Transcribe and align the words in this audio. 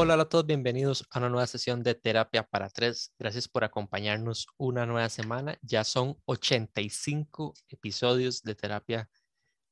Hola 0.00 0.14
a 0.14 0.28
todos, 0.28 0.46
bienvenidos 0.46 1.04
a 1.10 1.18
una 1.18 1.28
nueva 1.28 1.48
sesión 1.48 1.82
de 1.82 1.96
Terapia 1.96 2.44
para 2.44 2.70
Tres. 2.70 3.12
Gracias 3.18 3.48
por 3.48 3.64
acompañarnos 3.64 4.46
una 4.56 4.86
nueva 4.86 5.08
semana. 5.08 5.58
Ya 5.60 5.82
son 5.82 6.16
85 6.26 7.52
episodios 7.68 8.44
de 8.44 8.54
Terapia 8.54 9.10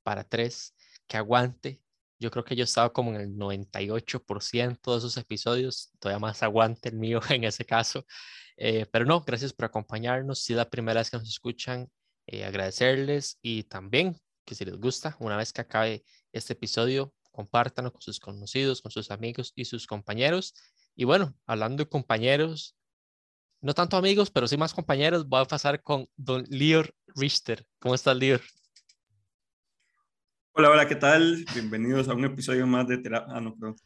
para 0.03 0.25
Tres. 0.25 0.75
Que 1.07 1.17
aguante. 1.17 1.81
Yo 2.19 2.33
creo 2.33 2.45
que 2.45 2.57
yo 2.57 2.65
estaba 2.65 2.93
como 2.93 3.15
en 3.15 3.21
el 3.21 3.37
98% 3.37 4.91
de 4.91 4.99
esos 4.99 5.17
episodios. 5.17 5.93
Todavía 6.01 6.19
más 6.19 6.43
aguante 6.43 6.89
el 6.89 6.97
mío 6.97 7.21
en 7.31 7.45
ese 7.45 7.65
caso. 7.65 8.05
Eh, 8.57 8.85
pero 8.91 9.05
no, 9.05 9.21
gracias 9.21 9.53
por 9.53 9.67
acompañarnos. 9.67 10.43
Si 10.43 10.55
es 10.55 10.57
la 10.57 10.69
primera 10.69 10.99
vez 11.03 11.09
que 11.09 11.19
nos 11.19 11.29
escuchan, 11.29 11.89
eh, 12.27 12.45
agradecerles 12.45 13.39
y 13.43 13.63
también 13.63 14.21
que 14.45 14.57
si 14.57 14.65
les 14.65 14.77
gusta, 14.77 15.17
una 15.21 15.37
vez 15.37 15.53
que 15.53 15.61
acabe 15.61 16.05
este 16.33 16.55
episodio, 16.55 17.15
compártanlo 17.37 17.93
con 17.93 18.01
sus 18.01 18.19
conocidos, 18.19 18.81
con 18.81 18.91
sus 18.91 19.11
amigos 19.11 19.53
y 19.55 19.67
sus 19.67 19.87
compañeros. 19.87 20.55
Y 20.97 21.05
bueno, 21.05 21.37
hablando 21.47 21.85
de 21.85 21.89
compañeros, 21.89 22.77
no 23.61 23.75
tanto 23.75 23.97
amigos, 23.99 24.31
pero 24.31 24.49
sí 24.49 24.57
más 24.57 24.73
compañeros, 24.73 25.29
voy 25.29 25.43
a 25.43 25.45
pasar 25.45 25.83
con 25.83 26.09
don 26.17 26.45
Lior 26.49 26.95
Richter. 27.15 27.67
¿Cómo 27.79 27.95
estás, 27.95 28.17
Lior? 28.17 28.41
Hola, 30.53 30.71
hola, 30.71 30.89
¿qué 30.89 30.97
tal? 30.97 31.45
Bienvenidos 31.53 32.09
a 32.09 32.15
un 32.15 32.25
episodio 32.25 32.67
más 32.67 32.89
de 32.89 32.97
terapia. 32.99 33.35
Ah, 33.37 33.41
no, 33.43 33.55
perdón. 33.55 33.77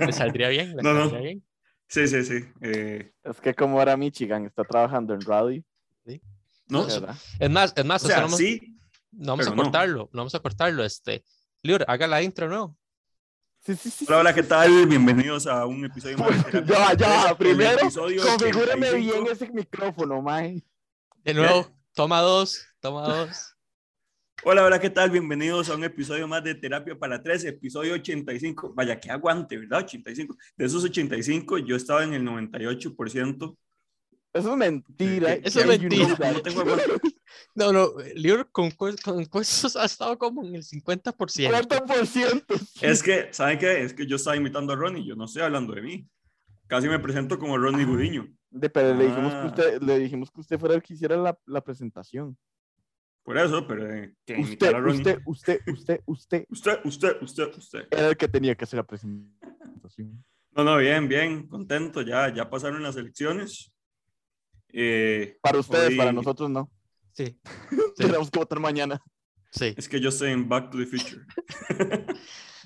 ¿Le 0.00 0.12
saldría 0.12 0.48
bien? 0.48 0.76
¿Le 0.76 0.82
No, 0.82 0.92
no. 0.92 1.00
saldría 1.02 1.20
bien? 1.22 1.46
Sí, 1.88 2.08
sí, 2.08 2.24
sí. 2.24 2.44
Eh, 2.62 3.12
Es 3.22 3.40
que 3.40 3.54
como 3.54 3.78
ahora 3.78 3.96
Michigan 3.96 4.44
está 4.44 4.64
trabajando 4.64 5.14
en 5.14 5.20
radio, 5.20 5.62
no, 6.68 6.80
No, 6.82 6.86
¿verdad? 6.88 7.16
Es 7.38 7.48
más, 7.50 7.72
es 7.76 7.84
más, 7.84 8.02
o 8.02 8.06
o 8.06 8.08
sea, 8.08 8.16
sea, 8.16 8.22
no, 8.22 8.26
vamos, 8.26 8.38
sí, 8.38 8.76
no 9.12 9.26
vamos 9.32 9.46
a 9.46 9.50
pero 9.50 9.56
no. 9.56 9.62
cortarlo, 9.62 9.98
no 10.12 10.18
vamos 10.18 10.34
a 10.34 10.40
cortarlo. 10.40 10.84
Este, 10.84 11.22
Lior, 11.62 11.84
haga 11.86 12.08
la 12.08 12.20
intro, 12.22 12.48
¿no? 12.48 12.76
Sí, 13.66 13.74
sí, 13.74 13.90
sí. 13.90 14.04
Hola, 14.06 14.18
hola, 14.20 14.32
¿qué 14.32 14.44
tal? 14.44 14.86
Bienvenidos 14.86 15.44
a 15.48 15.66
un 15.66 15.84
episodio 15.84 16.16
más 16.18 16.30
de 16.30 16.52
terapia. 16.52 16.94
Ya, 16.96 17.24
ya, 17.26 17.36
primero, 17.36 17.80
configúreme 17.80 18.90
85. 18.90 18.96
bien 18.96 19.26
ese 19.26 19.50
micrófono, 19.50 20.22
mae. 20.22 20.62
De 21.24 21.34
nuevo, 21.34 21.68
toma 21.92 22.20
dos, 22.20 22.64
toma 22.78 23.08
dos. 23.08 23.56
Hola, 24.44 24.64
hola, 24.64 24.78
¿qué 24.78 24.88
tal? 24.88 25.10
Bienvenidos 25.10 25.68
a 25.68 25.74
un 25.74 25.82
episodio 25.82 26.28
más 26.28 26.44
de 26.44 26.54
Terapia 26.54 26.96
para 26.96 27.20
Tres, 27.20 27.44
episodio 27.44 27.94
85. 27.94 28.72
Vaya, 28.72 29.00
que 29.00 29.10
aguante, 29.10 29.58
¿verdad? 29.58 29.80
85. 29.80 30.36
De 30.56 30.64
esos 30.64 30.84
85, 30.84 31.58
yo 31.58 31.74
estaba 31.74 32.04
en 32.04 32.14
el 32.14 32.22
98%. 32.22 33.56
Eso 34.36 34.50
es 34.52 34.56
mentira. 34.56 35.34
Eso 35.34 35.60
es 35.60 35.66
mentira. 35.66 36.16
No. 37.54 37.72
No, 37.72 37.88
Lior 38.14 38.50
con, 38.50 38.70
con 38.70 38.94
encuestas 39.20 39.76
ha 39.76 39.84
estado 39.84 40.16
como 40.18 40.44
en 40.44 40.54
el 40.56 40.62
50%. 40.62 41.02
40%. 41.48 42.68
Es 42.82 43.02
que, 43.02 43.28
¿saben 43.32 43.58
qué? 43.58 43.82
Es 43.82 43.92
que 43.94 44.06
yo 44.06 44.16
estaba 44.16 44.36
imitando 44.36 44.72
a 44.72 44.76
Ronnie, 44.76 45.04
yo 45.06 45.16
no 45.16 45.24
estoy 45.24 45.42
hablando 45.42 45.74
de 45.74 45.82
mí. 45.82 46.06
Casi 46.66 46.88
me 46.88 46.98
presento 46.98 47.38
como 47.38 47.56
Ronnie 47.58 47.84
Gudiño. 47.86 48.28
De, 48.50 48.68
pero 48.70 48.94
le 48.94 49.04
dijimos 49.08 49.32
que 49.32 49.38
Ah. 49.38 49.46
usted, 49.46 49.82
le 49.82 49.98
dijimos 49.98 50.30
que 50.30 50.40
usted 50.40 50.58
fuera 50.58 50.74
el 50.74 50.82
que 50.82 50.94
hiciera 50.94 51.16
la, 51.16 51.38
la 51.46 51.60
presentación. 51.62 52.36
Por 53.22 53.36
eso, 53.38 53.66
pero 53.66 53.92
eh, 53.92 54.14
que 54.24 54.36
Usted, 54.38 54.74
a 54.74 54.78
Ronnie. 54.80 54.98
usted, 54.98 55.18
usted, 55.26 55.60
usted, 55.66 56.00
usted 56.06 56.46
Usted, 56.50 56.78
usted, 56.84 57.16
usted, 57.22 57.48
usted. 57.56 57.86
era 57.90 58.08
el 58.08 58.16
que 58.16 58.28
tenía 58.28 58.54
que 58.54 58.64
hacer 58.64 58.76
la 58.78 58.86
presentación. 58.86 60.24
No, 60.52 60.64
no, 60.64 60.76
bien, 60.78 61.08
bien, 61.08 61.46
contento. 61.48 62.02
Ya, 62.02 62.32
ya 62.34 62.48
pasaron 62.48 62.82
las 62.82 62.96
elecciones. 62.96 63.72
Eh, 64.72 65.38
Para 65.42 65.58
ustedes, 65.58 65.90
Hoy- 65.90 65.96
para 65.96 66.12
nosotros 66.12 66.50
no. 66.50 66.70
Sí, 67.12 67.40
Tenemos 67.96 68.30
que 68.30 68.38
votar 68.38 68.60
mañana. 68.60 69.00
sí. 69.50 69.72
es 69.76 69.88
que 69.88 69.98
yo 70.00 70.10
estoy 70.10 70.32
en 70.32 70.46
Back 70.48 70.70
to 70.70 70.76
the 70.78 70.84
Future. 70.86 71.24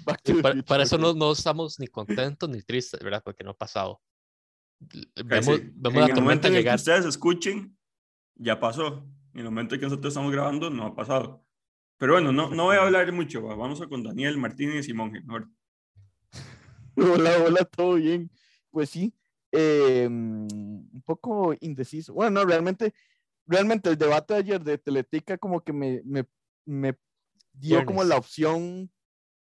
Back 0.05 0.23
to 0.23 0.35
the 0.37 0.43
Para, 0.43 0.55
future, 0.55 0.63
para 0.65 0.83
eso 0.83 0.99
no, 0.99 1.13
no 1.15 1.31
estamos 1.33 1.79
ni 1.79 1.87
contentos 1.87 2.49
ni 2.49 2.61
tristes, 2.63 3.01
¿verdad? 3.01 3.23
Porque 3.25 3.45
no 3.45 3.51
ha 3.51 3.57
pasado. 3.57 4.01
Vemos, 5.25 5.57
sí. 5.57 5.71
vemos 5.75 5.95
en 5.95 6.01
la 6.01 6.07
el 6.07 6.15
tormenta 6.15 6.21
momento 6.21 6.49
en 6.49 6.55
el 6.55 6.59
que 6.59 6.63
llegar. 6.63 6.77
ustedes 6.77 7.05
escuchen, 7.05 7.77
ya 8.35 8.59
pasó. 8.59 9.07
En 9.35 9.41
el 9.41 9.45
momento 9.45 9.75
en 9.77 9.81
que 9.83 9.87
nosotros 9.87 10.11
estamos 10.13 10.33
grabando, 10.33 10.69
no 10.71 10.87
ha 10.87 10.95
pasado. 10.97 11.45
Pero 11.99 12.15
bueno, 12.15 12.33
no, 12.33 12.51
no 12.51 12.65
voy 12.65 12.77
a 12.77 12.83
hablar 12.83 13.13
mucho. 13.13 13.43
va. 13.45 13.55
Vamos 13.55 13.81
a 13.83 13.87
con 13.87 14.03
Daniel 14.03 14.37
Martínez 14.39 14.89
y 14.89 14.95
Monje. 14.95 15.21
mejor. 15.21 15.49
Hola, 16.97 17.37
hola, 17.47 17.65
todo 17.67 17.95
bien. 17.95 18.31
Pues 18.71 18.91
sí, 18.91 19.13
eh, 19.53 20.07
un 20.09 21.03
poco 21.05 21.55
indeciso. 21.61 22.15
Bueno, 22.15 22.41
no, 22.41 22.47
realmente, 22.47 22.95
realmente 23.47 23.89
el 23.91 23.99
debate 23.99 24.35
de 24.35 24.41
ayer 24.41 24.63
de 24.63 24.79
Teletica 24.79 25.39
como 25.39 25.63
que 25.63 25.73
me, 25.73 26.03
me, 26.05 26.27
me 26.65 26.97
dio 27.53 27.85
como 27.85 28.01
Viernes. 28.01 28.09
la 28.09 28.17
opción, 28.17 28.91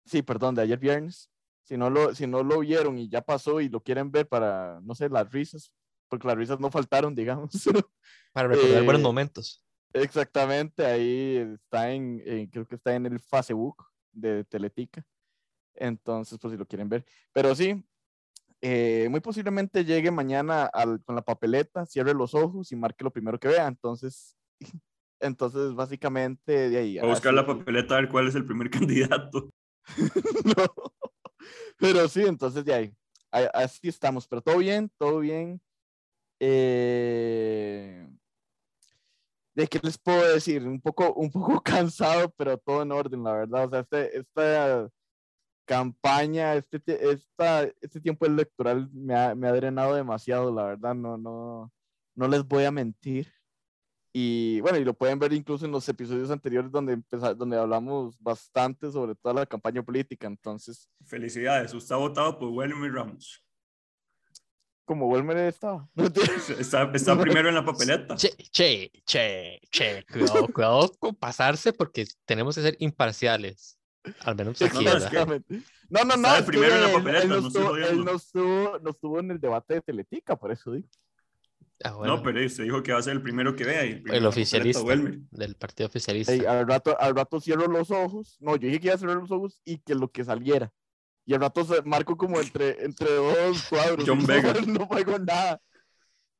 sí, 0.04 0.22
perdón, 0.22 0.54
de 0.54 0.62
ayer 0.62 0.78
viernes. 0.78 1.30
Si 1.64 1.76
no, 1.76 1.90
lo, 1.90 2.14
si 2.14 2.26
no 2.26 2.42
lo 2.44 2.60
vieron 2.60 2.96
y 2.98 3.08
ya 3.08 3.22
pasó 3.22 3.60
y 3.60 3.68
lo 3.68 3.80
quieren 3.82 4.12
ver 4.12 4.28
para, 4.28 4.80
no 4.84 4.94
sé, 4.94 5.08
las 5.08 5.30
risas, 5.32 5.72
porque 6.08 6.28
las 6.28 6.36
risas 6.36 6.60
no 6.60 6.70
faltaron, 6.70 7.14
digamos. 7.14 7.50
Para 8.32 8.48
recordar 8.48 8.84
buenos 8.84 9.00
eh, 9.00 9.04
momentos. 9.04 9.64
Exactamente, 9.92 10.84
ahí 10.84 11.36
está 11.54 11.90
en, 11.90 12.22
en- 12.24 12.46
creo 12.48 12.66
que 12.66 12.76
está 12.76 12.94
en 12.94 13.06
el 13.06 13.18
Facebook 13.18 13.84
de 14.12 14.44
Teletica. 14.44 15.04
Entonces, 15.74 16.38
pues 16.40 16.52
si 16.52 16.58
lo 16.58 16.66
quieren 16.66 16.88
ver. 16.88 17.04
Pero 17.32 17.54
sí, 17.54 17.84
eh, 18.62 19.08
muy 19.10 19.20
posiblemente 19.20 19.84
llegue 19.84 20.10
mañana 20.10 20.64
al- 20.66 21.02
con 21.04 21.14
la 21.16 21.22
papeleta, 21.22 21.86
cierre 21.86 22.14
los 22.14 22.34
ojos 22.34 22.72
y 22.72 22.76
marque 22.76 23.04
lo 23.04 23.10
primero 23.12 23.38
que 23.38 23.48
vea. 23.48 23.66
Entonces, 23.66 24.36
entonces 25.20 25.74
básicamente 25.74 26.70
de 26.70 26.78
ahí. 26.78 26.98
A 26.98 27.04
buscar 27.06 27.32
la 27.34 27.42
así- 27.42 27.52
papeleta 27.54 27.96
a 27.96 28.00
ver 28.00 28.08
cuál 28.08 28.28
es 28.28 28.34
el 28.34 28.44
primer 28.46 28.70
candidato. 29.30 29.50
No. 30.56 30.64
Pero 31.78 32.08
sí, 32.08 32.22
entonces 32.22 32.64
de 32.64 32.74
ahí. 32.74 32.94
Así 33.30 33.88
estamos, 33.88 34.26
pero 34.26 34.40
todo 34.40 34.58
bien, 34.58 34.90
todo 34.98 35.20
bien. 35.20 35.60
Eh, 36.40 38.08
¿De 39.54 39.66
qué 39.66 39.78
les 39.82 39.96
puedo 39.98 40.32
decir? 40.34 40.66
Un 40.66 40.80
poco, 40.80 41.12
un 41.14 41.30
poco 41.30 41.60
cansado, 41.62 42.30
pero 42.36 42.58
todo 42.58 42.82
en 42.82 42.92
orden, 42.92 43.22
la 43.22 43.32
verdad. 43.32 43.64
O 43.66 43.70
sea, 43.70 43.80
este, 43.80 44.18
esta 44.18 44.90
campaña, 45.66 46.54
este, 46.54 46.80
esta, 47.10 47.64
este 47.82 48.00
tiempo 48.00 48.24
electoral 48.24 48.88
me 48.92 49.14
ha, 49.14 49.34
me 49.34 49.48
ha 49.48 49.52
drenado 49.52 49.94
demasiado, 49.94 50.54
la 50.54 50.64
verdad. 50.64 50.94
No, 50.94 51.18
no, 51.18 51.70
no 52.14 52.28
les 52.28 52.42
voy 52.46 52.64
a 52.64 52.70
mentir. 52.70 53.30
Y 54.18 54.60
bueno, 54.62 54.78
y 54.78 54.84
lo 54.84 54.94
pueden 54.94 55.18
ver 55.18 55.34
incluso 55.34 55.66
en 55.66 55.72
los 55.72 55.86
episodios 55.90 56.30
anteriores 56.30 56.70
donde, 56.72 56.94
empeza- 56.96 57.34
donde 57.34 57.58
hablamos 57.58 58.16
bastante 58.18 58.90
sobre 58.90 59.14
toda 59.14 59.34
la 59.34 59.44
campaña 59.46 59.82
política. 59.82 60.26
Entonces, 60.26 60.88
Felicidades, 61.04 61.74
usted 61.74 61.94
ha 61.94 61.98
votado 61.98 62.38
por 62.38 62.48
Wilmer 62.48 62.92
Ramos. 62.92 63.42
como 64.86 65.08
Wilmer 65.08 65.36
estaba. 65.38 65.86
Está, 66.58 66.90
está 66.94 67.18
primero 67.20 67.48
en 67.50 67.56
la 67.56 67.64
papeleta. 67.64 68.14
Che, 68.16 68.30
che, 68.50 68.90
che, 69.04 69.60
che. 69.70 70.04
Cuidado, 70.10 70.46
cuidado 70.48 70.90
con 70.98 71.14
pasarse 71.14 71.72
porque 71.74 72.06
tenemos 72.24 72.54
que 72.54 72.62
ser 72.62 72.76
imparciales. 72.78 73.75
Al 74.20 74.36
menos 74.36 74.60
aquí, 74.62 74.84
no, 74.84 74.90
no, 74.92 74.96
es 74.96 75.04
que-. 75.06 75.62
No, 75.88 76.04
no, 76.04 76.16
no. 76.16 76.46
Primero 76.46 76.74
en 76.74 76.80
la 76.82 76.88
él- 76.88 76.94
papeleta, 76.94 77.22
él 77.22 77.28
no 77.28 77.40
no 77.40 77.46
estoy 77.48 77.62
estuvo- 77.62 77.76
él 77.76 77.82
jodiendo. 77.84 78.04
no 78.12 78.16
estuvo, 78.16 78.78
no 78.80 78.90
estuvo 78.90 79.20
en 79.20 79.30
el 79.30 79.40
debate 79.40 79.74
de 79.74 79.80
Teletica, 79.82 80.36
por 80.36 80.50
eso 80.52 80.72
digo. 80.72 80.88
Ah, 81.84 81.92
bueno, 81.92 82.16
No, 82.16 82.22
pero 82.22 82.44
usted 82.44 82.64
dijo 82.64 82.82
que 82.82 82.92
va 82.92 82.98
a 82.98 83.02
ser 83.02 83.12
el 83.12 83.22
primero 83.22 83.54
que 83.54 83.64
vea. 83.64 83.82
El, 83.82 84.00
primero 84.02 84.16
el 84.18 84.26
oficialista 84.26 84.82
del 85.30 85.54
partido 85.56 85.86
oficialista. 85.88 86.32
Ey, 86.32 86.44
al, 86.46 86.66
rato, 86.66 86.96
al 86.98 87.14
rato 87.14 87.38
cierro 87.40 87.66
los 87.68 87.90
ojos. 87.90 88.38
No, 88.40 88.56
yo 88.56 88.66
dije 88.66 88.80
que 88.80 88.86
iba 88.86 88.94
a 88.94 88.98
cerrar 88.98 89.16
los 89.18 89.30
ojos 89.30 89.60
y 89.64 89.78
que 89.78 89.94
lo 89.94 90.10
que 90.10 90.24
saliera. 90.24 90.72
Y 91.26 91.34
al 91.34 91.40
rato 91.40 91.64
se- 91.64 91.82
marco 91.82 92.16
como 92.16 92.40
entre, 92.40 92.82
entre 92.84 93.12
dos 93.14 93.62
cuadros. 93.68 94.04
John 94.06 94.18
no, 94.22 94.26
Vega. 94.26 94.54
No 94.66 94.88
pego 94.88 95.18
nada. 95.18 95.60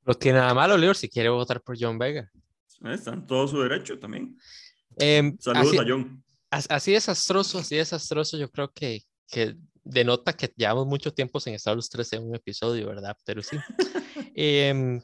No 0.07 0.15
tiene 0.15 0.39
nada 0.39 0.55
malo, 0.55 0.77
Lior, 0.79 0.97
si 0.97 1.09
quiere 1.09 1.29
votar 1.29 1.61
por 1.61 1.77
John 1.79 1.99
Vega. 1.99 2.31
Eh, 2.85 2.95
Está 2.95 3.13
en 3.13 3.27
todo 3.27 3.47
su 3.47 3.61
derecho 3.61 3.99
también. 3.99 4.39
Em, 4.97 5.37
Saludos 5.39 5.69
así, 5.69 5.79
a 5.79 5.85
John. 5.87 6.23
As- 6.51 6.67
así 6.71 6.93
desastroso, 6.93 7.59
así 7.59 7.77
desastroso, 7.77 8.37
yo 8.37 8.51
creo 8.51 8.71
que, 8.73 9.03
que 9.29 9.57
denota 9.85 10.33
que 10.37 10.53
llevamos 10.57 10.87
mucho 10.87 11.13
tiempo 11.13 11.41
sin 11.41 11.55
estar 11.55 11.75
los 11.77 11.89
tres 11.89 12.13
en 12.13 12.25
un 12.25 12.35
episodio, 12.35 12.87
¿verdad? 12.89 13.17
Pero 13.25 13.43
sí. 13.43 13.57
Em, 14.35 15.01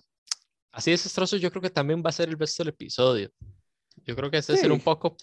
así 0.72 0.90
desastroso, 0.90 1.36
yo 1.36 1.50
creo 1.50 1.62
que 1.62 1.70
también 1.70 2.02
va 2.04 2.10
a 2.10 2.12
ser 2.12 2.28
el 2.28 2.38
resto 2.38 2.62
del 2.62 2.72
episodio. 2.72 3.30
Yo 4.04 4.16
creo 4.16 4.30
que 4.30 4.38
ese 4.38 4.52
va 4.52 4.58
a 4.58 4.60
ser 4.60 4.72
un 4.72 4.78
Sí. 4.78 4.84
poco, 4.84 5.16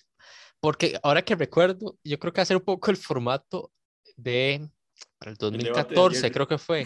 porque 0.59 0.99
ahora 1.03 1.23
que 1.23 1.35
recuerdo, 1.35 1.97
yo 2.03 2.19
creo 2.19 2.31
que 2.33 2.39
va 2.39 2.43
a 2.43 2.45
ser 2.45 2.57
un 2.57 2.63
poco 2.63 2.91
el 2.91 2.97
formato 2.97 3.71
de, 4.15 4.69
para 5.17 5.31
el 5.31 5.37
debate 5.37 5.55
de 5.57 5.57
2014, 5.57 6.17
ayer. 6.19 6.31
creo 6.31 6.47
que 6.47 6.57
fue, 6.57 6.85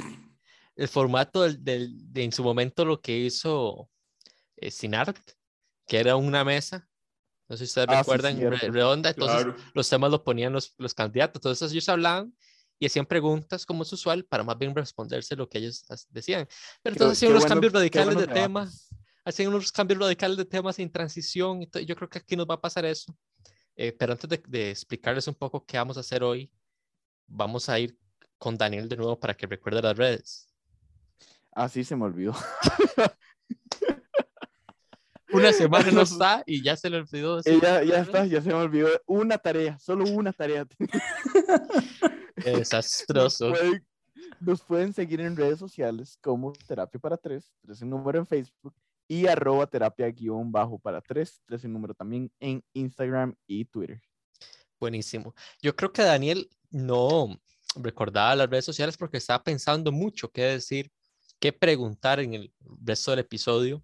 el 0.76 0.88
formato 0.88 1.42
del, 1.44 1.64
del- 1.64 2.14
de 2.14 2.24
en 2.24 2.32
su 2.32 2.44
momento 2.44 2.84
lo 2.86 3.00
que 3.02 3.18
hizo 3.18 3.90
eh, 4.58 4.72
Sinart, 4.72 5.18
que 5.88 5.98
era 6.00 6.16
una 6.16 6.44
mesa, 6.44 6.88
no 7.54 7.58
sé 7.58 7.66
si 7.66 7.70
ustedes 7.70 7.88
Ah, 7.90 7.94
sí, 7.94 8.00
recuerdan, 8.00 8.34
re- 8.40 8.58
cierto. 8.58 8.72
redonda, 8.74 9.10
entonces 9.12 9.44
Claro. 9.44 9.56
los 9.76 9.88
temas 9.90 10.10
los 10.12 10.22
ponían 10.22 10.52
los, 10.54 10.74
los 10.80 10.94
candidatos, 10.96 11.36
entonces 11.40 11.72
ellos 11.72 11.88
hablaban 11.90 12.36
y 12.80 12.88
hacían 12.88 13.06
preguntas 13.06 13.66
como 13.66 13.84
es 13.84 13.94
usual 13.94 14.26
para 14.26 14.44
más 14.44 14.58
bien 14.58 14.76
responderse 14.76 15.36
lo 15.36 15.48
que 15.48 15.60
ellos 15.60 15.86
decían. 16.10 16.48
Pero 16.82 16.96
entonces 16.96 17.18
hacían 17.20 17.32
unos 17.32 17.44
bueno- 17.44 17.54
cambios 17.56 17.74
radicales 17.74 18.10
de 18.10 18.16
buenos 18.16 18.34
temas, 18.34 18.90
debates. 18.90 19.06
hacían 19.24 19.50
unos 19.50 19.72
cambios 19.72 20.00
radicales 20.00 20.36
de 20.38 20.46
temas 20.46 20.76
sin 20.78 20.92
transición, 20.92 21.62
y 21.62 21.86
yo 21.86 21.96
creo 21.96 22.10
que 22.10 22.18
aquí 22.18 22.36
nos 22.36 22.48
va 22.48 22.56
a 22.56 22.62
pasar 22.62 22.86
eso. 22.86 23.16
Eh, 23.76 23.92
pero 23.92 24.14
antes 24.14 24.30
de, 24.30 24.42
de 24.48 24.72
explicarles 24.72 25.28
un 25.28 25.36
poco 25.36 25.64
qué 25.66 25.78
vamos 25.78 25.98
a 25.98 26.00
hacer 26.02 26.24
hoy, 26.24 26.52
vamos 27.28 27.70
a 27.70 27.80
ir 27.80 27.98
con 28.38 28.58
Daniel 28.58 28.90
de 28.90 28.98
nuevo 28.98 29.20
para 29.20 29.34
que 29.36 29.48
recuerde 29.48 29.82
las 29.82 29.96
redes. 29.96 30.48
Así 31.52 31.84
se 31.84 31.96
me 31.96 32.06
olvidó. 32.06 32.34
Una 35.34 35.52
semana 35.54 35.92
no 35.92 36.02
está 36.02 36.44
y 36.46 36.64
ya 36.64 36.76
se 36.76 36.90
le 36.90 36.98
olvidó. 36.98 37.40
Y 37.46 37.60
ya, 37.60 37.84
ya 37.84 38.00
está, 38.00 38.26
ya 38.26 38.42
se 38.42 38.50
me 38.50 38.56
olvidó. 38.56 38.90
Una 39.06 39.38
tarea, 39.38 39.78
solo 39.80 40.06
una 40.06 40.32
tarea. 40.32 40.66
Qué 42.36 42.52
desastroso. 42.52 43.50
Nos 43.50 43.60
pueden, 43.60 43.88
nos 44.40 44.62
pueden 44.62 44.94
seguir 44.94 45.22
en 45.22 45.36
redes 45.36 45.60
sociales 45.60 46.18
como 46.22 46.54
Terapia 46.54 47.00
para 47.00 47.18
Tres, 47.18 47.52
tres 47.62 47.82
en 47.82 47.90
número 47.90 48.20
en 48.20 48.26
Facebook 48.26 48.74
y 49.08 49.28
arroba 49.28 49.68
terapia 49.68 50.10
guion 50.10 50.52
bajo 50.52 50.80
para 50.80 51.02
tres, 51.02 51.42
tres 51.46 51.64
en 51.66 51.74
número 51.74 51.94
también 51.94 52.32
en 52.40 52.64
Instagram 52.74 53.36
y 53.48 53.66
Twitter. 53.66 54.02
Buenísimo. 54.80 55.34
Yo 55.62 55.76
creo 55.76 55.92
que 55.92 56.02
Daniel 56.02 56.50
no 56.70 57.40
recordaba 57.76 58.36
las 58.36 58.50
redes 58.50 58.66
sociales 58.66 58.98
porque 58.98 59.18
estaba 59.18 59.44
pensando 59.44 59.92
mucho 59.92 60.30
qué 60.30 60.44
decir, 60.44 60.92
qué 61.40 61.54
preguntar 61.54 62.20
en 62.20 62.34
el 62.34 62.54
resto 62.82 63.12
del 63.12 63.22
episodio. 63.22 63.84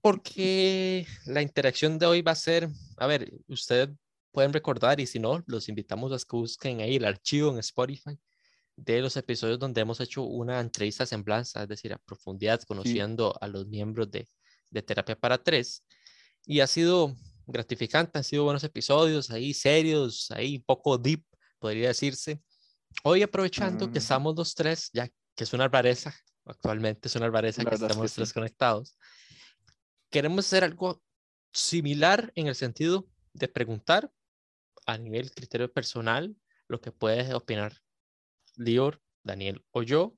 Porque 0.00 1.06
la 1.26 1.42
interacción 1.42 1.98
de 1.98 2.06
hoy 2.06 2.22
va 2.22 2.32
a 2.32 2.36
ser, 2.36 2.68
a 2.96 3.06
ver, 3.06 3.32
ustedes 3.48 3.88
pueden 4.30 4.52
recordar 4.52 5.00
y 5.00 5.06
si 5.06 5.18
no, 5.18 5.42
los 5.46 5.68
invitamos 5.68 6.12
a 6.12 6.18
que 6.18 6.36
busquen 6.36 6.80
ahí 6.80 6.96
el 6.96 7.04
archivo 7.04 7.50
en 7.50 7.58
Spotify 7.58 8.18
de 8.76 9.00
los 9.00 9.16
episodios 9.16 9.58
donde 9.58 9.80
hemos 9.80 10.00
hecho 10.00 10.22
una 10.22 10.58
entrevista 10.60 11.06
semblanza, 11.06 11.62
es 11.62 11.68
decir, 11.68 11.92
a 11.92 11.98
profundidad, 11.98 12.60
conociendo 12.62 13.36
a 13.40 13.46
los 13.46 13.66
miembros 13.68 14.10
de, 14.10 14.26
de 14.70 14.82
Terapia 14.82 15.14
para 15.18 15.38
Tres. 15.38 15.84
Y 16.44 16.60
ha 16.60 16.66
sido 16.66 17.14
gratificante, 17.46 18.18
han 18.18 18.24
sido 18.24 18.44
buenos 18.44 18.64
episodios, 18.64 19.30
ahí 19.30 19.54
serios, 19.54 20.30
ahí 20.32 20.58
poco 20.58 20.98
deep, 20.98 21.22
podría 21.60 21.88
decirse. 21.88 22.42
Hoy 23.04 23.22
aprovechando 23.22 23.86
que 23.90 23.98
Mm. 23.98 24.02
estamos 24.02 24.36
los 24.36 24.54
tres, 24.54 24.90
ya 24.92 25.08
que 25.08 25.44
es 25.44 25.52
una 25.52 25.68
rareza, 25.68 26.14
actualmente 26.44 27.08
es 27.08 27.14
una 27.16 27.30
rareza 27.30 27.62
La 27.62 27.70
que 27.70 27.76
es 27.76 27.82
estamos 27.82 28.10
sí. 28.10 28.16
tres 28.16 28.32
conectados, 28.32 28.96
queremos 30.14 30.46
hacer 30.46 30.62
algo 30.62 31.02
similar 31.52 32.30
en 32.36 32.46
el 32.46 32.54
sentido 32.54 33.08
de 33.32 33.48
preguntar 33.48 34.12
a 34.86 34.96
nivel 34.96 35.32
criterio 35.32 35.72
personal 35.72 36.36
lo 36.68 36.80
que 36.80 36.92
puede 36.92 37.34
opinar 37.34 37.78
Lior, 38.54 39.02
Daniel 39.24 39.64
o 39.72 39.82
yo, 39.82 40.16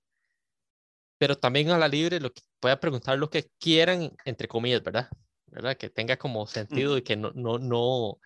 pero 1.17 1.39
también 1.39 1.71
a 1.71 1.79
la 1.79 1.89
libre 1.89 2.21
lo 2.21 2.31
que 2.31 2.43
pueda 2.61 2.79
preguntar 2.79 3.19
lo 3.19 3.31
que 3.31 3.51
quieran, 3.59 4.15
entre 4.27 4.49
comillas, 4.49 4.83
¿verdad? 4.83 5.09
¿verdad? 5.47 5.79
Que 5.79 5.89
tenga 5.89 6.19
como 6.19 6.47
sentido 6.47 6.99
y 6.99 7.03
que 7.03 7.17
no, 7.17 7.31
no, 7.31 7.59
no, 7.59 8.19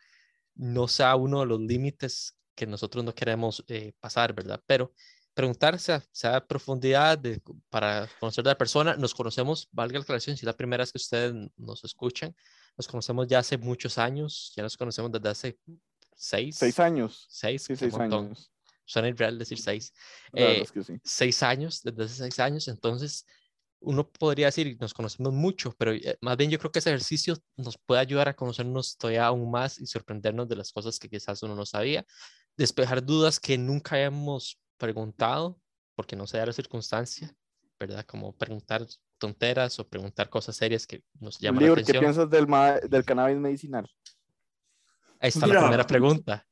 no 0.57 0.89
sea 0.89 1.15
uno 1.15 1.39
de 1.39 1.47
los 1.47 1.61
límites 1.61 2.37
que 2.57 2.67
nosotros 2.67 3.05
no 3.05 3.15
queremos 3.15 3.65
eh, 3.69 3.93
pasar, 4.01 4.35
¿verdad? 4.35 4.61
Pero 4.67 4.93
preguntarse 5.41 5.93
a, 5.95 6.03
sea 6.13 6.47
profundidad 6.47 7.19
de, 7.19 7.41
para 7.71 8.09
conocer 8.21 8.45
a 8.47 8.51
la 8.51 8.59
persona, 8.59 8.95
nos 8.97 9.15
conocemos, 9.15 9.69
valga 9.73 9.99
la 9.99 10.03
aclaración, 10.03 10.37
si 10.37 10.41
es 10.41 10.47
la 10.47 10.57
primera 10.57 10.83
vez 10.83 10.93
que 10.93 10.99
ustedes 10.99 11.33
nos 11.57 11.83
escuchan, 11.85 12.35
nos 12.77 12.87
conocemos 12.87 13.27
ya 13.27 13.39
hace 13.39 13.57
muchos 13.57 13.97
años, 13.99 14.53
ya 14.57 14.63
nos 14.63 14.77
conocemos 14.77 15.11
desde 15.13 15.29
hace 15.29 15.59
seis, 16.15 16.57
Seis 16.57 16.79
años. 16.79 17.27
seis, 17.31 17.63
Sí, 17.63 17.75
seis 17.77 17.95
años. 17.95 18.53
Suena 18.85 19.09
irreal 19.09 19.39
decir 19.39 19.59
seis. 19.59 19.93
La 20.33 20.41
verdad 20.41 20.57
Eh, 20.59 20.63
es 20.63 20.73
que 20.73 20.83
sí. 20.85 20.95
seis 21.05 21.43
años, 21.43 21.81
desde 21.83 22.05
hace 22.05 22.15
seis 22.15 22.39
años, 22.41 22.69
entonces 22.69 23.25
uno 23.83 24.07
podría 24.11 24.47
decir, 24.47 24.77
nos 24.79 24.93
conocemos 24.93 25.33
mucho, 25.33 25.73
pero 25.79 25.93
eh, 25.93 26.19
más 26.21 26.37
bien 26.37 26.51
yo 26.51 26.59
creo 26.59 26.71
que 26.71 26.81
ese 26.81 26.91
ejercicio 26.91 27.39
nos 27.57 27.79
puede 27.79 28.01
ayudar 28.03 28.29
a 28.29 28.35
conocernos 28.37 28.99
todavía 28.99 29.25
aún 29.27 29.51
más 29.51 29.81
y 29.81 29.87
sorprendernos 29.87 30.47
de 30.49 30.57
las 30.57 30.71
cosas 30.71 30.99
que 30.99 31.09
quizás 31.09 31.43
uno 31.43 31.55
no 31.55 31.65
sabía, 31.65 32.05
despejar 32.59 33.03
dudas 33.03 33.41
que 33.41 33.57
nunca 33.57 33.99
hemos 33.99 34.59
preguntado, 34.81 35.61
porque 35.95 36.17
no 36.17 36.27
se 36.27 36.39
da 36.39 36.47
la 36.47 36.53
circunstancia, 36.53 37.33
¿verdad? 37.79 38.05
Como 38.07 38.33
preguntar 38.37 38.85
tonteras 39.19 39.79
o 39.79 39.87
preguntar 39.87 40.29
cosas 40.29 40.57
serias 40.57 40.87
que 40.87 41.05
nos 41.21 41.39
llaman 41.39 41.61
la 41.61 41.67
Lior, 41.67 41.77
¿qué 41.77 41.83
atención. 41.83 42.05
piensas 42.05 42.31
del, 42.31 42.91
del 42.91 43.05
cannabis 43.05 43.37
medicinal? 43.39 43.89
Ahí 45.21 45.29
está 45.29 45.47
Mira, 45.47 45.61
la 45.61 45.67
primera 45.67 45.87
pregunta. 45.87 46.47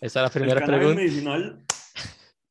Esa 0.00 0.20
es 0.20 0.22
la 0.22 0.30
primera 0.30 0.64
pregunta. 0.64 0.94
medicinal, 0.94 1.64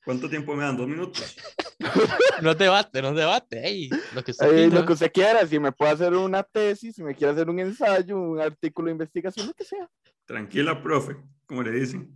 ¿cuánto 0.03 0.29
tiempo 0.29 0.53
me 0.55 0.63
dan? 0.63 0.77
¿Dos 0.77 0.87
minutos? 0.87 1.35
No 2.41 2.51
es 2.51 2.57
debate, 2.57 3.01
no 3.01 3.09
es 3.09 3.15
debate. 3.15 3.65
ey, 3.65 3.89
lo 4.13 4.23
que 4.23 4.31
usted 4.31 4.47
opine, 4.47 4.67
lo 4.67 4.85
que 4.85 4.93
usted 4.93 5.11
quiera, 5.11 5.45
si 5.47 5.57
me 5.59 5.71
puede 5.71 5.91
hacer 5.91 6.13
una 6.13 6.43
tesis, 6.43 6.95
si 6.95 7.03
me 7.03 7.15
quiere 7.15 7.33
hacer 7.33 7.49
un 7.49 7.59
ensayo, 7.59 8.19
un 8.19 8.39
artículo 8.39 8.87
de 8.87 8.91
investigación, 8.91 9.47
lo 9.47 9.53
que 9.53 9.63
sea. 9.63 9.89
Tranquila, 10.25 10.81
profe, 10.81 11.17
como 11.45 11.63
le 11.63 11.71
dicen. 11.71 12.13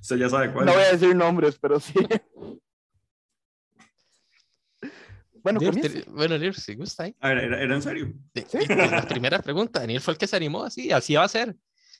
Usted 0.00 0.16
ya 0.16 0.28
sabe 0.28 0.52
cuál. 0.52 0.66
No 0.66 0.72
voy 0.72 0.82
a 0.82 0.92
decir 0.92 1.14
nombres, 1.16 1.58
pero 1.60 1.80
sí. 1.80 1.94
Bueno, 5.42 5.60
te- 5.60 6.04
bueno, 6.08 6.52
si 6.52 6.74
gusta, 6.74 7.04
ahí. 7.04 7.16
A 7.20 7.28
ver, 7.28 7.38
¿era, 7.38 7.62
era 7.62 7.74
en 7.74 7.82
serio? 7.82 8.12
De- 8.34 8.42
de- 8.42 8.76
la 8.90 9.06
primera 9.06 9.38
pregunta, 9.40 9.80
Daniel 9.80 10.00
fue 10.00 10.12
el 10.14 10.18
que 10.18 10.26
se 10.26 10.36
animó, 10.36 10.64
así, 10.64 10.92
así 10.92 11.14
va 11.14 11.24
a 11.24 11.28
ser. 11.28 11.56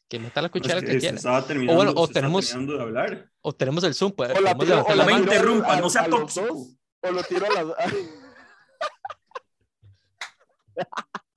Que 0.08 0.18
meta 0.18 0.40
la 0.42 0.48
No, 0.48 0.52
es 0.54 0.60
cuchara 0.62 0.80
que 0.80 0.86
que 0.86 0.92
se 0.94 0.98
quiera. 1.00 1.16
estaba 1.16 1.46
terminando, 1.46 1.76
bueno, 1.76 1.92
o 2.00 2.08
tenemos- 2.08 2.46
terminando 2.48 2.76
de 2.76 2.82
hablar. 2.82 3.30
O 3.40 3.52
tenemos 3.54 3.84
el 3.84 3.94
Zoom, 3.94 4.12
pues. 4.12 4.30
O 4.36 4.40
la 4.40 4.56
tiro, 4.56 4.82
o 4.82 5.04
me 5.04 5.12
interrumpa, 5.12 5.74
a- 5.74 5.80
no 5.80 5.88
sea 5.90 6.08
tóxico. 6.08 6.46
dos, 6.46 6.76
O 7.02 7.10
lo 7.12 7.22
tiro 7.22 7.46
a 7.46 7.62
las. 7.62 7.66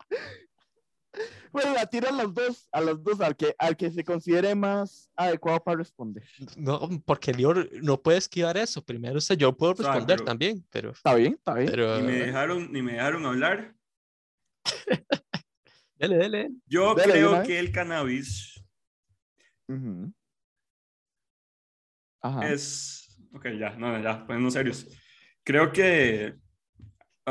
Bueno, 1.51 1.73
la 1.73 1.85
tiro 1.85 2.07
a 2.09 2.11
los 2.11 2.33
dos, 2.33 2.67
a 2.71 2.81
los 2.81 3.03
dos, 3.03 3.19
al 3.21 3.35
que, 3.35 3.53
al 3.57 3.75
que 3.75 3.91
se 3.91 4.03
considere 4.03 4.55
más 4.55 5.11
adecuado 5.15 5.61
para 5.63 5.77
responder. 5.77 6.23
No, 6.55 6.89
porque 7.05 7.33
Lior 7.33 7.69
no 7.81 8.01
puede 8.01 8.17
esquivar 8.17 8.57
eso. 8.57 8.83
Primero 8.83 9.17
usted, 9.17 9.37
yo 9.37 9.55
puedo 9.55 9.73
responder 9.73 10.17
pero- 10.17 10.25
también, 10.25 10.65
pero. 10.69 10.91
Está 10.91 11.13
bien, 11.15 11.33
está 11.33 11.53
bien. 11.55 11.69
pero 11.69 11.99
Ni 11.99 12.07
me 12.07 12.13
dejaron, 12.13 12.71
ni 12.71 12.81
me 12.81 12.93
dejaron 12.93 13.25
hablar. 13.25 13.75
dele, 15.95 16.17
dele. 16.17 16.51
Yo 16.65 16.95
creo 16.95 17.43
que 17.43 17.59
el 17.59 17.71
cannabis. 17.71 18.63
Ajá. 22.21 22.51
es. 22.51 23.19
Ok, 23.33 23.47
ya, 23.57 23.71
no, 23.71 23.91
no, 23.91 24.03
ya, 24.03 24.25
poniendo 24.25 24.51
serios. 24.51 24.87
Creo 25.43 25.71
que. 25.71 26.35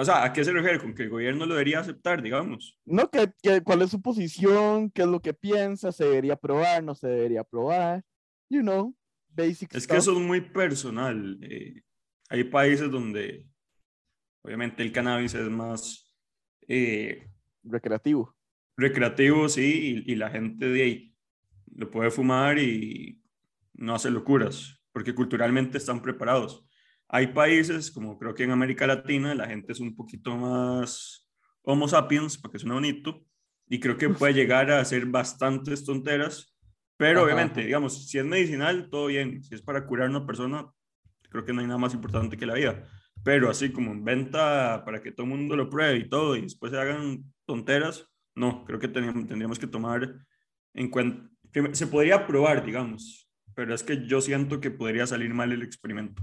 O 0.00 0.04
sea, 0.04 0.24
¿a 0.24 0.32
qué 0.32 0.44
se 0.44 0.52
refiere? 0.52 0.78
Con 0.78 0.94
que 0.94 1.02
el 1.04 1.10
gobierno 1.10 1.46
lo 1.46 1.54
debería 1.54 1.80
aceptar, 1.80 2.22
digamos. 2.22 2.78
No, 2.84 3.10
que, 3.10 3.32
que- 3.42 3.62
¿cuál 3.62 3.82
es 3.82 3.90
su 3.90 4.00
posición? 4.00 4.90
¿Qué 4.90 5.02
es 5.02 5.08
lo 5.08 5.20
que 5.20 5.34
piensa? 5.34 5.92
¿Se 5.92 6.04
debería 6.04 6.34
aprobar? 6.34 6.82
¿No 6.82 6.94
se 6.94 7.08
debería 7.08 7.40
aprobar? 7.42 8.02
You 8.48 8.62
know, 8.62 8.96
basic 9.28 9.74
Es 9.74 9.86
que 9.86 9.94
stuff. 9.94 9.98
eso 9.98 10.12
es 10.12 10.26
muy 10.26 10.40
personal. 10.40 11.38
eh, 11.42 11.82
hay 12.28 12.44
países 12.44 12.90
donde, 12.90 13.46
obviamente, 14.42 14.82
el 14.82 14.92
cannabis 14.92 15.34
es 15.34 15.48
más 15.50 16.14
eh, 16.68 17.28
recreativo. 17.64 18.36
recreativo, 18.76 19.48
sí, 19.48 20.02
y, 20.06 20.12
y 20.12 20.16
la 20.16 20.30
gente 20.30 20.66
de 20.68 20.82
ahí 20.82 21.14
lo 21.74 21.90
puede 21.90 22.10
fumar 22.10 22.58
y 22.58 23.20
no 23.74 23.94
hace 23.94 24.10
locuras, 24.10 24.80
porque 24.92 25.14
culturalmente 25.14 25.78
están 25.78 26.00
preparados. 26.02 26.66
Hay 27.12 27.28
países, 27.28 27.90
como 27.90 28.16
creo 28.16 28.34
que 28.34 28.44
en 28.44 28.52
América 28.52 28.86
Latina, 28.86 29.34
la 29.34 29.48
gente 29.48 29.72
es 29.72 29.80
un 29.80 29.96
poquito 29.96 30.36
más 30.36 31.28
homo 31.62 31.88
sapiens, 31.88 32.38
porque 32.38 32.60
suena 32.60 32.74
bonito, 32.74 33.26
y 33.68 33.80
creo 33.80 33.96
que 33.96 34.10
puede 34.10 34.32
llegar 34.34 34.70
a 34.70 34.80
hacer 34.80 35.06
bastantes 35.06 35.84
tonteras, 35.84 36.56
pero 36.96 37.18
Ajá, 37.18 37.26
obviamente, 37.26 37.62
digamos, 37.62 38.08
si 38.08 38.18
es 38.18 38.24
medicinal, 38.24 38.88
todo 38.90 39.06
bien, 39.06 39.42
si 39.42 39.56
es 39.56 39.62
para 39.62 39.86
curar 39.86 40.06
a 40.06 40.10
una 40.10 40.26
persona, 40.26 40.70
creo 41.30 41.44
que 41.44 41.52
no 41.52 41.60
hay 41.60 41.66
nada 41.66 41.78
más 41.78 41.94
importante 41.94 42.36
que 42.36 42.46
la 42.46 42.54
vida, 42.54 42.86
pero 43.24 43.50
así 43.50 43.72
como 43.72 43.90
en 43.90 44.04
venta 44.04 44.84
para 44.84 45.02
que 45.02 45.10
todo 45.10 45.24
el 45.24 45.30
mundo 45.30 45.56
lo 45.56 45.68
pruebe 45.68 45.98
y 45.98 46.08
todo, 46.08 46.36
y 46.36 46.42
después 46.42 46.70
se 46.70 46.78
hagan 46.78 47.24
tonteras, 47.44 48.06
no, 48.36 48.64
creo 48.64 48.78
que 48.78 48.86
tendríamos 48.86 49.58
que 49.58 49.66
tomar 49.66 50.14
en 50.74 50.88
cuenta, 50.88 51.28
se 51.72 51.88
podría 51.88 52.24
probar, 52.24 52.64
digamos, 52.64 53.28
pero 53.52 53.74
es 53.74 53.82
que 53.82 54.06
yo 54.06 54.20
siento 54.20 54.60
que 54.60 54.70
podría 54.70 55.08
salir 55.08 55.34
mal 55.34 55.50
el 55.50 55.62
experimento. 55.62 56.22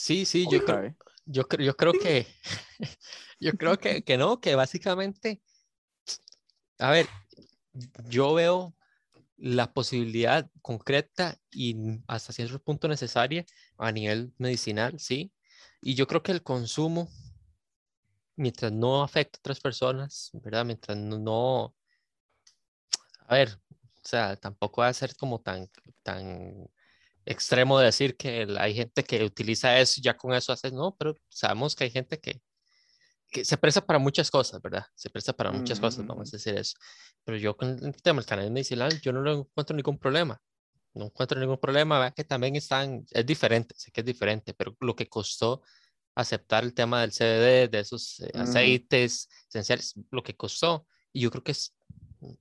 Sí, 0.00 0.24
sí, 0.24 0.46
yo 0.50 0.64
creo, 0.64 0.96
yo 1.26 1.46
creo, 1.46 1.66
yo 1.66 1.76
creo 1.76 1.92
que, 1.92 2.26
yo 3.38 3.52
creo 3.52 3.78
que, 3.78 4.02
que 4.02 4.16
no, 4.16 4.40
que 4.40 4.54
básicamente, 4.54 5.42
a 6.78 6.90
ver, 6.90 7.06
yo 8.08 8.32
veo 8.32 8.74
la 9.36 9.74
posibilidad 9.74 10.50
concreta 10.62 11.36
y 11.50 11.76
hasta 12.06 12.32
cierto 12.32 12.62
punto 12.62 12.88
necesaria 12.88 13.44
a 13.76 13.92
nivel 13.92 14.32
medicinal, 14.38 14.98
sí, 14.98 15.34
y 15.82 15.94
yo 15.96 16.06
creo 16.06 16.22
que 16.22 16.32
el 16.32 16.42
consumo, 16.42 17.10
mientras 18.36 18.72
no 18.72 19.02
afecte 19.02 19.36
a 19.36 19.40
otras 19.40 19.60
personas, 19.60 20.30
¿verdad? 20.32 20.64
Mientras 20.64 20.96
no, 20.96 21.18
no- 21.18 21.74
a 23.26 23.34
ver, 23.34 23.50
o 23.70 24.08
sea, 24.08 24.34
tampoco 24.36 24.80
va 24.80 24.88
a 24.88 24.94
ser 24.94 25.14
como 25.14 25.42
tan, 25.42 25.68
tan 26.02 26.70
extremo 27.30 27.78
de 27.78 27.86
decir 27.86 28.16
que 28.16 28.46
hay 28.58 28.74
gente 28.74 29.04
que 29.04 29.24
utiliza 29.24 29.78
eso 29.78 29.94
y 29.98 30.02
ya 30.02 30.16
con 30.16 30.34
eso 30.34 30.52
hace, 30.52 30.70
no, 30.72 30.96
pero 30.96 31.14
sabemos 31.28 31.76
que 31.76 31.84
hay 31.84 31.90
gente 31.90 32.18
que, 32.18 32.42
que 33.30 33.44
se 33.44 33.56
presta 33.56 33.86
para 33.86 33.98
muchas 33.98 34.30
cosas, 34.30 34.60
¿verdad? 34.60 34.84
Se 34.94 35.10
presta 35.10 35.32
para 35.32 35.52
muchas 35.52 35.78
cosas, 35.78 36.04
vamos 36.06 36.28
a 36.32 36.36
decir 36.36 36.56
eso. 36.58 36.76
Pero 37.24 37.38
yo 37.38 37.56
con 37.56 37.68
el 37.68 38.02
tema 38.02 38.20
del 38.20 38.26
cannabis 38.26 38.50
medicinal, 38.50 39.00
yo 39.00 39.12
no 39.12 39.32
encuentro 39.32 39.76
ningún 39.76 39.98
problema. 39.98 40.40
no 40.94 41.06
encuentro 41.06 41.38
ningún 41.38 41.58
problema. 41.58 42.00
Vea 42.00 42.10
que 42.10 42.24
también 42.24 42.56
están, 42.56 43.04
es 43.10 43.24
diferente, 43.24 43.74
sé 43.78 43.92
que 43.92 44.00
es 44.00 44.06
diferente, 44.06 44.52
pero 44.54 44.76
lo 44.80 44.96
que 44.96 45.08
costó 45.08 45.62
aceptar 46.16 46.64
el 46.64 46.74
tema 46.74 47.00
del 47.02 47.12
CBD, 47.12 47.70
de 47.70 47.80
esos 47.80 48.20
eh, 48.20 48.30
aceites 48.34 49.28
esenciales, 49.48 49.94
lo 50.10 50.22
que 50.24 50.36
costó. 50.36 50.86
Y 51.12 51.20
yo 51.20 51.30
creo 51.30 51.44
que 51.44 51.52
es, 51.52 51.76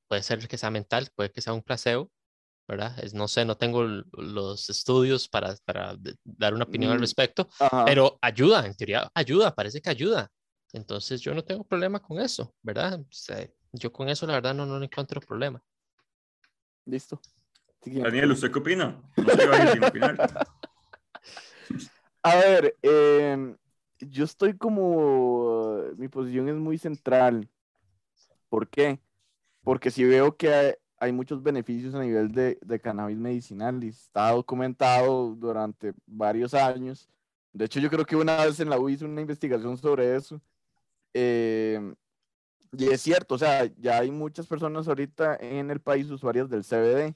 puede 0.07 0.23
ser 0.23 0.47
que 0.47 0.57
sea 0.57 0.71
mental, 0.71 1.09
puede 1.15 1.31
que 1.31 1.41
sea 1.41 1.53
un 1.53 1.61
placebo, 1.61 2.11
¿verdad? 2.69 2.95
Es, 3.03 3.15
no 3.15 3.27
sé, 3.27 3.43
no 3.45 3.57
tengo 3.57 3.83
los 3.83 4.69
estudios 4.69 5.27
para, 5.27 5.55
para 5.65 5.97
dar 6.23 6.53
una 6.53 6.65
opinión 6.65 6.91
al 6.91 6.99
mm, 6.99 7.01
respecto, 7.01 7.49
pero 7.83 8.19
ayuda, 8.21 8.65
en 8.65 8.75
teoría 8.75 9.09
ayuda, 9.15 9.55
parece 9.55 9.81
que 9.81 9.89
ayuda. 9.89 10.31
Entonces 10.71 11.19
yo 11.19 11.33
no 11.33 11.43
tengo 11.43 11.63
problema 11.63 11.99
con 11.99 12.19
eso, 12.19 12.53
¿verdad? 12.61 13.01
yo 13.73 13.91
con 13.91 14.07
eso 14.07 14.27
la 14.27 14.33
verdad 14.33 14.53
no, 14.53 14.67
no 14.67 14.81
encuentro 14.83 15.19
problema. 15.19 15.63
Listo. 16.85 17.19
Daniel, 17.83 18.31
¿usted 18.31 18.51
qué 18.51 18.59
opina? 18.59 19.01
No 19.17 19.29
sé, 19.29 19.87
opinar. 19.87 20.17
A 22.21 22.35
ver, 22.35 22.75
em, 22.81 23.55
yo 23.99 24.25
estoy 24.25 24.55
como, 24.57 25.81
mi 25.97 26.07
posición 26.07 26.49
es 26.49 26.55
muy 26.55 26.77
central. 26.77 27.49
¿Por 28.49 28.67
qué? 28.67 28.99
Porque 29.63 29.89
si 29.89 30.03
veo 30.03 30.35
que 30.35 30.78
hay, 30.99 31.11
muchos 31.11 31.41
beneficios 31.43 31.95
a 31.95 32.01
nivel 32.01 32.31
de, 32.31 32.57
de, 32.61 32.79
cannabis 32.79 33.17
medicinal 33.17 33.83
y 33.83 33.89
está 33.89 34.31
documentado 34.31 35.35
durante 35.35 35.93
varios 36.05 36.53
años. 36.53 37.09
De 37.53 37.65
hecho, 37.65 37.79
yo 37.79 37.89
creo 37.89 38.05
que 38.05 38.15
una 38.15 38.45
vez 38.45 38.59
en 38.59 38.69
la 38.69 38.79
U 38.79 38.89
hice 38.89 39.05
una 39.05 39.21
investigación 39.21 39.77
sobre 39.77 40.15
eso. 40.15 40.41
Em, 41.13 41.95
y 42.71 42.87
es 42.89 43.01
cierto, 43.01 43.35
o 43.35 43.37
sea, 43.37 43.65
ya 43.77 43.99
hay 43.99 44.11
muchas 44.11 44.47
personas 44.47 44.87
ahorita 44.87 45.37
en 45.39 45.71
el 45.71 45.79
país 45.81 46.09
usuarias 46.09 46.49
del 46.49 46.63
CBD 46.63 47.15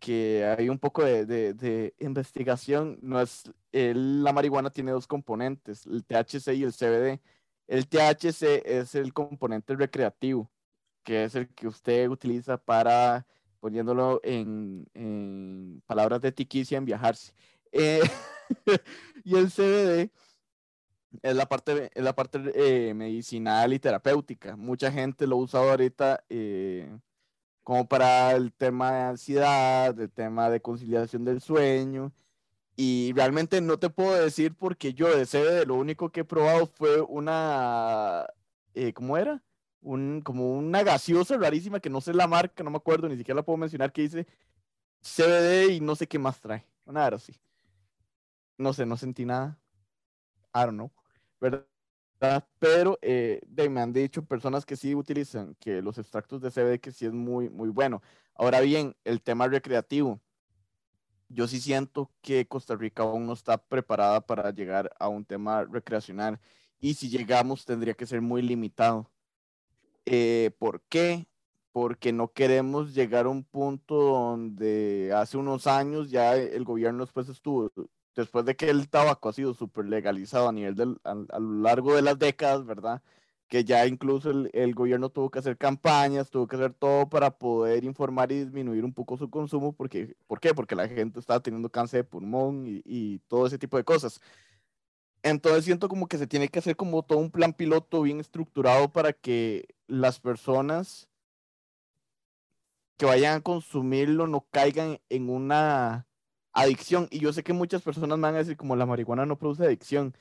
que 0.00 0.44
hay 0.58 0.68
un 0.68 0.78
poco 0.78 1.04
de, 1.04 1.26
de, 1.26 1.94
investigación. 2.00 2.98
No 3.02 3.20
es, 3.20 3.44
la 3.72 4.32
marihuana 4.32 4.70
tiene 4.70 4.92
dos 4.92 5.06
componentes, 5.06 5.86
el 5.86 6.04
THC 6.04 6.54
y 6.54 6.64
el 6.64 6.72
CBD. 6.72 7.20
El 7.68 7.86
THC 7.86 8.62
es 8.64 8.94
el 8.96 9.12
componente 9.12 9.76
recreativo, 9.76 10.50
que 11.02 11.24
es 11.24 11.34
el 11.34 11.48
que 11.48 11.68
usted 11.68 12.08
utiliza 12.08 12.56
para, 12.58 13.26
poniéndolo 13.60 14.20
en, 14.22 14.86
en 14.94 15.82
palabras 15.86 16.20
de 16.20 16.32
tiquicia, 16.32 16.78
en 16.78 16.84
viajarse. 16.84 17.32
Eh, 17.72 18.00
y 19.24 19.36
el 19.36 19.50
CBD 19.50 20.10
es 21.22 21.34
la 21.34 21.46
parte, 21.46 21.90
es 21.94 22.02
la 22.02 22.14
parte 22.14 22.40
eh, 22.54 22.94
medicinal 22.94 23.72
y 23.72 23.78
terapéutica. 23.78 24.56
Mucha 24.56 24.90
gente 24.92 25.26
lo 25.26 25.36
usa 25.36 25.60
ahorita 25.60 26.24
eh, 26.28 26.90
como 27.62 27.88
para 27.88 28.32
el 28.32 28.52
tema 28.52 28.92
de 28.92 29.00
ansiedad, 29.02 29.98
el 29.98 30.10
tema 30.10 30.50
de 30.50 30.60
conciliación 30.60 31.24
del 31.24 31.40
sueño. 31.40 32.12
Y 32.76 33.12
realmente 33.14 33.60
no 33.60 33.78
te 33.78 33.90
puedo 33.90 34.12
decir 34.14 34.54
porque 34.56 34.94
yo 34.94 35.14
de 35.14 35.26
CBD 35.26 35.66
lo 35.66 35.74
único 35.74 36.10
que 36.10 36.20
he 36.20 36.24
probado 36.24 36.66
fue 36.66 37.00
una, 37.02 38.26
eh, 38.74 38.92
¿cómo 38.92 39.18
era? 39.18 39.42
Un, 39.82 40.20
como 40.20 40.52
una 40.58 40.82
gaseosa 40.82 41.38
rarísima 41.38 41.80
que 41.80 41.88
no 41.88 42.00
sé 42.00 42.12
la 42.12 42.26
marca, 42.26 42.62
no 42.62 42.70
me 42.70 42.76
acuerdo, 42.76 43.08
ni 43.08 43.16
siquiera 43.16 43.36
la 43.36 43.44
puedo 43.44 43.56
mencionar, 43.56 43.92
que 43.92 44.02
dice 44.02 44.26
CBD 45.00 45.70
y 45.72 45.80
no 45.80 45.96
sé 45.96 46.06
qué 46.06 46.18
más 46.18 46.40
trae. 46.40 46.66
Nada 46.86 47.16
así. 47.16 47.34
No 48.58 48.72
sé, 48.72 48.84
no 48.84 48.96
sentí 48.96 49.24
nada. 49.24 49.58
I 50.54 50.60
don't 50.60 50.72
know. 50.72 50.92
¿Verdad? 51.40 51.66
pero 52.58 52.98
eh, 53.00 53.40
me 53.70 53.80
han 53.80 53.92
dicho 53.92 54.22
personas 54.24 54.66
que 54.66 54.76
sí 54.76 54.94
utilizan 54.94 55.56
que 55.58 55.80
los 55.80 55.96
extractos 55.96 56.42
de 56.42 56.50
CBD 56.50 56.78
que 56.78 56.92
sí 56.92 57.06
es 57.06 57.12
muy, 57.12 57.48
muy 57.48 57.70
bueno. 57.70 58.02
Ahora 58.34 58.60
bien, 58.60 58.94
el 59.04 59.22
tema 59.22 59.48
recreativo. 59.48 60.20
Yo 61.28 61.46
sí 61.48 61.60
siento 61.60 62.10
que 62.20 62.46
Costa 62.46 62.76
Rica 62.76 63.04
aún 63.04 63.26
no 63.26 63.32
está 63.32 63.56
preparada 63.56 64.20
para 64.20 64.50
llegar 64.50 64.92
a 64.98 65.08
un 65.08 65.24
tema 65.24 65.64
recreacional 65.64 66.40
y 66.80 66.94
si 66.94 67.08
llegamos 67.08 67.64
tendría 67.64 67.94
que 67.94 68.06
ser 68.06 68.20
muy 68.20 68.42
limitado. 68.42 69.10
Eh, 70.12 70.50
¿Por 70.58 70.82
qué? 70.88 71.28
Porque 71.72 72.12
no 72.12 72.32
queremos 72.32 72.94
llegar 72.94 73.26
a 73.26 73.28
un 73.28 73.44
punto 73.44 73.94
donde 73.94 75.12
hace 75.14 75.36
unos 75.36 75.68
años 75.68 76.10
ya 76.10 76.34
el 76.36 76.64
gobierno 76.64 77.04
después 77.04 77.28
estuvo 77.28 77.70
después 78.16 78.44
de 78.44 78.56
que 78.56 78.70
el 78.70 78.88
tabaco 78.88 79.28
ha 79.28 79.32
sido 79.32 79.54
súper 79.54 79.86
legalizado 79.86 80.48
a 80.48 80.52
nivel 80.52 80.74
del, 80.74 81.00
a, 81.04 81.14
lo 81.14 81.62
largo 81.62 81.94
de 81.94 82.02
las 82.02 82.18
décadas, 82.18 82.66
¿verdad? 82.66 83.02
Que 83.48 83.64
ya 83.64 83.86
incluso 83.86 84.30
el, 84.30 84.74
gobierno 84.74 85.10
tuvo 85.10 85.30
que 85.30 85.38
hacer 85.40 85.56
campañas, 85.58 86.30
tuvo 86.30 86.48
que 86.48 86.56
hacer 86.56 86.74
todo 86.74 87.08
para 87.08 87.38
poder 87.38 87.84
informar 87.84 88.32
y 88.32 88.40
disminuir 88.44 88.84
un 88.84 88.94
poco 88.94 89.16
su 89.16 89.30
consumo, 89.30 89.72
porque, 89.72 90.16
¿por 90.26 90.40
qué? 90.40 90.54
Porque 90.54 90.74
la 90.74 90.88
gente 90.88 91.20
estaba 91.20 91.40
teniendo 91.40 91.70
cáncer 91.70 92.00
de 92.00 92.04
pulmón 92.10 92.66
y, 92.66 92.82
y 92.84 93.20
todo 93.28 93.46
ese 93.46 93.58
tipo 93.58 93.76
de 93.76 93.84
cosas. 93.84 94.20
Entonces 95.22 95.64
siento 95.64 95.88
como 95.88 96.08
que 96.08 96.18
se 96.18 96.26
tiene 96.26 96.48
que 96.48 96.60
hacer 96.60 96.76
como 96.76 97.02
todo 97.02 97.18
un 97.18 97.30
plan 97.30 97.52
piloto 97.52 98.02
bien 98.02 98.20
estructurado 98.20 98.90
para 98.90 99.12
que 99.12 99.68
las 99.90 100.20
personas 100.20 101.08
que 102.96 103.06
vayan 103.06 103.38
a 103.38 103.40
consumirlo 103.40 104.26
no 104.26 104.46
caigan 104.50 105.00
en 105.08 105.30
una 105.30 106.06
adicción. 106.52 107.08
Y 107.10 107.18
yo 107.18 107.32
sé 107.32 107.42
que 107.42 107.52
muchas 107.52 107.82
personas 107.82 108.18
me 108.18 108.22
van 108.22 108.34
a 108.34 108.38
decir 108.38 108.56
como 108.56 108.76
la 108.76 108.86
marihuana 108.86 109.26
no 109.26 109.36
produce 109.38 109.64
adicción. 109.64 110.14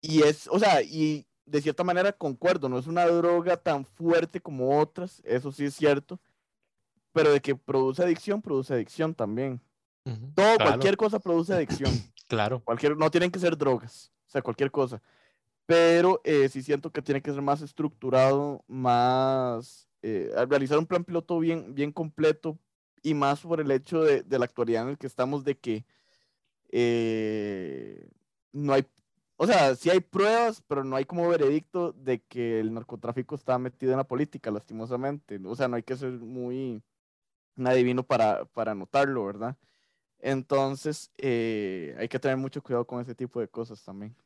Y 0.00 0.22
es, 0.22 0.48
o 0.48 0.58
sea, 0.58 0.82
y 0.82 1.26
de 1.46 1.62
cierta 1.62 1.84
manera 1.84 2.12
concuerdo, 2.12 2.68
no 2.68 2.78
es 2.78 2.86
una 2.86 3.06
droga 3.06 3.56
tan 3.56 3.84
fuerte 3.84 4.40
como 4.40 4.78
otras, 4.78 5.22
eso 5.24 5.52
sí 5.52 5.64
es 5.64 5.74
cierto, 5.74 6.18
pero 7.12 7.32
de 7.32 7.40
que 7.40 7.54
produce 7.54 8.02
adicción, 8.02 8.42
produce 8.42 8.74
adicción 8.74 9.14
también. 9.14 9.60
Todo, 10.34 10.56
cualquier 10.56 10.96
cosa 10.96 11.20
produce 11.20 11.54
adicción. 11.54 11.92
claro. 12.26 12.60
Cualquier, 12.64 12.96
no 12.96 13.10
tienen 13.10 13.30
que 13.30 13.38
ser 13.38 13.56
drogas, 13.56 14.12
o 14.26 14.30
sea, 14.30 14.42
cualquier 14.42 14.70
cosa. 14.70 15.00
Pero 15.66 16.20
eh, 16.24 16.48
sí 16.48 16.62
siento 16.62 16.90
que 16.90 17.02
tiene 17.02 17.22
que 17.22 17.32
ser 17.32 17.42
más 17.42 17.62
estructurado, 17.62 18.64
más, 18.68 19.88
eh, 20.02 20.30
realizar 20.48 20.78
un 20.78 20.86
plan 20.86 21.04
piloto 21.04 21.38
bien, 21.38 21.74
bien 21.74 21.92
completo 21.92 22.58
y 23.02 23.14
más 23.14 23.40
por 23.40 23.60
el 23.60 23.70
hecho 23.70 24.02
de, 24.02 24.24
la 24.28 24.44
actualidad 24.44 24.84
en 24.84 24.90
el 24.90 24.98
que 24.98 25.06
estamos 25.06 25.44
de 25.44 25.58
que 25.58 25.84
eh, 26.70 28.08
no 28.52 28.72
hay, 28.74 28.86
o 29.36 29.46
sea, 29.46 29.74
sí 29.76 29.90
hay 29.90 30.00
pruebas, 30.00 30.62
pero 30.68 30.84
no 30.84 30.96
hay 30.96 31.04
como 31.04 31.28
veredicto 31.28 31.92
de 31.92 32.22
que 32.22 32.60
el 32.60 32.74
narcotráfico 32.74 33.34
está 33.34 33.58
metido 33.58 33.92
en 33.92 33.98
la 33.98 34.04
política, 34.04 34.50
lastimosamente. 34.50 35.40
O 35.44 35.56
sea, 35.56 35.68
no 35.68 35.76
hay 35.76 35.82
que 35.82 35.96
ser 35.96 36.12
muy 36.12 36.82
adivino 37.64 38.04
para, 38.04 38.44
para 38.46 38.74
notarlo, 38.74 39.24
¿verdad? 39.26 39.56
Entonces, 40.20 41.12
eh, 41.18 41.96
hay 41.98 42.08
que 42.08 42.18
tener 42.18 42.36
mucho 42.36 42.62
cuidado 42.62 42.86
con 42.86 43.00
ese 43.02 43.14
tipo 43.14 43.40
de 43.40 43.48
cosas 43.48 43.82
también. 43.84 44.16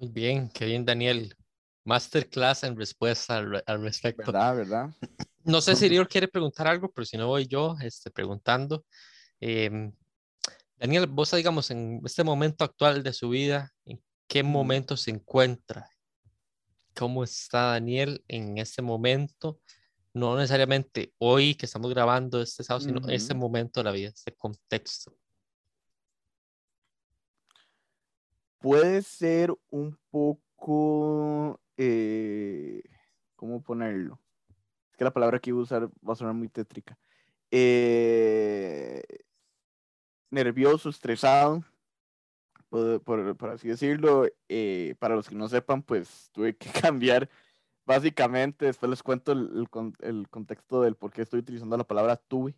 Muy 0.00 0.08
bien, 0.08 0.48
qué 0.48 0.64
bien, 0.64 0.86
Daniel. 0.86 1.36
Masterclass 1.84 2.64
en 2.64 2.74
respuesta 2.74 3.36
al, 3.36 3.62
al 3.66 3.82
respecto. 3.82 4.32
¿Verdad, 4.32 4.56
verdad? 4.56 4.90
No 5.44 5.60
sé 5.60 5.76
si 5.76 5.88
Lior 5.90 6.08
quiere 6.08 6.26
preguntar 6.26 6.66
algo, 6.68 6.90
pero 6.90 7.04
si 7.04 7.18
no 7.18 7.26
voy 7.26 7.46
yo 7.46 7.76
este, 7.82 8.10
preguntando. 8.10 8.86
Em, 9.40 9.92
Daniel, 10.78 11.06
vos 11.06 11.30
digamos 11.32 11.70
en 11.70 12.00
este 12.02 12.24
momento 12.24 12.64
actual 12.64 13.02
de 13.02 13.12
su 13.12 13.28
vida, 13.28 13.74
¿en 13.84 14.02
qué 14.26 14.42
momento 14.42 14.96
se 14.96 15.10
encuentra? 15.10 15.86
¿Cómo 16.94 17.22
está 17.22 17.72
Daniel 17.72 18.24
en 18.26 18.56
este 18.56 18.80
momento? 18.80 19.60
No 20.14 20.34
necesariamente 20.34 21.12
hoy 21.18 21.54
que 21.56 21.66
estamos 21.66 21.90
grabando 21.90 22.40
este 22.40 22.64
sábado, 22.64 22.86
sino 22.86 23.06
en 23.06 23.10
este 23.10 23.34
momento 23.34 23.80
de 23.80 23.84
la 23.84 23.92
vida, 23.92 24.08
este 24.08 24.32
contexto. 24.32 25.14
Puede 28.60 29.02
ser 29.02 29.54
un 29.70 29.98
poco, 30.10 31.60
eh, 31.78 32.82
¿cómo 33.34 33.62
ponerlo? 33.62 34.20
que 35.00 35.04
la 35.04 35.14
palabra 35.14 35.38
que 35.38 35.48
iba 35.48 35.58
a 35.58 35.62
usar 35.62 35.88
va 36.06 36.12
a 36.12 36.16
sonar 36.16 36.34
muy 36.34 36.48
tétrica. 36.50 36.98
Eh, 37.50 39.02
nervioso, 40.30 40.90
estresado, 40.90 41.64
por, 42.68 43.34
así 43.50 43.68
decirlo. 43.68 44.26
Eh, 44.48 44.94
para 44.98 45.16
los 45.16 45.26
que 45.26 45.34
no 45.34 45.48
sepan, 45.48 45.82
pues 45.82 46.28
tuve 46.32 46.54
que 46.54 46.68
cambiar 46.82 47.30
básicamente, 47.86 48.66
después 48.66 48.90
les 48.90 49.02
cuento 49.02 49.32
el, 49.32 49.66
el, 50.00 50.28
contexto 50.28 50.82
del 50.82 50.96
por 50.96 51.12
qué 51.12 51.22
estoy 51.22 51.40
utilizando 51.40 51.78
la 51.78 51.84
palabra 51.84 52.16
tuve, 52.16 52.54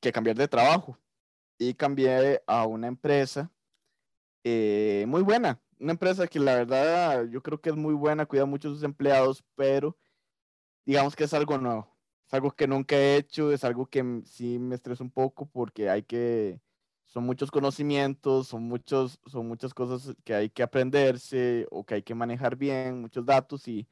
que 0.00 0.10
cambiar 0.10 0.36
de 0.36 0.48
trabajo 0.48 0.98
y 1.58 1.74
cambié 1.74 2.42
a 2.46 2.66
una 2.66 2.86
empresa 2.86 3.50
eh, 4.44 5.04
muy 5.08 5.22
buena, 5.22 5.60
una 5.78 5.92
empresa 5.92 6.26
que 6.26 6.40
la 6.40 6.54
verdad 6.54 7.26
yo 7.28 7.42
creo 7.42 7.60
que 7.60 7.70
es 7.70 7.76
muy 7.76 7.94
buena, 7.94 8.26
cuida 8.26 8.46
mucho 8.46 8.68
a 8.68 8.72
sus 8.72 8.82
empleados, 8.82 9.44
pero 9.54 9.98
digamos 10.86 11.14
que 11.16 11.24
es 11.24 11.34
algo 11.34 11.58
nuevo. 11.58 11.98
Es 12.26 12.34
algo 12.34 12.50
que 12.52 12.66
nunca 12.66 12.96
he 12.96 13.16
hecho, 13.16 13.52
es 13.52 13.64
algo 13.64 13.86
que 13.86 14.22
sí 14.26 14.58
me 14.58 14.74
estresa 14.74 15.02
un 15.02 15.10
poco 15.10 15.46
porque 15.46 15.88
hay 15.88 16.02
que, 16.02 16.60
son 17.06 17.24
muchos 17.24 17.50
conocimientos, 17.50 18.48
son, 18.48 18.64
muchos, 18.64 19.18
son 19.26 19.48
muchas 19.48 19.72
cosas 19.74 20.14
que 20.24 20.34
hay 20.34 20.50
que 20.50 20.62
aprenderse 20.62 21.66
o 21.70 21.84
que 21.84 21.94
hay 21.94 22.02
que 22.02 22.14
manejar 22.14 22.56
bien, 22.56 23.00
muchos 23.00 23.24
datos 23.24 23.66
y 23.66 23.88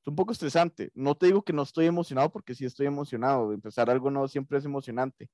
es 0.00 0.06
un 0.06 0.16
poco 0.16 0.32
estresante. 0.32 0.90
No 0.94 1.14
te 1.16 1.26
digo 1.26 1.42
que 1.42 1.52
no 1.54 1.62
estoy 1.62 1.86
emocionado 1.86 2.30
porque 2.30 2.54
sí 2.54 2.64
estoy 2.66 2.86
emocionado. 2.86 3.52
Empezar 3.52 3.90
algo 3.90 4.10
nuevo 4.10 4.28
siempre 4.28 4.58
es 4.58 4.64
emocionante, 4.66 5.30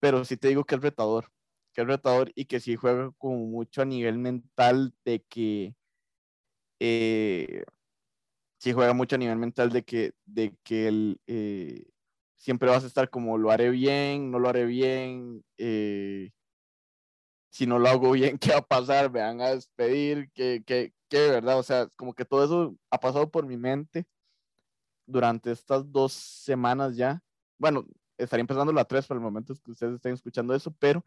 pero 0.00 0.24
sí 0.24 0.36
te 0.36 0.48
digo 0.48 0.64
que 0.64 0.76
es 0.76 0.82
retador, 0.82 1.30
que 1.72 1.82
es 1.82 1.86
retador 1.86 2.32
y 2.34 2.46
que 2.46 2.60
sí 2.60 2.76
juega 2.76 3.12
como 3.18 3.38
mucho 3.46 3.82
a 3.82 3.84
nivel 3.84 4.18
mental 4.18 4.94
de 5.04 5.22
que 5.24 5.76
eh, 6.80 7.64
sí 8.58 8.72
juega 8.72 8.94
mucho 8.94 9.16
a 9.16 9.18
nivel 9.18 9.38
mental 9.38 9.70
de 9.70 9.84
que, 9.84 10.12
de 10.24 10.56
que 10.62 11.16
eh, 11.26 11.86
siempre 12.36 12.70
vas 12.70 12.84
a 12.84 12.86
estar 12.86 13.10
como 13.10 13.38
lo 13.38 13.50
haré 13.50 13.70
bien, 13.70 14.30
no 14.30 14.38
lo 14.38 14.48
haré 14.48 14.64
bien, 14.66 15.44
eh, 15.58 16.30
si 17.50 17.66
no 17.66 17.78
lo 17.78 17.88
hago 17.88 18.12
bien, 18.12 18.38
¿qué 18.38 18.50
va 18.52 18.58
a 18.58 18.66
pasar? 18.66 19.10
Me 19.10 19.20
van 19.20 19.40
a 19.40 19.50
despedir, 19.50 20.30
¿qué, 20.34 20.62
qué, 20.66 20.92
qué 21.08 21.30
verdad? 21.30 21.58
O 21.58 21.62
sea, 21.62 21.88
como 21.96 22.14
que 22.14 22.24
todo 22.24 22.44
eso 22.44 22.76
ha 22.90 22.98
pasado 22.98 23.30
por 23.30 23.46
mi 23.46 23.56
mente 23.56 24.06
durante 25.06 25.50
estas 25.52 25.90
dos 25.92 26.12
semanas 26.12 26.96
ya. 26.96 27.22
Bueno, 27.58 27.86
estaría 28.18 28.42
empezando 28.42 28.72
la 28.72 28.84
tres 28.84 29.06
para 29.06 29.18
el 29.18 29.24
momento 29.24 29.54
que 29.64 29.70
ustedes 29.70 29.94
estén 29.94 30.14
escuchando 30.14 30.54
eso, 30.54 30.74
pero, 30.78 31.04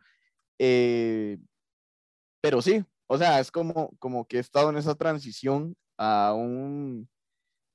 eh, 0.59 1.37
pero 2.41 2.61
sí, 2.61 2.83
o 3.07 3.17
sea, 3.17 3.39
es 3.39 3.51
como, 3.51 3.91
como 3.99 4.27
que 4.27 4.37
he 4.37 4.39
estado 4.39 4.69
en 4.69 4.77
esa 4.77 4.95
transición 4.95 5.75
a 5.97 6.33
un 6.33 7.09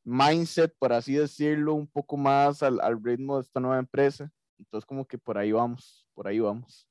mindset, 0.04 0.74
por 0.78 0.92
así 0.92 1.14
decirlo, 1.14 1.74
un 1.74 1.86
poco 1.86 2.16
más 2.16 2.62
al, 2.62 2.80
al, 2.80 3.02
ritmo 3.02 3.36
de 3.36 3.42
esta 3.42 3.60
nueva 3.60 3.78
empresa. 3.78 4.30
Entonces, 4.58 4.86
como 4.86 5.06
que 5.06 5.18
por 5.18 5.38
ahí 5.38 5.52
vamos, 5.52 6.06
por 6.14 6.28
ahí 6.28 6.38
vamos. 6.38 6.88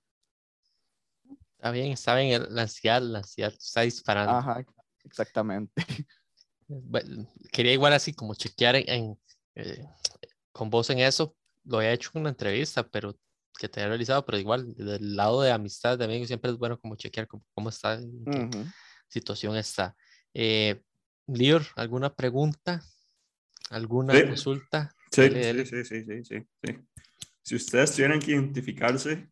Está 1.56 1.72
bien, 1.72 1.92
está 1.92 2.16
bien, 2.16 2.44
la 2.50 2.64
ansiedad, 2.64 3.02
la 3.02 3.20
ansiedad 3.20 3.54
está 3.54 3.82
disparando. 3.82 4.34
Ajá, 4.34 4.66
exactamente. 5.04 5.74
Bueno, 6.74 7.28
quería 7.52 7.74
igual 7.74 7.92
así 7.92 8.14
como 8.14 8.34
chequear 8.34 8.78
en, 8.78 9.20
eh, 9.56 9.86
con 10.54 10.70
vos 10.70 10.90
en 10.90 11.00
eso. 11.00 11.36
Lo 11.64 11.82
he 11.82 11.92
hecho 11.92 12.12
en 12.14 12.22
una 12.22 12.30
entrevista, 12.30 12.88
pero 12.88 13.16
que 13.58 13.70
te 13.70 13.82
he 13.82 13.88
realizado, 13.88 14.26
pero 14.26 14.38
igual 14.38 14.74
del 14.76 15.16
lado 15.16 15.42
de 15.42 15.52
amistad 15.52 15.98
de 15.98 16.06
amigos 16.06 16.28
siempre 16.28 16.52
es 16.52 16.58
bueno 16.58 16.80
como 16.80 16.96
chequear 16.96 17.28
cómo, 17.28 17.44
cómo 17.54 17.70
está, 17.70 17.96
en 17.96 18.24
qué 18.26 18.40
uh 18.40 18.50
-huh. 18.50 18.74
situación 19.08 19.56
está. 19.56 19.96
Eh, 20.34 20.82
Lior, 21.28 21.64
¿alguna 21.76 22.14
pregunta? 22.14 22.84
¿Alguna 23.70 24.14
sí. 24.16 24.24
consulta? 24.24 24.92
Sí, 25.12 25.30
sí, 25.30 25.66
sí, 25.66 25.86
sí, 25.86 26.04
sí, 26.04 26.24
sí, 26.24 26.48
sí. 26.64 26.78
Si 27.44 27.56
ustedes 27.56 27.94
tuvieran 27.94 28.20
que 28.20 28.32
identificarse 28.32 29.30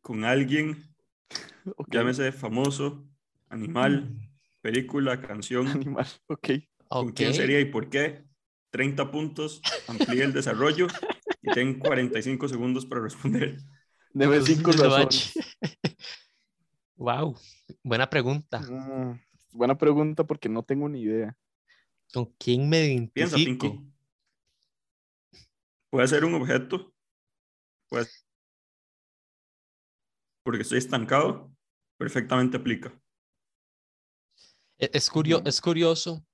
con 0.00 0.24
alguien, 0.24 0.94
okay. 1.76 1.98
llámese 1.98 2.32
famoso, 2.32 3.08
animal, 3.48 4.02
mm. 4.02 4.30
película, 4.60 5.20
canción, 5.20 5.66
animal, 5.68 6.06
ok. 6.26 6.48
¿Con 6.88 7.08
okay. 7.08 7.12
quién 7.14 7.34
sería 7.34 7.60
y 7.60 7.66
por 7.66 7.88
qué? 7.88 8.24
30 8.70 9.10
puntos, 9.10 9.60
amplíe 9.88 10.24
el 10.24 10.32
desarrollo 10.32 10.86
y 11.42 11.50
ten 11.50 11.78
45 11.78 12.48
segundos 12.48 12.86
para 12.86 13.02
responder. 13.02 13.56
Debe 14.12 14.40
5 14.42 14.72
razones. 14.72 15.32
Wow, 16.96 17.34
buena 17.82 18.10
pregunta. 18.10 18.60
Mm, 18.60 19.18
buena 19.52 19.78
pregunta 19.78 20.22
porque 20.22 20.50
no 20.50 20.62
tengo 20.62 20.86
ni 20.86 21.00
idea. 21.00 21.34
¿Con 22.12 22.26
quién 22.38 22.68
me 22.68 22.84
identifico? 22.84 23.14
Piensa, 23.14 23.36
Pinky. 23.36 23.80
Puede 25.88 26.08
ser 26.08 26.26
un 26.26 26.34
objeto. 26.34 26.92
Puede 27.88 28.06
porque 30.42 30.62
estoy 30.62 30.78
estancado, 30.78 31.50
perfectamente 31.96 32.56
aplica. 32.56 32.92
E-, 34.78 34.90
Es, 34.92 35.08
curio 35.10 35.42
es 35.44 35.60
curioso 35.60 36.24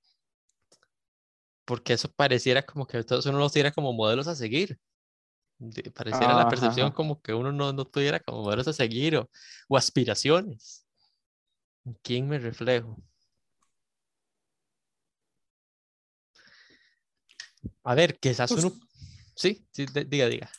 porque 1.65 1.93
eso 1.93 2.11
pareciera 2.11 2.65
como 2.65 2.87
que 2.87 3.03
todos 3.03 3.25
uno 3.25 3.39
los 3.39 3.51
tuviera 3.51 3.71
como 3.71 3.93
modelos 3.93 4.27
a 4.27 4.35
seguir. 4.35 4.79
Pareciera 5.93 6.35
ah, 6.35 6.43
la 6.43 6.49
percepción 6.49 6.87
ajá. 6.87 6.95
como 6.95 7.21
que 7.21 7.33
uno 7.33 7.51
no, 7.51 7.73
no 7.73 7.85
tuviera 7.85 8.19
como 8.19 8.43
modelos 8.43 8.67
a 8.67 8.73
seguir 8.73 9.17
o, 9.17 9.29
o 9.67 9.77
aspiraciones. 9.77 10.85
¿En 11.83 11.97
quién 12.03 12.27
me 12.27 12.37
reflejo? 12.37 12.97
A 17.83 17.95
ver, 17.95 18.19
quizás 18.19 18.51
pues, 18.51 18.63
uno... 18.63 18.75
Sí, 19.35 19.65
sí, 19.71 19.85
diga, 20.07 20.27
diga. 20.27 20.49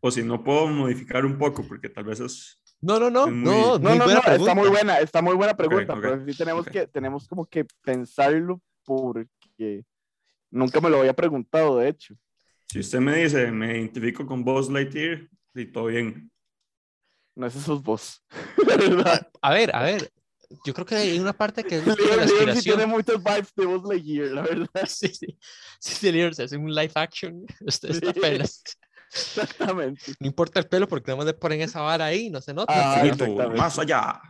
O 0.00 0.10
si 0.10 0.22
no 0.22 0.42
puedo 0.42 0.66
modificar 0.66 1.24
un 1.24 1.38
poco, 1.38 1.66
porque 1.66 1.88
tal 1.88 2.04
vez 2.04 2.20
es... 2.20 2.60
No, 2.80 2.98
no, 2.98 3.08
no, 3.08 3.28
muy... 3.28 3.44
no, 3.44 3.78
no, 3.78 3.94
no, 3.94 4.06
no 4.06 4.20
está 4.20 4.54
muy 4.54 4.68
buena, 4.68 4.98
está 4.98 5.22
muy 5.22 5.36
buena 5.36 5.56
pregunta, 5.56 5.92
okay, 5.92 6.10
okay, 6.10 6.10
pero 6.18 6.32
sí 6.32 6.36
tenemos, 6.36 6.66
okay. 6.66 6.72
que, 6.72 6.86
tenemos 6.88 7.28
como 7.28 7.46
que 7.46 7.64
pensarlo 7.82 8.60
porque 8.84 9.84
nunca 10.50 10.80
me 10.80 10.90
lo 10.90 10.98
había 10.98 11.14
preguntado, 11.14 11.78
de 11.78 11.88
hecho. 11.88 12.16
Si 12.72 12.78
usted 12.78 13.00
me 13.00 13.22
dice, 13.22 13.50
me 13.50 13.76
identifico 13.76 14.24
con 14.24 14.42
Buzz 14.42 14.70
Lightyear, 14.70 15.28
y 15.54 15.66
todo 15.66 15.88
bien. 15.88 16.32
No 17.34 17.46
es 17.46 17.54
esos 17.54 17.82
vos. 17.82 18.24
a, 19.42 19.52
ver, 19.52 19.76
a 19.76 19.82
ver, 19.82 20.10
yo 20.64 20.72
creo 20.72 20.86
que 20.86 20.94
hay 20.94 21.18
una 21.18 21.34
parte 21.34 21.64
que 21.64 21.76
es 21.76 21.86
la 21.86 21.92
aspiración. 21.92 22.56
Sí 22.56 22.62
tiene 22.62 22.86
muchos 22.86 23.22
vibes 23.22 23.54
de 23.54 23.66
Buzz 23.66 23.86
Lightyear, 23.86 24.28
la 24.28 24.40
verdad. 24.40 24.68
Sí, 24.86 25.08
sí. 25.08 25.38
Sí, 25.80 25.94
sí, 26.12 26.32
se 26.32 26.44
hace 26.44 26.56
un 26.56 26.74
live 26.74 26.92
action. 26.94 27.44
Usted 27.60 27.90
está 27.90 28.08
apenas. 28.08 28.62
Exactamente. 29.12 30.14
No 30.18 30.26
importa 30.26 30.58
el 30.58 30.68
pelo 30.68 30.88
porque 30.88 31.14
no 31.14 31.22
le 31.22 31.34
ponen 31.34 31.60
esa 31.60 31.82
vara 31.82 32.06
ahí, 32.06 32.30
no 32.30 32.40
se 32.40 32.54
nota. 32.54 32.72
Ah, 32.74 33.48
más 33.54 33.78
allá. 33.78 34.20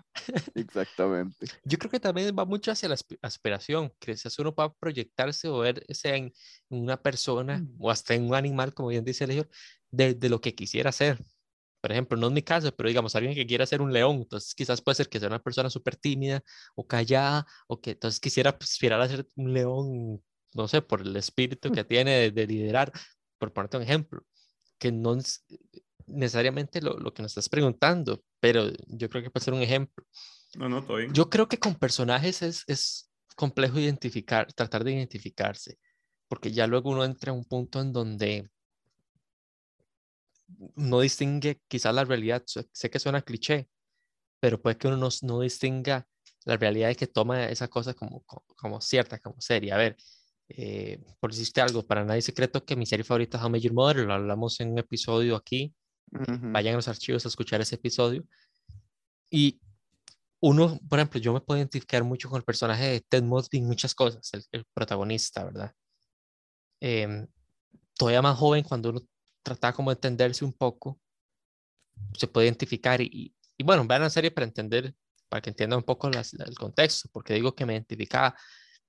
Exactamente. 0.55 1.47
Yo 1.65 1.79
creo 1.79 1.91
que 1.91 2.01
también 2.01 2.35
va 2.37 2.45
mucho 2.45 2.73
hacia 2.73 2.89
la 2.89 2.97
aspiración, 3.23 3.93
que 4.01 4.17
si 4.17 4.29
uno 4.43 4.55
va 4.55 4.65
a 4.65 4.75
proyectarse 4.75 5.49
o 5.49 5.59
verse 5.59 6.17
en 6.17 6.33
una 6.69 7.01
persona 7.01 7.59
mm. 7.59 7.77
o 7.79 7.91
hasta 7.91 8.15
en 8.15 8.27
un 8.27 8.35
animal, 8.35 8.75
como 8.75 8.89
bien 8.89 9.05
dice 9.05 9.25
el 9.25 9.31
señor, 9.31 9.49
de, 9.91 10.15
de, 10.15 10.29
lo 10.29 10.41
que 10.41 10.55
quisiera 10.55 10.91
ser. 10.91 11.19
Por 11.81 11.93
ejemplo, 11.93 12.17
no 12.19 12.29
es 12.29 12.33
mi 12.33 12.43
caso, 12.43 12.75
pero 12.75 12.89
digamos, 12.89 13.15
alguien 13.15 13.35
que 13.35 13.47
quiera 13.47 13.67
ser 13.67 13.83
un 13.83 13.93
león, 13.93 14.17
entonces 14.23 14.55
quizás 14.55 14.81
puede 14.81 14.97
ser 14.97 15.09
que 15.09 15.19
sea 15.19 15.29
una 15.29 15.43
persona 15.43 15.71
súper 15.71 15.97
tímida 15.97 16.43
o 16.75 16.87
callada, 16.87 17.47
o 17.69 17.81
que 17.81 17.93
entonces 17.93 18.21
quisiera 18.21 18.51
aspirar 18.51 19.01
a 19.01 19.09
ser 19.09 19.27
un 19.37 19.53
león, 19.53 20.23
no 20.55 20.69
sé, 20.69 20.83
por 20.83 21.03
el 21.03 21.15
espíritu 21.17 21.71
que 21.73 21.85
tiene 21.85 22.13
de, 22.13 22.31
de 22.31 22.47
liderar, 22.47 22.93
por 23.39 23.53
ponerte 23.53 23.77
un 23.77 23.83
ejemplo 23.85 24.25
que 24.83 24.91
no 24.91 25.15
es 25.15 25.45
necesariamente 26.09 26.83
lo, 26.83 26.99
lo, 26.99 27.15
que 27.15 27.23
nos 27.23 27.31
estás 27.31 27.49
preguntando, 27.49 28.25
pero 28.41 28.69
yo 28.89 29.09
creo 29.09 29.23
que 29.23 29.31
puede 29.31 29.45
ser 29.45 29.55
un 29.55 29.63
ejemplo. 29.63 30.05
No, 30.57 30.69
no, 30.69 30.81
estoy. 30.81 31.09
Yo 31.13 31.31
creo 31.31 31.47
que 31.47 31.61
con 31.61 31.77
personajes 31.77 32.43
es, 32.43 32.65
es 32.67 33.09
complejo 33.37 33.79
identificar, 33.79 34.53
tratar 34.53 34.83
de 34.83 34.95
identificarse, 34.95 35.79
porque 36.27 36.51
ya 36.51 36.67
luego 36.67 36.91
uno 36.91 37.05
entra 37.05 37.31
a 37.31 37.35
un 37.37 37.45
punto 37.45 37.81
en 37.81 37.93
donde 37.93 38.51
no 40.75 40.99
distingue 40.99 41.61
quizás 41.69 41.95
la 41.95 42.05
realidad, 42.05 42.43
sé 42.45 42.91
que 42.91 42.99
suena 42.99 43.23
cliché, 43.23 43.69
pero 44.41 44.61
puede 44.61 44.79
que 44.79 44.89
uno 44.89 44.97
no, 44.97 45.11
no 45.23 45.41
distinga 45.43 46.09
la 46.45 46.57
realidad 46.57 46.89
de 46.89 46.97
que 46.97 47.07
toma 47.07 47.45
esa 47.45 47.69
cosa 47.69 47.95
como, 47.95 48.25
como, 48.25 48.45
como 48.57 48.81
cierta, 48.81 49.21
como 49.21 49.41
seria. 49.41 49.77
A 49.77 49.79
ver, 49.79 49.97
eh, 50.57 51.01
por 51.21 51.31
decirte 51.31 51.61
algo, 51.61 51.87
para 51.87 52.05
nadie 52.05 52.23
secreto 52.23 52.65
que 52.65 52.77
mi 52.77 52.87
serie 52.87 53.05
favorita 53.05 53.39
es 53.39 53.45
How 53.45 53.57
Your 53.57 53.73
Mother, 53.73 54.05
lo 54.05 54.15
hablamos 54.15 54.61
en 54.61 54.73
un 54.73 54.79
episodio 54.79 55.37
aquí, 55.37 55.75
uh 56.13 56.19
-huh. 56.19 56.53
vayan 56.53 56.75
a 56.75 56.77
los 56.77 56.89
archivos 56.89 57.25
a 57.25 57.29
escuchar 57.29 57.61
ese 57.61 57.77
episodio. 57.77 58.25
Y 59.31 59.61
uno, 60.41 60.79
por 60.89 60.99
ejemplo, 60.99 61.21
yo 61.21 61.33
me 61.33 61.41
puedo 61.41 61.59
identificar 61.59 62.05
mucho 62.05 62.29
con 62.29 62.39
el 62.39 62.45
personaje 62.45 62.85
de 62.85 63.01
Ted 63.01 63.23
Mosby 63.23 63.59
en 63.59 63.67
muchas 63.67 63.95
cosas, 63.95 64.29
el, 64.33 64.45
el 64.53 64.65
protagonista, 64.75 65.45
¿verdad? 65.45 65.73
Eh, 66.81 67.27
todavía 67.95 68.23
más 68.23 68.37
joven, 68.37 68.65
cuando 68.65 68.91
uno 68.91 69.01
trataba 69.43 69.73
como 69.73 69.91
de 69.91 69.95
entenderse 69.95 70.45
un 70.45 70.53
poco, 70.53 71.01
se 72.19 72.27
puede 72.27 72.49
identificar 72.49 73.01
y, 73.01 73.35
y 73.57 73.65
bueno, 73.65 73.87
vean 73.87 74.03
la 74.03 74.11
serie 74.11 74.31
para 74.31 74.47
entender, 74.47 74.95
para 75.29 75.41
que 75.41 75.51
entiendan 75.51 75.79
un 75.79 75.85
poco 75.85 76.11
las, 76.11 76.35
el 76.35 76.55
contexto, 76.57 77.09
porque 77.13 77.35
digo 77.35 77.55
que 77.55 77.65
me 77.65 77.75
identificaba 77.75 78.35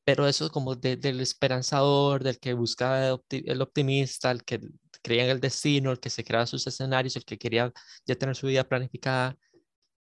pero 0.06 0.28
eso 0.28 0.50
como 0.50 0.76
de, 0.76 0.98
del 0.98 1.22
esperanzador, 1.22 2.24
del 2.24 2.40
que 2.40 2.54
buscaba 2.54 3.08
el, 3.08 3.12
opti 3.14 3.44
el, 3.46 3.62
optimista, 3.62 4.32
el 4.32 4.44
que 4.44 4.60
creía 5.02 5.26
en 5.26 5.32
el 5.32 5.40
destino, 5.40 5.92
el 5.92 6.00
que 6.00 6.10
se 6.10 6.24
creaba 6.24 6.46
sus 6.46 6.66
escenarios, 6.68 7.16
el 7.16 7.26
que 7.26 7.38
quería 7.38 7.72
ya 8.06 8.16
tener 8.16 8.36
su 8.36 8.48
vida 8.48 8.64
planificada 8.68 9.38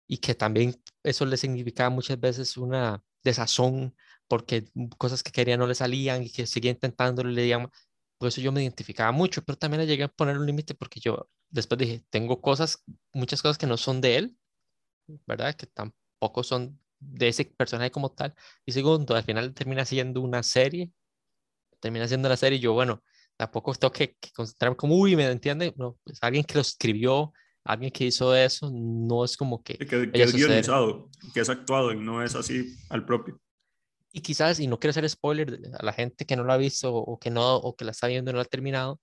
y 0.08 0.18
que 0.18 0.36
también 0.36 0.76
eso 1.04 1.26
le 1.26 1.38
significaba 1.38 1.90
muchas 1.90 2.20
veces 2.20 2.58
una 2.58 3.04
desazón 3.24 3.96
porque 4.28 4.66
cosas 4.98 5.24
que 5.24 5.32
quería 5.32 5.58
no 5.58 5.68
le 5.68 5.76
salían 5.76 6.24
y 6.24 6.32
que 6.32 6.48
seguía 6.48 6.72
intentándolo 6.72 7.30
y 7.32 7.36
le 7.36 7.44
digamos, 7.44 7.70
por 8.18 8.30
eso 8.30 8.42
yo 8.42 8.52
me 8.52 8.62
identificaba 8.64 9.12
mucho, 9.12 9.44
pero 9.44 9.58
también 9.58 9.82
le 9.82 9.88
llegué 9.88 10.04
a 10.04 10.08
poner 10.08 10.38
un 10.38 10.46
límite 10.46 10.76
porque 10.76 11.00
yo 11.00 11.30
después 11.50 11.80
dije, 11.80 12.04
tengo 12.10 12.42
cosas, 12.42 12.84
muchas 13.14 13.42
cosas 13.42 13.58
que 13.58 13.68
no 13.68 13.78
son 13.78 14.02
de 14.02 14.18
él, 14.18 14.38
¿verdad? 15.28 15.56
Que 15.56 15.68
tampoco 15.68 16.44
son 16.44 16.80
de 17.00 17.28
ese 17.28 17.46
personaje 17.46 17.92
como 17.92 18.12
tal. 18.12 18.34
Y 18.66 18.72
segundo, 18.72 19.16
al 19.16 19.24
final 19.24 19.54
termina 19.54 19.86
siendo 19.86 20.22
una 20.22 20.44
serie, 20.44 20.92
termina 21.80 22.08
siendo 22.08 22.30
la 22.30 22.38
serie 22.38 22.58
y 22.58 22.62
yo, 22.62 22.74
bueno, 22.74 23.04
tampoco 23.38 23.74
tengo 23.76 23.92
que, 23.92 24.16
que 24.20 24.32
concentrarme 24.32 24.78
como, 24.78 24.96
uy, 24.96 25.16
¿me 25.16 25.26
entiende? 25.26 25.74
No, 25.78 25.98
pues 26.04 26.20
alguien 26.22 26.44
que 26.44 26.56
lo 26.56 26.62
escribió, 26.62 27.34
alguien 27.64 27.92
que 27.92 28.06
hizo 28.06 28.36
eso, 28.36 28.70
no 28.72 29.26
es 29.26 29.36
como 29.36 29.62
que... 29.62 29.78
Que, 29.78 30.12
que 30.12 30.24
es 30.24 30.34
guionizado, 30.34 31.10
que 31.34 31.40
es 31.42 31.50
actuado 31.50 31.92
y 31.92 31.98
no 31.98 32.24
es 32.24 32.36
así 32.36 32.76
al 32.90 33.06
propio. 33.06 33.40
Y 34.12 34.22
quizás, 34.22 34.60
y 34.60 34.68
no 34.68 34.80
quiero 34.80 34.92
hacer 34.92 35.10
spoiler 35.10 35.60
a 35.78 35.84
la 35.84 35.92
gente 35.92 36.26
que 36.26 36.38
no 36.38 36.44
lo 36.44 36.54
ha 36.54 36.58
visto 36.58 36.94
o 36.96 37.20
que 37.20 37.30
no, 37.30 37.58
o 37.58 37.76
que 37.76 37.84
la 37.84 37.92
está 37.92 38.08
viendo 38.08 38.32
y 38.32 38.34
no 38.34 38.38
la 38.38 38.44
ha 38.44 38.48
terminado, 38.48 39.02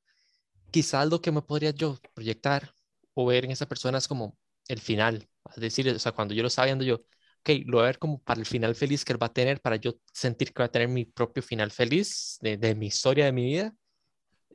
quizás 0.70 1.06
lo 1.08 1.20
que 1.20 1.32
me 1.32 1.42
podría 1.42 1.70
yo 1.70 1.98
proyectar 2.14 2.72
o 3.14 3.26
ver 3.26 3.44
en 3.44 3.50
esa 3.50 3.66
persona 3.66 3.98
es 3.98 4.08
como 4.08 4.38
el 4.68 4.80
final. 4.80 5.28
Es 5.54 5.60
decir, 5.60 5.88
o 5.88 5.98
sea, 5.98 6.12
cuando 6.12 6.32
yo 6.32 6.42
lo 6.42 6.48
estaba 6.48 6.66
viendo, 6.66 6.84
yo, 6.84 7.02
ok, 7.42 7.50
lo 7.66 7.78
voy 7.78 7.84
a 7.84 7.86
ver 7.86 7.98
como 7.98 8.20
para 8.22 8.40
el 8.40 8.46
final 8.46 8.74
feliz 8.74 9.04
que 9.04 9.12
él 9.12 9.22
va 9.22 9.26
a 9.26 9.32
tener, 9.32 9.60
para 9.60 9.76
yo 9.76 9.94
sentir 10.12 10.52
que 10.52 10.62
va 10.62 10.66
a 10.66 10.70
tener 10.70 10.88
mi 10.88 11.04
propio 11.04 11.42
final 11.42 11.70
feliz 11.70 12.38
de, 12.40 12.56
de 12.56 12.74
mi 12.74 12.86
historia, 12.86 13.26
de 13.26 13.32
mi 13.32 13.44
vida. 13.44 13.74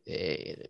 Eh, 0.05 0.69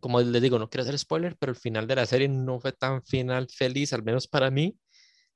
como 0.00 0.20
les 0.20 0.42
digo, 0.42 0.58
no 0.58 0.70
quiero 0.70 0.82
hacer 0.84 0.98
spoiler, 0.98 1.36
pero 1.36 1.50
el 1.52 1.56
final 1.58 1.86
de 1.86 1.96
la 1.96 2.06
serie 2.06 2.28
no 2.28 2.60
fue 2.60 2.72
tan 2.72 3.02
final 3.04 3.48
feliz, 3.50 3.92
al 3.92 4.04
menos 4.04 4.28
para 4.28 4.50
mí. 4.50 4.78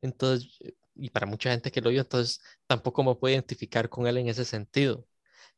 Entonces, 0.03 0.59
y 0.95 1.11
para 1.11 1.27
mucha 1.27 1.51
gente 1.51 1.71
que 1.73 1.81
lo 1.81 1.91
vio, 1.91 2.03
entonces 2.03 2.41
tampoco 2.67 3.03
me 3.05 3.15
puedo 3.17 3.33
identificar 3.35 3.89
con 3.89 4.07
él 4.07 4.19
en 4.19 4.29
ese 4.29 4.45
sentido. 4.45 5.07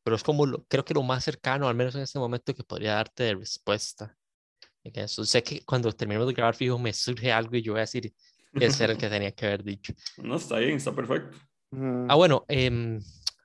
Pero 0.02 0.16
es 0.16 0.22
como, 0.22 0.46
lo, 0.46 0.64
creo 0.66 0.84
que 0.84 0.94
lo 0.94 1.02
más 1.02 1.24
cercano, 1.24 1.68
al 1.68 1.74
menos 1.74 1.94
en 1.94 2.02
este 2.02 2.18
momento, 2.18 2.54
que 2.54 2.64
podría 2.64 2.94
darte 2.94 3.24
de 3.24 3.34
respuesta. 3.34 4.16
Eso. 4.84 5.24
Sé 5.24 5.42
que 5.42 5.64
cuando 5.64 5.92
terminemos 5.92 6.28
de 6.28 6.34
grabar, 6.34 6.54
fijo, 6.54 6.78
me 6.78 6.92
surge 6.92 7.32
algo 7.32 7.56
y 7.56 7.62
yo 7.62 7.72
voy 7.72 7.80
a 7.80 7.82
decir, 7.82 8.14
ese 8.60 8.84
era 8.84 8.92
el 8.92 8.98
que 8.98 9.08
tenía 9.08 9.32
que 9.32 9.46
haber 9.46 9.62
dicho. 9.62 9.92
No, 10.18 10.36
está 10.36 10.58
bien, 10.58 10.76
está 10.76 10.94
perfecto. 10.94 11.36
Ah, 12.08 12.14
bueno, 12.14 12.44
eh, 12.48 12.98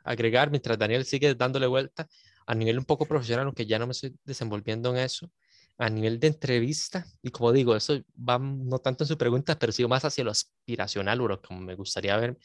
agregar, 0.03 0.49
mientras 0.49 0.77
Daniel 0.77 1.05
sigue 1.05 1.35
dándole 1.35 1.67
vuelta, 1.67 2.07
a 2.45 2.55
nivel 2.55 2.79
un 2.79 2.85
poco 2.85 3.05
profesional, 3.05 3.45
aunque 3.45 3.65
ya 3.65 3.79
no 3.79 3.85
me 3.85 3.91
estoy 3.91 4.15
desenvolviendo 4.23 4.89
en 4.91 4.97
eso, 4.97 5.31
a 5.77 5.89
nivel 5.89 6.19
de 6.19 6.27
entrevista, 6.27 7.05
y 7.21 7.29
como 7.29 7.51
digo, 7.51 7.75
eso 7.75 8.01
va 8.17 8.37
no 8.37 8.79
tanto 8.79 9.03
en 9.03 9.07
su 9.07 9.17
pregunta, 9.17 9.57
pero 9.57 9.71
sigo 9.71 9.87
más 9.87 10.03
hacia 10.03 10.23
lo 10.23 10.31
aspiracional, 10.31 11.21
o 11.21 11.41
como 11.41 11.61
me 11.61 11.75
gustaría 11.75 12.17
ver. 12.17 12.37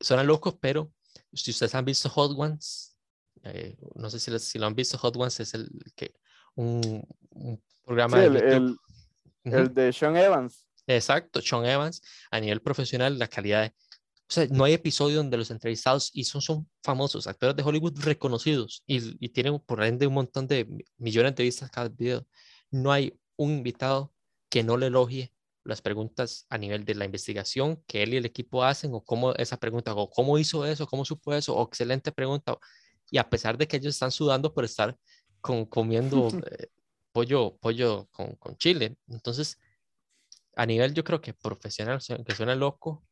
Suena 0.00 0.24
loco, 0.24 0.58
pero 0.58 0.92
si 1.32 1.50
ustedes 1.50 1.74
han 1.74 1.84
visto 1.84 2.08
Hot 2.08 2.32
Ones, 2.36 2.96
eh, 3.42 3.76
no 3.94 4.10
sé 4.10 4.18
si, 4.18 4.36
si, 4.38 4.58
lo 4.58 4.66
han 4.66 4.74
visto, 4.74 4.98
Hot 4.98 5.16
Ones 5.16 5.38
es 5.40 5.54
el 5.54 5.68
que 5.94 6.14
un, 6.56 7.06
un 7.30 7.62
programa 7.84 8.16
sí, 8.16 8.22
de 8.22 8.26
el, 8.26 8.78
el, 9.44 9.52
el, 9.52 9.74
de 9.74 9.92
Sean 9.92 10.16
Evans. 10.16 10.65
Exacto, 10.86 11.40
Sean 11.40 11.64
Evans, 11.64 12.00
a 12.30 12.40
nivel 12.40 12.62
profesional, 12.62 13.18
la 13.18 13.28
calidad 13.28 13.62
de, 13.62 13.74
o 14.28 14.32
sea, 14.32 14.46
no 14.50 14.64
hay 14.64 14.72
episodio 14.72 15.18
donde 15.18 15.36
los 15.36 15.50
entrevistados, 15.52 16.10
y 16.12 16.24
son, 16.24 16.42
son 16.42 16.68
famosos, 16.82 17.28
actores 17.28 17.54
de 17.54 17.62
Hollywood 17.62 18.00
reconocidos, 18.00 18.82
y, 18.86 19.24
y 19.24 19.28
tienen 19.28 19.60
por 19.60 19.84
ende 19.84 20.06
un 20.06 20.14
montón 20.14 20.48
de 20.48 20.66
millones 20.98 21.36
de 21.36 21.44
vistas 21.44 21.70
cada 21.70 21.88
video. 21.88 22.26
No 22.70 22.90
hay 22.90 23.16
un 23.36 23.52
invitado 23.52 24.12
que 24.48 24.64
no 24.64 24.76
le 24.76 24.86
elogie 24.86 25.32
las 25.62 25.80
preguntas 25.80 26.46
a 26.48 26.58
nivel 26.58 26.84
de 26.84 26.94
la 26.94 27.04
investigación 27.04 27.82
que 27.86 28.02
él 28.02 28.14
y 28.14 28.16
el 28.16 28.24
equipo 28.26 28.64
hacen, 28.64 28.92
o 28.94 29.04
cómo 29.04 29.32
esa 29.34 29.58
pregunta, 29.58 29.94
o 29.94 30.10
cómo 30.10 30.38
hizo 30.38 30.66
eso, 30.66 30.86
cómo 30.88 31.04
supo 31.04 31.32
eso, 31.32 31.54
o 31.56 31.64
excelente 31.64 32.10
pregunta. 32.10 32.58
Y 33.10 33.18
a 33.18 33.28
pesar 33.30 33.56
de 33.56 33.68
que 33.68 33.76
ellos 33.76 33.94
están 33.94 34.10
sudando 34.10 34.52
por 34.52 34.64
estar 34.64 34.96
con, 35.40 35.66
comiendo 35.66 36.28
eh, 36.50 36.68
pollo, 37.12 37.56
pollo 37.58 38.08
con, 38.10 38.34
con 38.36 38.56
chile. 38.56 38.96
Entonces, 39.08 39.58
a 40.56 40.66
nivel 40.66 40.94
yo 40.94 41.04
creo 41.04 41.20
que 41.20 41.34
profesional, 41.34 42.00
que 42.26 42.34
suena 42.34 42.54
loco, 42.54 43.04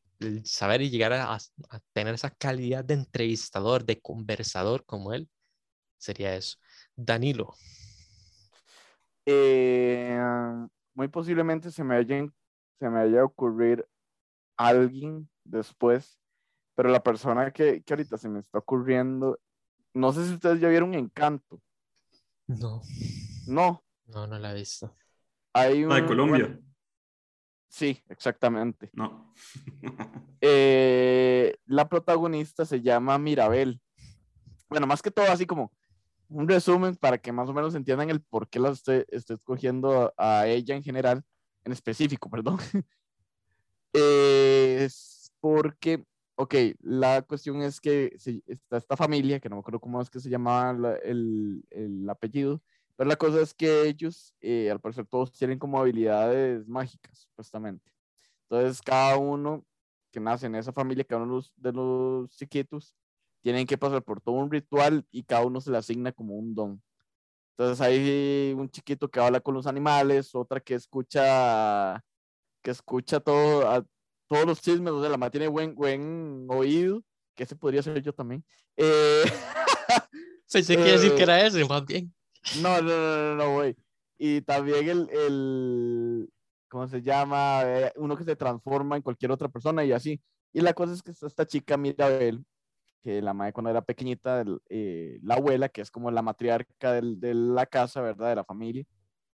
saber 0.45 0.81
y 0.83 0.91
llegar 0.91 1.13
a, 1.13 1.35
a, 1.35 1.39
tener 1.93 2.15
esa 2.15 2.31
calidad 2.31 2.85
de 2.85 2.95
entrevistador, 2.95 3.85
de 3.85 4.01
conversador 4.01 4.85
como 4.87 5.13
él, 5.13 5.29
sería 5.99 6.35
eso. 6.35 6.57
Danilo. 6.97 7.55
Eh, 9.27 10.19
muy 10.95 11.09
posiblemente 11.09 11.71
se 11.71 11.85
me, 11.85 11.97
haya, 11.97 12.27
se 12.79 12.89
me 12.89 13.01
haya 13.01 13.25
ocurrir 13.25 13.87
alguien 14.57 15.29
después, 15.45 16.19
pero 16.75 16.89
la 16.89 17.03
persona 17.03 17.51
que, 17.53 17.83
que 17.83 17.93
ahorita 17.93 18.17
se 18.17 18.29
me 18.29 18.41
está 18.41 18.59
ocurriendo, 18.59 19.39
no 19.93 20.13
sé 20.13 20.27
si 20.27 20.35
ustedes 20.35 20.61
ya 20.61 20.69
vieron 20.69 20.95
Encanto. 20.95 21.61
No. 22.47 22.81
No. 23.47 23.85
No, 24.07 24.27
no 24.27 24.39
la 24.39 24.53
he 24.53 24.55
visto. 24.55 24.95
Hay 25.53 25.85
un, 25.85 25.95
de 25.95 26.05
Colombia. 26.05 26.47
Bueno, 26.47 26.74
Sí, 27.75 28.01
exactamente. 28.09 28.89
No. 28.93 29.35
eh, 30.41 31.57
la 31.67 31.89
protagonista 31.89 32.65
se 32.65 32.81
llama 32.81 33.19
Mirabel. 33.19 33.81
Bueno, 34.69 34.87
más 34.87 35.03
que 35.03 35.11
todo, 35.11 35.27
así 35.27 35.45
como 35.45 35.73
un 36.29 36.49
resumen 36.49 36.95
para 36.95 37.19
que 37.19 37.33
más 37.33 37.49
o 37.49 37.53
menos 37.53 37.75
entiendan 37.75 38.11
el 38.11 38.23
por 38.23 38.49
qué 38.49 38.61
la 38.61 38.71
estoy, 38.71 39.05
estoy 39.09 39.35
escogiendo 39.35 40.15
a 40.17 40.47
ella 40.47 40.77
en 40.77 40.85
general, 40.85 41.25
en 41.65 41.73
específico, 41.73 42.31
perdón. 42.31 42.59
es 43.93 45.33
porque, 45.41 46.05
ok, 46.37 46.55
la 46.79 47.23
cuestión 47.23 47.61
es 47.63 47.81
que 47.81 48.15
se, 48.19 48.41
está 48.47 48.77
esta 48.77 48.97
familia, 48.97 49.41
que 49.41 49.49
no 49.49 49.57
me 49.57 49.61
acuerdo 49.61 49.81
cómo 49.81 50.01
es 50.01 50.09
que 50.09 50.21
se 50.21 50.31
llamaba 50.31 50.73
la, 50.75 50.95
el, 50.99 51.65
el 51.71 52.09
apellido, 52.09 52.63
pero 52.97 53.09
la 53.09 53.17
cosa 53.17 53.41
es 53.41 53.53
que 53.55 53.89
ellos, 53.89 54.35
eh, 54.41 54.71
al 54.71 54.81
parecer, 54.81 55.07
todos 55.07 55.33
tienen 55.33 55.59
como 55.59 55.81
habilidades 55.81 56.67
mágicas, 56.69 57.27
supuestamente. 57.29 57.93
Entonces, 58.49 58.81
cada 58.83 59.17
uno 59.17 59.65
que 60.13 60.21
nace 60.21 60.47
en 60.47 60.55
esa 60.55 60.73
familia, 60.73 61.05
cada 61.05 61.23
uno 61.23 61.43
de 61.57 61.73
los 61.73 62.31
chiquitos, 62.31 62.95
tienen 63.43 63.67
que 63.67 63.77
pasar 63.77 64.03
por 64.03 64.21
todo 64.21 64.37
un 64.37 64.51
ritual 64.51 65.05
y 65.11 65.25
cada 65.25 65.45
uno 65.45 65.61
se 65.61 65.71
le 65.71 65.79
asigna 65.79 66.13
como 66.13 66.35
un 66.35 66.55
don. 66.55 66.83
Entonces, 67.57 67.81
hay 67.81 68.55
un 68.57 68.69
chiquito 68.71 69.09
que 69.09 69.21
habla 69.21 69.41
con 69.41 69.55
los 69.55 69.67
animales, 69.67 70.35
otra 70.35 70.61
que 70.61 70.75
escucha, 70.75 72.03
que 72.63 72.71
escucha 72.71 73.21
todo, 73.21 73.69
a, 73.69 73.85
todos 74.29 74.47
los 74.47 74.61
chismes, 74.61 74.93
o 74.93 75.01
sea, 75.01 75.11
la 75.11 75.17
madre 75.17 75.33
tiene 75.33 75.49
buen, 75.49 75.75
buen 75.75 76.47
oído, 76.49 77.03
que 77.35 77.43
ese 77.43 77.57
podría 77.57 77.83
ser 77.83 78.01
yo 78.03 78.13
también. 78.13 78.45
Eh, 78.77 79.25
Pensé 80.51 80.77
que 80.77 80.83
decir 80.83 81.15
que 81.15 81.23
era 81.25 81.45
ese, 81.45 81.65
más 81.65 81.85
bien. 81.85 82.15
No, 82.63 82.81
no, 82.83 82.91
no, 82.91 83.35
no, 83.37 83.53
güey. 83.55 83.77
Y 84.19 84.43
también 84.43 84.89
el, 84.89 85.09
el, 85.11 86.33
¿cómo 86.69 86.87
se 86.89 87.03
llama? 87.03 87.63
Eh, 87.65 87.93
uno 87.97 88.17
que 88.17 88.25
se 88.25 88.37
transforma 88.37 88.97
en 88.97 89.03
cualquier 89.03 89.33
otra 89.33 89.49
persona 89.49 89.85
y 89.85 89.93
así. 89.93 90.21
Y 90.53 90.61
la 90.61 90.73
cosa 90.75 90.93
es 90.93 91.03
que 91.03 91.11
esta 91.11 91.47
chica 91.47 91.77
Mirabel, 91.77 92.45
que 93.03 93.21
la 93.21 93.35
madre 93.35 93.53
cuando 93.53 93.71
era 93.71 93.83
pequeñita, 93.83 94.45
eh, 94.69 95.19
la 95.23 95.35
abuela, 95.35 95.69
que 95.69 95.83
es 95.83 95.91
como 95.91 96.11
la 96.11 96.23
matriarca 96.23 96.93
del, 96.93 97.19
de 97.21 97.35
la 97.35 97.67
casa, 97.67 98.01
¿verdad? 98.01 98.31
De 98.31 98.37
la 98.37 98.45
familia, 98.45 98.85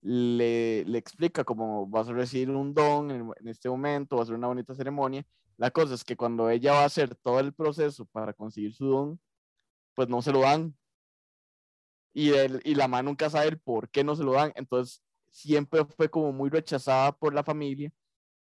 le, 0.01 0.85
le 0.85 0.99
explica 0.99 1.45
cómo 1.45 1.87
vas 1.87 2.09
a 2.09 2.13
recibir 2.13 2.51
un 2.51 2.73
don 2.73 3.11
en, 3.11 3.31
en, 3.41 3.49
este 3.49 3.69
momento, 3.69 4.17
va 4.17 4.23
a 4.23 4.27
ser 4.27 4.37
una 4.37 4.47
bonita 4.47 4.75
ceremonia. 4.75 5.25
La 5.57 5.71
cosa 5.71 5.95
es 5.95 6.05
que 6.05 6.17
cuando 6.17 6.49
ella 6.51 6.73
va 6.73 6.83
a 6.83 6.87
hacer 6.87 7.17
todo 7.17 7.41
el 7.41 7.53
proceso 7.53 8.07
para 8.07 8.33
conseguir 8.33 8.75
su 8.75 8.87
don, 8.87 9.21
pues 9.95 10.09
no 10.09 10.23
se 10.23 10.33
lo 10.33 10.41
dan, 10.41 10.77
y, 12.13 12.31
el, 12.31 12.61
y 12.65 12.75
la 12.75 12.89
mamá 12.89 13.03
nunca 13.03 13.31
sabe 13.31 13.49
el 13.49 13.59
por 13.59 13.89
qué 13.91 14.05
no 14.05 14.17
se 14.17 14.25
lo 14.25 14.33
dan. 14.33 14.53
Entonces, 14.55 15.03
siempre 15.31 15.85
fue 15.85 16.09
como 16.11 16.33
muy 16.33 16.51
rechazada 16.51 17.13
por 17.13 17.35
la 17.35 17.45
familia 17.45 17.93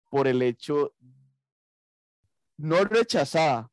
por 0.09 0.27
el 0.27 0.41
hecho, 0.41 0.93
no 2.57 2.83
rechazada, 2.83 3.69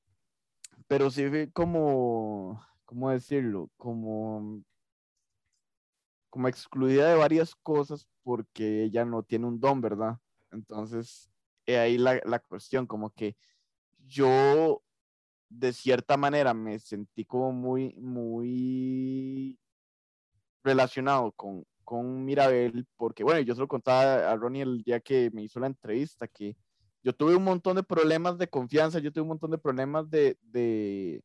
pero 0.87 1.11
sí 1.11 1.29
fue 1.29 1.51
como, 1.53 2.65
¿cómo 2.85 3.11
decirlo? 3.11 3.71
Como, 3.77 4.63
como 6.31 6.49
excluida 6.49 7.09
de 7.09 7.17
varias 7.17 7.55
cosas 7.55 8.09
porque 8.23 8.85
ella 8.85 9.05
no 9.05 9.23
tiene 9.23 9.47
un 9.47 9.61
don, 9.61 9.81
¿verdad? 9.81 10.19
Entonces, 10.51 11.31
ahí 11.67 11.99
la, 11.99 12.21
la 12.25 12.39
cuestión, 12.41 12.87
como 12.87 13.11
que 13.11 13.37
yo 14.07 14.83
de 15.49 15.73
cierta 15.73 16.17
manera 16.17 16.53
me 16.53 16.79
sentí 16.79 17.25
como 17.25 17.53
muy, 17.53 17.95
muy 17.95 19.59
relacionado 20.65 21.33
con, 21.33 21.65
con 21.85 22.25
Mirabel, 22.25 22.87
porque 22.97 23.23
bueno, 23.23 23.41
yo 23.41 23.55
se 23.55 23.61
lo 23.61 23.69
contaba 23.69 24.31
a 24.31 24.37
Ronnie 24.37 24.63
el 24.63 24.83
día 24.83 25.01
que 25.01 25.31
me 25.33 25.43
hizo 25.43 25.61
la 25.61 25.69
entrevista, 25.69 26.27
que 26.27 26.57
yo 27.03 27.13
tuve 27.15 27.37
un 27.37 27.45
montón 27.45 27.77
de 27.77 27.83
problemas 27.83 28.39
de 28.39 28.49
confianza, 28.49 28.99
yo 28.99 29.13
tuve 29.13 29.23
un 29.23 29.29
montón 29.29 29.51
de 29.51 29.59
problemas 29.59 30.11
de, 30.11 30.39
de 30.43 31.23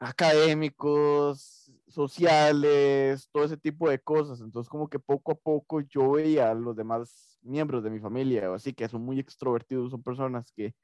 académicos, 0.00 1.70
sociales, 1.88 3.28
todo 3.32 3.44
ese 3.44 3.56
tipo 3.56 3.88
de 3.88 3.98
cosas. 3.98 4.40
Entonces, 4.40 4.68
como 4.70 4.88
que 4.88 4.98
poco 4.98 5.32
a 5.32 5.34
poco 5.34 5.80
yo 5.82 6.12
veía 6.12 6.50
a 6.50 6.54
los 6.54 6.76
demás 6.76 7.38
miembros 7.42 7.82
de 7.84 7.90
mi 7.90 8.00
familia, 8.00 8.52
así 8.54 8.72
que 8.72 8.88
son 8.88 9.02
muy 9.02 9.20
extrovertidos, 9.20 9.90
son 9.90 10.02
personas 10.02 10.52
que, 10.52 10.74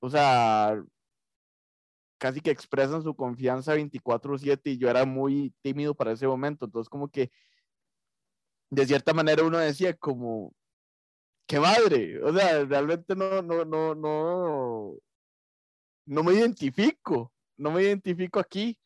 o 0.00 0.08
sea, 0.10 0.82
casi 2.18 2.40
que 2.40 2.50
expresan 2.50 3.02
su 3.02 3.14
confianza 3.14 3.74
24/7 3.74 4.70
y 4.70 4.78
yo 4.78 4.88
era 4.90 5.04
muy 5.04 5.52
tímido 5.62 5.94
para 5.94 6.12
ese 6.12 6.26
momento, 6.26 6.66
entonces 6.66 6.88
como 6.88 7.08
que 7.08 7.30
de 8.70 8.86
cierta 8.86 9.12
manera 9.14 9.44
uno 9.44 9.58
decía 9.58 9.94
como, 9.94 10.52
qué 11.46 11.60
madre, 11.60 12.22
o 12.22 12.32
sea, 12.32 12.64
realmente 12.64 13.14
no, 13.14 13.42
no, 13.42 13.64
no, 13.64 13.94
no, 13.94 14.94
no 16.06 16.24
me 16.24 16.34
identifico, 16.34 17.32
no 17.56 17.70
me 17.70 17.82
identifico 17.82 18.40
aquí. 18.40 18.78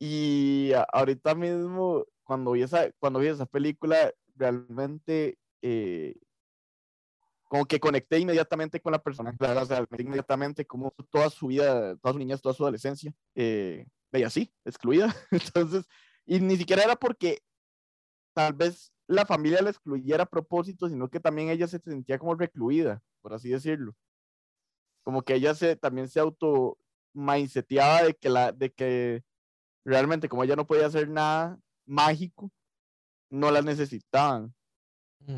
Y 0.00 0.70
ahorita 0.92 1.34
mismo 1.34 2.04
cuando 2.22 2.52
vi 2.52 2.62
esa, 2.62 2.90
cuando 3.00 3.18
vi 3.20 3.28
esa 3.28 3.46
película 3.46 4.12
realmente 4.36 5.38
eh, 5.62 6.14
como 7.48 7.64
que 7.64 7.80
conecté 7.80 8.18
inmediatamente 8.18 8.80
con 8.80 8.92
la 8.92 9.02
persona, 9.02 9.34
o 9.40 9.66
sea, 9.66 9.86
inmediatamente 9.98 10.66
como 10.66 10.92
toda 11.10 11.30
su 11.30 11.48
vida, 11.48 11.96
toda 11.96 12.12
su 12.12 12.18
niñez, 12.18 12.42
toda 12.42 12.54
su 12.54 12.62
adolescencia, 12.62 13.12
eh, 13.34 13.86
veía 14.12 14.26
así, 14.26 14.52
excluida. 14.64 15.14
Entonces, 15.30 15.86
y 16.26 16.40
ni 16.40 16.56
siquiera 16.58 16.82
era 16.82 16.94
porque 16.94 17.42
tal 18.34 18.52
vez 18.52 18.92
la 19.06 19.24
familia 19.24 19.62
la 19.62 19.70
excluyera 19.70 20.24
a 20.24 20.30
propósito, 20.30 20.88
sino 20.88 21.08
que 21.08 21.20
también 21.20 21.48
ella 21.48 21.66
se 21.66 21.78
sentía 21.78 22.18
como 22.18 22.34
recluida, 22.34 23.02
por 23.22 23.32
así 23.32 23.48
decirlo. 23.48 23.94
Como 25.02 25.22
que 25.22 25.34
ella 25.34 25.54
se, 25.54 25.74
también 25.74 26.08
se 26.08 26.20
auto 26.20 26.78
mindseteaba 27.14 28.02
de 28.02 28.14
que, 28.14 28.28
la, 28.28 28.52
de 28.52 28.70
que 28.70 29.24
realmente 29.86 30.28
como 30.28 30.44
ella 30.44 30.54
no 30.54 30.66
podía 30.66 30.86
hacer 30.86 31.08
nada 31.08 31.58
mágico, 31.86 32.52
no 33.30 33.50
la 33.50 33.62
necesitaban. 33.62 34.54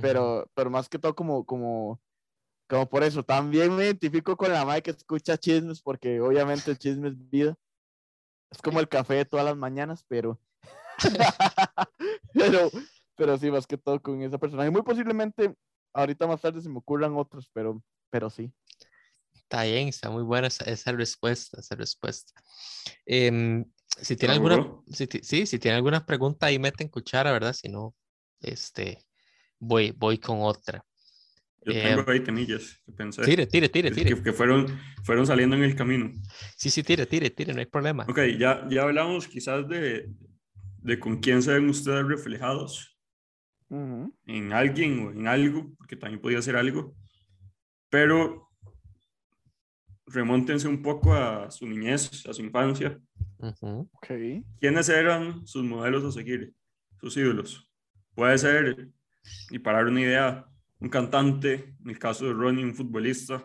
Pero, 0.00 0.48
pero 0.54 0.70
más 0.70 0.88
que 0.88 0.98
todo 0.98 1.14
como, 1.14 1.44
como, 1.44 2.00
como 2.68 2.88
por 2.88 3.02
eso, 3.02 3.24
también 3.24 3.74
me 3.74 3.84
identifico 3.84 4.36
con 4.36 4.52
la 4.52 4.64
madre 4.64 4.82
que 4.82 4.92
escucha 4.92 5.36
chismes, 5.36 5.82
porque 5.82 6.20
obviamente 6.20 6.70
el 6.70 6.78
chisme 6.78 7.08
es 7.08 7.30
vida. 7.30 7.56
Es 8.50 8.62
como 8.62 8.78
el 8.80 8.88
café 8.88 9.14
de 9.14 9.24
todas 9.24 9.44
las 9.44 9.56
mañanas, 9.56 10.04
pero, 10.06 10.40
pero, 12.34 12.70
pero 13.16 13.38
sí, 13.38 13.50
más 13.50 13.66
que 13.66 13.76
todo 13.76 14.00
con 14.00 14.22
esa 14.22 14.38
persona. 14.38 14.66
Y 14.66 14.70
muy 14.70 14.82
posiblemente 14.82 15.54
ahorita 15.92 16.26
más 16.26 16.40
tarde 16.40 16.60
se 16.60 16.68
me 16.68 16.78
ocurran 16.78 17.16
otros, 17.16 17.50
pero, 17.52 17.82
pero 18.10 18.30
sí. 18.30 18.52
Está 19.34 19.64
bien, 19.64 19.88
está 19.88 20.10
muy 20.10 20.22
buena 20.22 20.46
esa, 20.46 20.64
esa 20.64 20.92
respuesta, 20.92 21.60
esa 21.60 21.74
respuesta. 21.74 22.32
Em, 23.04 23.64
si 24.00 24.16
tiene 24.16 24.34
alguna, 24.34 24.64
si, 24.86 25.08
sí, 25.22 25.46
si 25.46 25.58
tiene 25.58 25.76
alguna 25.76 26.06
pregunta 26.06 26.46
ahí 26.46 26.58
meten 26.58 26.88
cuchara, 26.88 27.32
¿verdad? 27.32 27.52
Si 27.52 27.68
no, 27.68 27.94
este, 28.40 29.04
voy, 29.60 29.92
voy 29.96 30.18
con 30.18 30.38
otra. 30.40 30.84
Yo 31.62 31.74
tengo 31.74 32.00
em, 32.00 32.08
ahí 32.08 32.20
temillas 32.20 32.80
que 32.84 32.92
pensé. 32.92 33.22
Tire, 33.22 33.46
tire, 33.46 33.68
tire, 33.68 33.90
tire. 33.90 34.22
Que, 34.22 34.32
fueron, 34.32 34.66
fueron 35.04 35.26
saliendo 35.26 35.56
en 35.56 35.62
el 35.62 35.76
camino. 35.76 36.10
Sí, 36.56 36.70
sí, 36.70 36.82
tire, 36.82 37.04
tire, 37.06 37.30
tire, 37.30 37.52
no 37.52 37.60
hay 37.60 37.66
problema. 37.66 38.06
Ok, 38.08 38.20
ya, 38.38 38.66
ya 38.70 38.82
hablamos 38.82 39.28
quizás 39.28 39.68
de, 39.68 40.08
de 40.78 40.98
con 40.98 41.18
quién 41.18 41.42
se 41.42 41.52
ven 41.52 41.68
ustedes 41.68 42.04
reflejados. 42.06 42.96
En 44.26 44.52
alguien 44.52 45.06
o 45.06 45.10
en 45.12 45.28
algo, 45.28 45.72
porque 45.78 45.94
también 45.94 46.20
podía 46.20 46.42
ser 46.42 46.56
algo. 46.56 46.96
Pero 47.88 48.50
remóntense 50.06 50.66
un 50.66 50.82
poco 50.82 51.14
a 51.14 51.50
su 51.50 51.66
niñez, 51.66 52.26
a 52.26 52.32
su 52.32 52.42
infancia. 52.42 52.98
okay. 53.38 54.42
¿Quiénes 54.58 54.88
eran 54.88 55.46
sus 55.46 55.62
modelos 55.62 56.04
a 56.04 56.10
seguir, 56.10 56.52
sus 57.00 57.16
ídolos? 57.16 57.70
Puede 58.14 58.38
ser, 58.38 58.88
y 59.50 59.58
para 59.58 59.78
dar 59.78 59.88
una 59.88 60.00
idea, 60.00 60.46
un 60.78 60.88
cantante, 60.88 61.74
en 61.82 61.90
el 61.90 61.98
caso 61.98 62.26
de 62.26 62.32
Ronnie, 62.32 62.64
un 62.64 62.74
futbolista, 62.74 63.44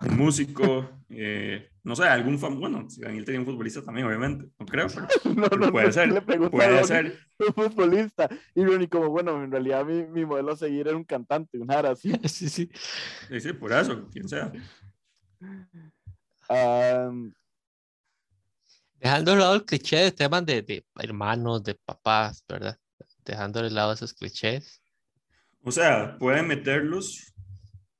un 0.00 0.16
músico, 0.16 0.90
eh, 1.08 1.70
no 1.84 1.94
sé, 1.94 2.04
algún 2.04 2.38
fan, 2.38 2.58
bueno, 2.58 2.88
si 2.90 3.00
Daniel 3.00 3.24
tenía 3.24 3.40
un 3.40 3.46
futbolista 3.46 3.82
también, 3.82 4.06
obviamente, 4.06 4.46
no 4.58 4.66
creo, 4.66 4.86
pero, 4.88 5.72
puede 5.72 5.92
ser, 5.92 6.24
puede 6.50 6.84
ser. 6.84 7.18
Un 7.38 7.54
futbolista, 7.54 8.28
y 8.54 8.64
Ronnie 8.64 8.88
como, 8.88 9.10
bueno, 9.10 9.42
en 9.42 9.50
realidad 9.50 9.84
mi, 9.84 10.04
mi 10.04 10.24
modelo 10.24 10.52
a 10.52 10.56
seguir 10.56 10.88
era 10.88 10.96
un 10.96 11.04
cantante, 11.04 11.58
un 11.58 11.68
sí. 11.96 12.12
Sí, 12.28 12.48
sí. 12.48 12.70
Sí, 13.28 13.40
sí, 13.40 13.52
por 13.52 13.72
eso, 13.72 14.08
quien 14.10 14.28
sea. 14.28 14.52
Dejando 18.98 19.32
de 19.32 19.38
lado 19.38 19.54
el 19.54 19.64
cliché 19.64 19.96
de 19.96 20.12
temas 20.12 20.44
de, 20.46 20.62
de, 20.62 20.86
hermanos, 20.96 21.62
de 21.62 21.74
papás, 21.74 22.44
¿verdad? 22.48 22.78
Dejando 23.24 23.62
de 23.62 23.70
lado 23.70 23.92
esos 23.92 24.14
clichés. 24.14 24.82
O 25.66 25.72
sea, 25.72 26.16
pueden 26.16 26.46
meterlos, 26.46 27.34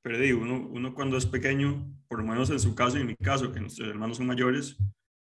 pero 0.01 0.17
digo, 0.17 0.41
uno, 0.41 0.69
uno 0.69 0.93
cuando 0.93 1.17
es 1.17 1.25
pequeño, 1.25 1.93
por 2.07 2.19
lo 2.19 2.25
menos 2.25 2.49
en 2.49 2.61
su 2.61 2.73
caso 2.73 2.97
y 2.97 3.01
en 3.01 3.07
mi 3.07 3.15
caso, 3.17 3.51
que 3.51 3.59
nuestros 3.59 3.89
hermanos 3.89 4.15
son 4.15 4.25
mayores, 4.25 4.77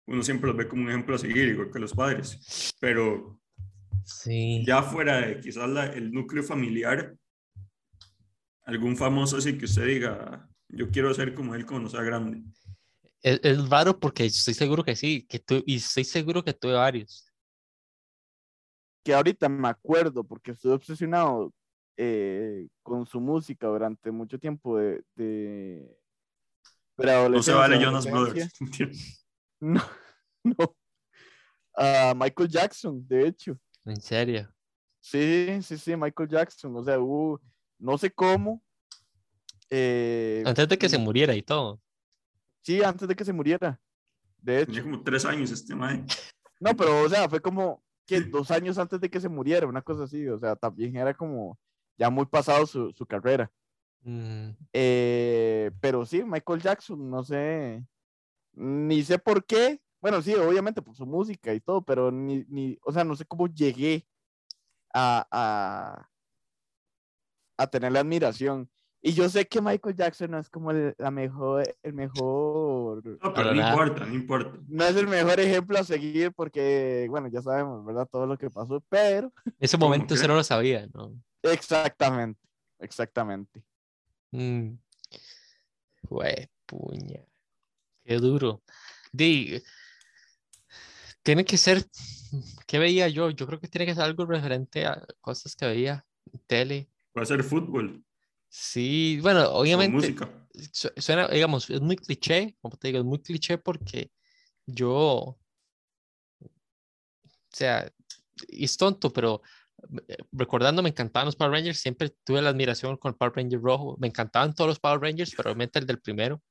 uno 0.06 0.22
siempre 0.22 0.46
los 0.46 0.56
ve 0.56 0.68
como 0.68 0.84
un 0.84 0.88
ejemplo 0.88 1.16
a 1.16 1.18
seguir, 1.18 1.48
igual 1.48 1.72
que 1.72 1.80
los 1.80 1.92
padres. 1.92 2.72
Pero 2.78 3.40
sí. 4.04 4.62
ya 4.64 4.84
fuera 4.84 5.26
de 5.26 5.40
quizás 5.40 5.68
el 5.96 6.12
núcleo 6.12 6.44
familiar, 6.44 7.12
algún 8.66 8.96
famoso 8.96 9.38
así 9.38 9.58
que 9.58 9.64
usted 9.64 9.86
diga, 9.86 10.48
yo 10.68 10.90
quiero 10.92 11.12
ser 11.14 11.34
como 11.34 11.56
él 11.56 11.66
cuando 11.66 11.88
sea 11.88 12.02
grande. 12.02 12.44
Es, 13.20 13.40
es, 13.42 13.68
raro 13.68 13.98
porque 13.98 14.26
estoy 14.26 14.54
seguro 14.54 14.84
que 14.84 14.94
sí, 14.94 15.26
que 15.28 15.40
tú, 15.40 15.60
y 15.66 15.78
estoy 15.78 16.04
seguro 16.04 16.44
que 16.44 16.54
tuve 16.54 16.74
varios. 16.74 17.26
Que 19.02 19.12
ahorita 19.12 19.48
me 19.48 19.66
acuerdo 19.66 20.22
porque 20.22 20.52
estoy 20.52 20.70
obsesionado 20.70 21.52
eh, 21.98 22.68
con 22.82 23.04
su 23.06 23.20
música 23.20 23.66
durante 23.66 24.10
mucho 24.10 24.38
tiempo 24.38 24.78
de... 24.78 25.04
de... 25.16 25.98
Pero 26.96 27.28
no 27.28 27.42
se 27.42 27.52
vale 27.52 27.78
Jonas 27.78 28.10
Brothers. 28.10 28.52
No, 29.60 29.82
no. 30.44 30.76
Uh, 31.76 32.14
Michael 32.14 32.48
Jackson, 32.48 33.04
de 33.08 33.26
hecho. 33.26 33.58
¿En 33.84 34.00
serio? 34.00 34.48
Sí, 35.00 35.58
sí, 35.62 35.76
sí, 35.76 35.96
Michael 35.96 36.28
Jackson. 36.28 36.76
O 36.76 36.84
sea, 36.84 37.00
hubo, 37.00 37.40
no 37.80 37.98
sé 37.98 38.08
cómo, 38.12 38.62
eh, 39.70 40.42
antes 40.46 40.68
de 40.68 40.78
que 40.78 40.88
se 40.88 40.98
muriera 40.98 41.34
y 41.34 41.42
todo. 41.42 41.80
Sí, 42.62 42.82
antes 42.82 43.06
de 43.08 43.14
que 43.14 43.24
se 43.24 43.32
muriera. 43.32 43.80
De 44.38 44.62
hecho. 44.62 44.72
Tenía 44.72 44.82
como 44.82 45.02
tres 45.02 45.24
años 45.24 45.50
este 45.50 45.74
mae. 45.74 46.04
No, 46.60 46.74
pero, 46.76 47.02
o 47.02 47.08
sea, 47.08 47.28
fue 47.28 47.40
como 47.40 47.82
que 48.06 48.20
dos 48.20 48.50
años 48.50 48.78
antes 48.78 49.00
de 49.00 49.10
que 49.10 49.20
se 49.20 49.28
muriera, 49.28 49.66
una 49.66 49.82
cosa 49.82 50.04
así. 50.04 50.26
O 50.28 50.38
sea, 50.38 50.56
también 50.56 50.96
era 50.96 51.14
como 51.14 51.58
ya 51.98 52.08
muy 52.08 52.24
pasado 52.26 52.64
su, 52.66 52.92
su 52.92 53.04
carrera. 53.04 53.50
Mm. 54.02 54.50
Eh, 54.72 55.70
pero 55.80 56.06
sí, 56.06 56.22
Michael 56.24 56.62
Jackson, 56.62 57.10
no 57.10 57.22
sé. 57.24 57.84
Ni 58.52 59.02
sé 59.02 59.18
por 59.18 59.44
qué. 59.44 59.80
Bueno, 60.00 60.22
sí, 60.22 60.34
obviamente 60.34 60.80
por 60.80 60.94
su 60.94 61.04
música 61.04 61.52
y 61.52 61.60
todo, 61.60 61.82
pero 61.82 62.12
ni, 62.12 62.44
ni 62.48 62.78
o 62.82 62.92
sea, 62.92 63.02
no 63.02 63.16
sé 63.16 63.24
cómo 63.24 63.48
llegué 63.48 64.06
a, 64.94 65.26
a, 65.30 66.08
a 67.56 67.66
tenerle 67.66 67.98
admiración. 67.98 68.70
Y 69.00 69.12
yo 69.12 69.28
sé 69.28 69.46
que 69.46 69.60
Michael 69.60 69.94
Jackson 69.94 70.32
no 70.32 70.38
es 70.38 70.48
como 70.48 70.72
el, 70.72 70.92
la 70.98 71.12
mejor, 71.12 71.62
el 71.84 71.92
mejor... 71.92 73.04
No, 73.22 73.32
pero 73.32 73.54
no 73.54 73.68
importa, 73.68 74.04
no 74.04 74.14
importa. 74.14 74.58
No 74.66 74.84
es 74.84 74.96
el 74.96 75.06
mejor 75.06 75.38
ejemplo 75.38 75.78
a 75.78 75.84
seguir 75.84 76.32
porque, 76.32 77.06
bueno, 77.08 77.28
ya 77.28 77.40
sabemos, 77.40 77.84
¿verdad? 77.84 78.08
Todo 78.10 78.26
lo 78.26 78.36
que 78.36 78.50
pasó, 78.50 78.82
pero... 78.88 79.32
Ese 79.60 79.76
momento 79.76 80.14
usted 80.14 80.26
no 80.26 80.34
lo 80.34 80.42
sabía, 80.42 80.88
¿no? 80.92 81.12
Exactamente, 81.42 82.40
exactamente. 82.78 83.62
Mm. 84.30 84.74
puña. 86.66 87.24
Qué 88.04 88.16
duro. 88.16 88.62
Di, 89.12 89.62
tiene 91.22 91.44
que 91.44 91.58
ser, 91.58 91.84
¿qué 92.66 92.78
veía 92.78 93.08
yo? 93.08 93.30
Yo 93.30 93.46
creo 93.46 93.60
que 93.60 93.68
tiene 93.68 93.86
que 93.86 93.94
ser 93.94 94.04
algo 94.04 94.26
referente 94.26 94.86
a 94.86 95.06
cosas 95.20 95.54
que 95.54 95.66
veía 95.66 96.06
en 96.32 96.40
tele. 96.46 96.90
Puede 97.12 97.26
ser 97.26 97.42
fútbol. 97.44 98.04
Sí, 98.48 99.18
bueno, 99.20 99.50
obviamente. 99.50 99.94
música. 99.94 100.48
Suena, 100.72 101.28
digamos, 101.28 101.68
es 101.70 101.80
muy 101.80 101.96
cliché, 101.96 102.56
como 102.60 102.76
te 102.76 102.88
digo, 102.88 103.00
es 103.00 103.04
muy 103.04 103.18
cliché 103.20 103.58
porque 103.58 104.10
yo. 104.66 105.38
O 106.40 107.50
sea, 107.50 107.92
es 108.48 108.76
tonto, 108.76 109.12
pero 109.12 109.42
recordando, 110.32 110.82
me 110.82 110.90
encantaban 110.90 111.26
los 111.26 111.36
Power 111.36 111.52
Rangers, 111.52 111.78
siempre 111.78 112.10
tuve 112.24 112.42
la 112.42 112.50
admiración 112.50 112.96
con 112.96 113.10
el 113.10 113.16
Power 113.16 113.32
Ranger 113.36 113.60
rojo. 113.60 113.96
Me 113.98 114.08
encantaban 114.08 114.54
todos 114.54 114.68
los 114.68 114.80
Power 114.80 115.00
Rangers, 115.00 115.34
pero 115.36 115.50
obviamente 115.50 115.78
el 115.78 115.86
del 115.86 116.00
primero, 116.00 116.42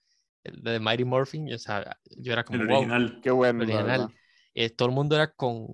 el 0.44 0.62
de 0.62 0.80
Mighty 0.80 1.06
Morphin, 1.06 1.54
o 1.54 1.58
sea, 1.58 1.98
yo 2.18 2.34
era 2.34 2.44
como. 2.44 2.62
El 2.62 2.72
original. 2.72 3.20
Qué 3.22 3.32
bueno. 3.32 3.63
original. 3.63 4.13
Eh, 4.54 4.70
todo 4.70 4.90
el 4.90 4.96
mundo 4.96 5.16
era 5.16 5.32
con. 5.32 5.68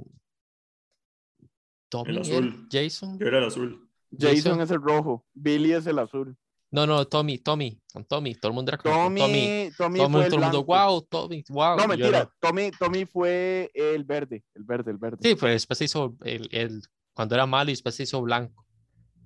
Tommy, 1.89 2.11
el 2.11 2.19
azul. 2.19 2.67
Jason. 2.71 3.19
Yo 3.19 3.27
era 3.27 3.37
el 3.37 3.45
azul. 3.45 3.89
Jason, 4.17 4.61
es 4.61 4.71
el 4.71 4.81
rojo, 4.81 5.25
Billy 5.33 5.73
es 5.73 5.87
el 5.87 5.99
azul. 5.99 6.35
No, 6.71 6.87
no, 6.87 7.05
Tommy, 7.05 7.37
Tommy, 7.37 7.79
con 7.91 8.03
Tommy, 8.05 8.33
todo 8.33 8.49
el 8.49 8.55
mundo 8.55 8.71
era 8.71 8.77
con 8.79 8.91
Tommy. 8.91 9.19
Tommy, 9.19 9.71
Tommy, 9.77 9.99
todo, 9.99 10.09
fue 10.09 10.25
el 10.25 10.39
mundo, 10.39 10.63
wow, 10.63 11.01
Tommy, 11.03 11.43
wow. 11.49 11.77
No, 11.77 11.87
mentira, 11.87 12.29
Tommy, 12.39 12.71
Tommy 12.71 13.05
fue 13.05 13.69
el 13.75 14.03
verde, 14.03 14.43
el 14.55 14.63
verde, 14.63 14.91
el 14.91 14.97
verde. 14.97 15.17
Sí, 15.21 15.35
pues 15.35 15.53
después 15.53 15.77
se 15.77 15.85
hizo 15.85 16.15
el, 16.23 16.49
el, 16.51 16.81
cuando 17.13 17.35
era 17.35 17.45
malo 17.45 17.69
y 17.69 17.73
después 17.73 17.95
se 17.95 18.03
hizo 18.03 18.21
blanco. 18.21 18.65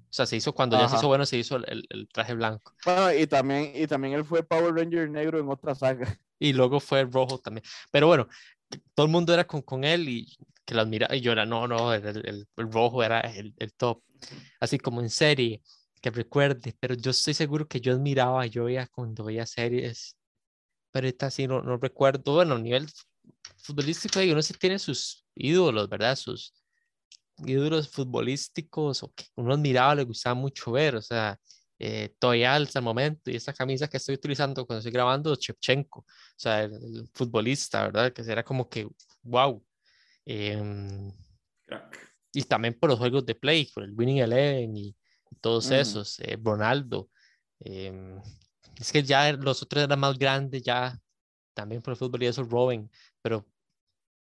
O 0.09 0.13
sea, 0.17 0.25
se 0.25 0.37
hizo 0.37 0.53
cuando 0.53 0.79
ya 0.79 0.87
se 0.87 0.95
hizo 0.95 1.07
bueno, 1.07 1.25
se 1.25 1.37
hizo 1.37 1.57
el, 1.57 1.85
el, 1.89 2.07
traje 2.07 2.33
blanco. 2.33 2.73
Bueno, 2.85 3.13
y 3.13 3.27
también, 3.27 3.71
y 3.75 3.87
también 3.87 4.13
él 4.13 4.23
fue 4.23 4.41
Power 4.41 4.73
Ranger 4.73 5.09
negro 5.09 5.39
en 5.39 5.49
otra 5.49 5.75
saga. 5.75 6.17
Y 6.39 6.53
luego 6.53 6.79
fue 6.79 7.03
rojo 7.03 7.39
también. 7.39 7.63
Pero 7.89 8.05
bueno, 8.05 8.27
todo 8.93 9.07
el 9.07 9.11
mundo 9.11 9.33
era 9.33 9.47
con, 9.47 9.63
con 9.63 9.83
él 9.83 10.07
y 10.07 10.37
que 10.65 10.75
lo 10.75 10.81
admiraba 10.81 11.15
y 11.15 11.21
yo 11.21 11.31
era, 11.31 11.47
no, 11.47 11.67
no, 11.67 11.91
el, 11.95 12.05
el, 12.05 12.47
el 12.55 12.71
rojo 12.71 13.01
era 13.01 13.21
el, 13.21 13.55
el 13.57 13.73
top 13.73 14.03
así 14.59 14.77
como 14.77 15.01
en 15.01 15.09
serie, 15.09 15.61
que 16.01 16.09
recuerde, 16.09 16.75
pero 16.79 16.95
yo 16.95 17.11
estoy 17.11 17.33
seguro 17.33 17.67
que 17.67 17.81
yo 17.81 17.93
admiraba, 17.93 18.45
yo 18.45 18.65
veía 18.65 18.87
cuando 18.87 19.23
veía 19.23 19.45
series, 19.45 20.15
pero 20.91 21.07
esta 21.07 21.29
sí 21.31 21.47
no, 21.47 21.61
no 21.61 21.77
recuerdo, 21.77 22.35
bueno, 22.35 22.55
a 22.55 22.59
nivel 22.59 22.87
futbolístico, 23.57 24.19
uno 24.19 24.41
sí 24.41 24.53
tiene 24.53 24.79
sus 24.79 25.25
ídolos, 25.35 25.89
¿verdad? 25.89 26.15
Sus 26.15 26.53
ídolos 27.45 27.89
futbolísticos 27.89 29.03
o 29.03 29.13
que 29.13 29.25
uno 29.35 29.53
admiraba, 29.53 29.95
le 29.95 30.03
gustaba 30.03 30.35
mucho 30.35 30.71
ver, 30.71 30.95
o 30.95 31.01
sea, 31.01 31.39
eh, 31.79 32.15
Toyal 32.19 32.63
hasta 32.63 32.79
el 32.79 32.85
momento 32.85 33.29
y 33.29 33.35
esta 33.35 33.53
camisa 33.53 33.87
que 33.87 33.97
estoy 33.97 34.15
utilizando 34.15 34.65
cuando 34.65 34.79
estoy 34.79 34.91
grabando, 34.91 35.35
Chepchenko, 35.35 35.99
o 35.99 36.05
sea, 36.35 36.63
el, 36.63 37.07
futbolista, 37.13 37.83
¿verdad? 37.83 38.11
Que 38.13 38.23
era 38.23 38.43
como 38.43 38.67
que, 38.67 38.87
wow. 39.21 39.63
Em, 40.25 41.11
y 42.33 42.43
también 42.43 42.77
por 42.79 42.89
los 42.89 42.99
juegos 42.99 43.25
de 43.25 43.35
play, 43.35 43.65
por 43.73 43.83
el 43.83 43.93
Winning 43.93 44.19
Eleven 44.19 44.75
y, 44.75 44.95
todos 45.41 45.69
esos, 45.71 46.19
eh, 46.21 46.39
Ronaldo. 46.41 47.09
Em, 47.59 48.19
es 48.79 48.91
que 48.91 49.03
ya 49.03 49.31
los 49.33 49.61
otros 49.61 49.83
eran 49.83 49.99
más 49.99 50.17
grandes, 50.17 50.63
ya 50.63 50.99
también 51.53 51.81
por 51.81 51.91
el 51.91 51.97
fútbol 51.97 52.23
y 52.23 52.27
eso, 52.27 52.43
Robin, 52.43 52.89
pero 53.21 53.45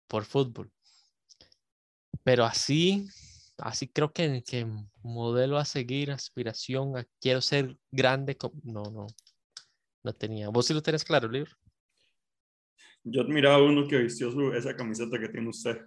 por 0.07 0.25
fútbol. 0.25 0.71
Pero 2.25 2.45
así, 2.45 3.09
así 3.59 3.89
creo 3.89 4.13
que, 4.13 4.43
que 4.47 4.67
modelo 5.03 5.59
a 5.59 5.65
seguir, 5.65 6.11
aspiración, 6.11 6.97
a 6.97 7.05
quiero 7.21 7.41
ser 7.41 7.77
grande, 7.91 8.37
no, 8.63 8.83
no, 8.85 9.07
no 10.03 10.13
tenía. 10.13 10.49
¿Vos 10.49 10.67
sí 10.67 10.75
lo 10.75 10.83
tenés 10.83 11.05
claro, 11.05 11.29
libro? 11.29 11.53
Yo 13.05 13.23
admiraba 13.23 13.57
a 13.57 13.63
uno 13.63 13.89
que 13.89 13.99
vistió 13.99 14.31
su, 14.31 14.53
esa 14.53 14.77
camiseta 14.77 15.19
que 15.19 15.29
tiene 15.29 15.49
usted. 15.49 15.79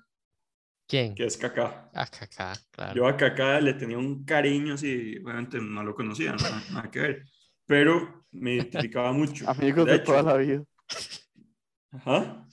¿Quién? 0.88 1.16
Que 1.16 1.26
es 1.26 1.38
Kaká. 1.38 1.90
A 1.94 2.06
Kaká, 2.06 2.54
claro. 2.72 2.94
Yo 2.94 3.08
a 3.08 3.18
Kaká 3.18 3.60
le 3.60 3.74
tenía 3.74 3.98
un 3.98 4.24
cariño 4.24 4.76
así, 4.76 5.18
obviamente 5.18 5.60
no 5.60 5.84
lo 5.84 5.96
conocía, 5.96 6.36
nada, 6.36 6.92
que 6.92 7.00
ver, 7.00 7.26
pero 7.66 8.26
me 8.32 8.56
identificaba 8.56 9.12
mucho. 9.14 9.50
Amigos 9.50 9.86
de, 9.86 10.00
toda 10.00 10.22
la 10.22 10.38
vida. 10.38 10.64
Ajá. 11.92 12.48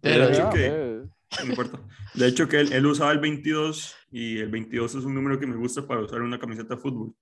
Pero, 0.00 0.28
de 0.28 0.32
hecho 0.32 0.50
que, 0.50 1.02
no 1.42 1.50
importa. 1.50 1.80
De 2.14 2.28
hecho 2.28 2.48
que 2.48 2.60
él, 2.60 2.72
él, 2.72 2.86
usaba 2.86 3.12
el 3.12 3.18
22 3.18 3.94
y 4.10 4.38
el 4.38 4.50
22 4.50 4.94
es 4.94 5.04
un 5.04 5.14
número 5.14 5.38
que 5.38 5.46
me 5.46 5.56
gusta 5.56 5.86
para 5.86 6.00
usar 6.00 6.22
una 6.22 6.38
camiseta 6.38 6.74
de 6.76 6.80
fútbol. 6.80 7.14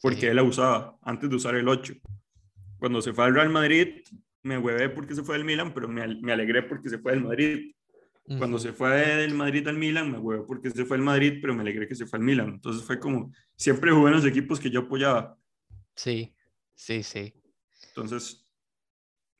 Porque 0.00 0.28
él 0.28 0.36
la 0.36 0.42
usaba 0.42 0.98
antes 1.02 1.28
de 1.30 1.36
usar 1.36 1.54
el 1.54 1.68
8. 1.68 1.94
Cuando 2.78 3.00
se 3.00 3.12
fue 3.12 3.24
al 3.24 3.34
Real 3.34 3.48
Madrid, 3.48 4.02
me 4.42 4.58
huevé 4.58 4.88
porque 4.88 5.14
se 5.14 5.22
fue 5.22 5.36
del 5.36 5.44
Milan, 5.44 5.72
pero 5.74 5.88
me, 5.88 6.06
me 6.20 6.32
alegré 6.32 6.62
porque 6.62 6.88
se 6.88 6.98
fue 6.98 7.12
del 7.12 7.24
Madrid. 7.24 7.72
Cuando 8.38 8.58
se 8.58 8.72
fue 8.72 8.90
del 8.90 9.34
Madrid 9.34 9.66
al 9.68 9.78
Milan, 9.78 10.10
me 10.10 10.18
huevo 10.18 10.46
porque 10.46 10.70
se 10.70 10.84
fue 10.84 10.96
al 10.96 11.02
Madrid, 11.02 11.38
pero 11.40 11.54
me 11.54 11.60
alegré 11.60 11.86
que 11.86 11.94
se 11.94 12.06
fue 12.06 12.18
al 12.18 12.24
Milan. 12.24 12.48
Entonces 12.48 12.82
fue 12.84 12.98
como, 12.98 13.32
siempre 13.56 13.92
jugué 13.92 14.08
en 14.08 14.16
los 14.16 14.26
equipos 14.26 14.58
que 14.58 14.68
yo 14.68 14.80
apoyaba. 14.80 15.38
Sí, 15.94 16.34
sí, 16.74 17.04
sí. 17.04 17.32
Entonces, 17.88 18.44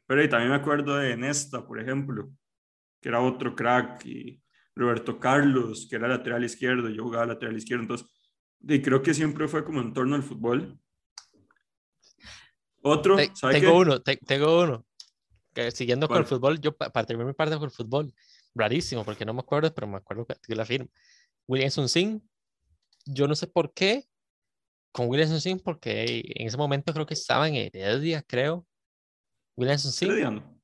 pero 0.07 0.23
y 0.23 0.29
también 0.29 0.51
me 0.51 0.57
acuerdo 0.57 0.97
de 0.97 1.17
Nesta, 1.17 1.67
por 1.67 1.81
ejemplo, 1.81 2.31
que 3.07 3.11
era 3.11 3.21
otro 3.21 3.55
crack, 3.55 4.05
y 4.05 4.43
Roberto 4.75 5.21
Carlos, 5.21 5.87
que 5.89 5.95
era 5.95 6.09
lateral 6.09 6.43
izquierdo, 6.43 6.89
yo 6.89 7.05
jugaba 7.05 7.27
lateral 7.27 7.57
izquierdo. 7.57 7.83
Entonces, 7.83 8.09
y 8.61 8.83
creo 8.83 9.01
que 9.01 9.15
siempre 9.15 9.47
fue 9.47 9.65
como 9.65 9.81
en 9.81 9.93
torno 9.93 10.17
al 10.17 10.25
fútbol. 10.25 10.77
Otro, 12.83 13.17
tengo 13.17 13.79
uno, 13.79 14.03
tengo 14.03 14.61
uno. 14.61 14.85
Que, 15.55 15.71
siguiendo 15.71 16.09
con 16.09 16.17
el 16.17 16.25
fútbol, 16.25 16.61
yo 16.61 16.77
para 16.77 17.07
terminar 17.07 17.29
mi 17.29 17.33
parte 17.33 17.55
con 17.55 17.67
el 17.67 17.71
fútbol, 17.71 18.13
rarísimo, 18.57 19.05
porque 19.05 19.25
no 19.25 19.35
me 19.35 19.41
acuerdo, 19.41 19.73
pero 19.73 19.87
me 19.87 19.99
acuerdo 19.99 20.27
que, 20.27 20.57
la 20.57 20.65
firma. 20.65 20.89
Williamson 21.47 21.89
Singh, 21.89 22.21
yo 23.05 23.29
no 23.29 23.37
sé 23.37 23.47
por 23.47 23.73
qué, 23.73 24.03
con 24.91 25.09
Williamson 25.09 25.41
Singh, 25.41 25.63
porque 25.63 26.25
en 26.35 26.49
ese 26.49 26.57
momento 26.57 26.93
creo 26.93 27.07
que 27.07 27.15
estaba 27.15 27.47
en 27.47 27.55
Heredia, 27.55 28.21
creo. 28.23 28.67
Williamson 29.55 29.93
Singh. 29.93 30.56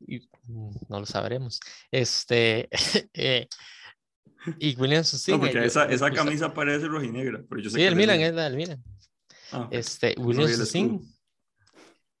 Mm, 0.00 0.70
no 0.88 1.00
lo 1.00 1.06
sabremos. 1.06 1.60
Este, 1.90 2.68
eh, 3.14 3.48
y 4.58 4.76
Williamson 4.76 5.18
Singh. 5.18 5.34
No, 5.34 5.40
porque 5.40 5.64
esa, 5.64 5.86
esa 5.86 6.10
camisa 6.10 6.52
parece 6.54 6.86
rojinegra, 6.86 7.42
pero 7.48 7.60
yo 7.60 7.70
sé 7.70 7.76
sí, 7.76 7.82
el 7.84 7.96
Milan 7.96 8.20
es 8.20 8.34
la 8.34 8.44
del 8.44 8.56
Milan. 8.56 8.82
Ah, 9.52 9.68
este, 9.70 10.14
Williamson 10.18 10.66
Singh. 10.66 11.00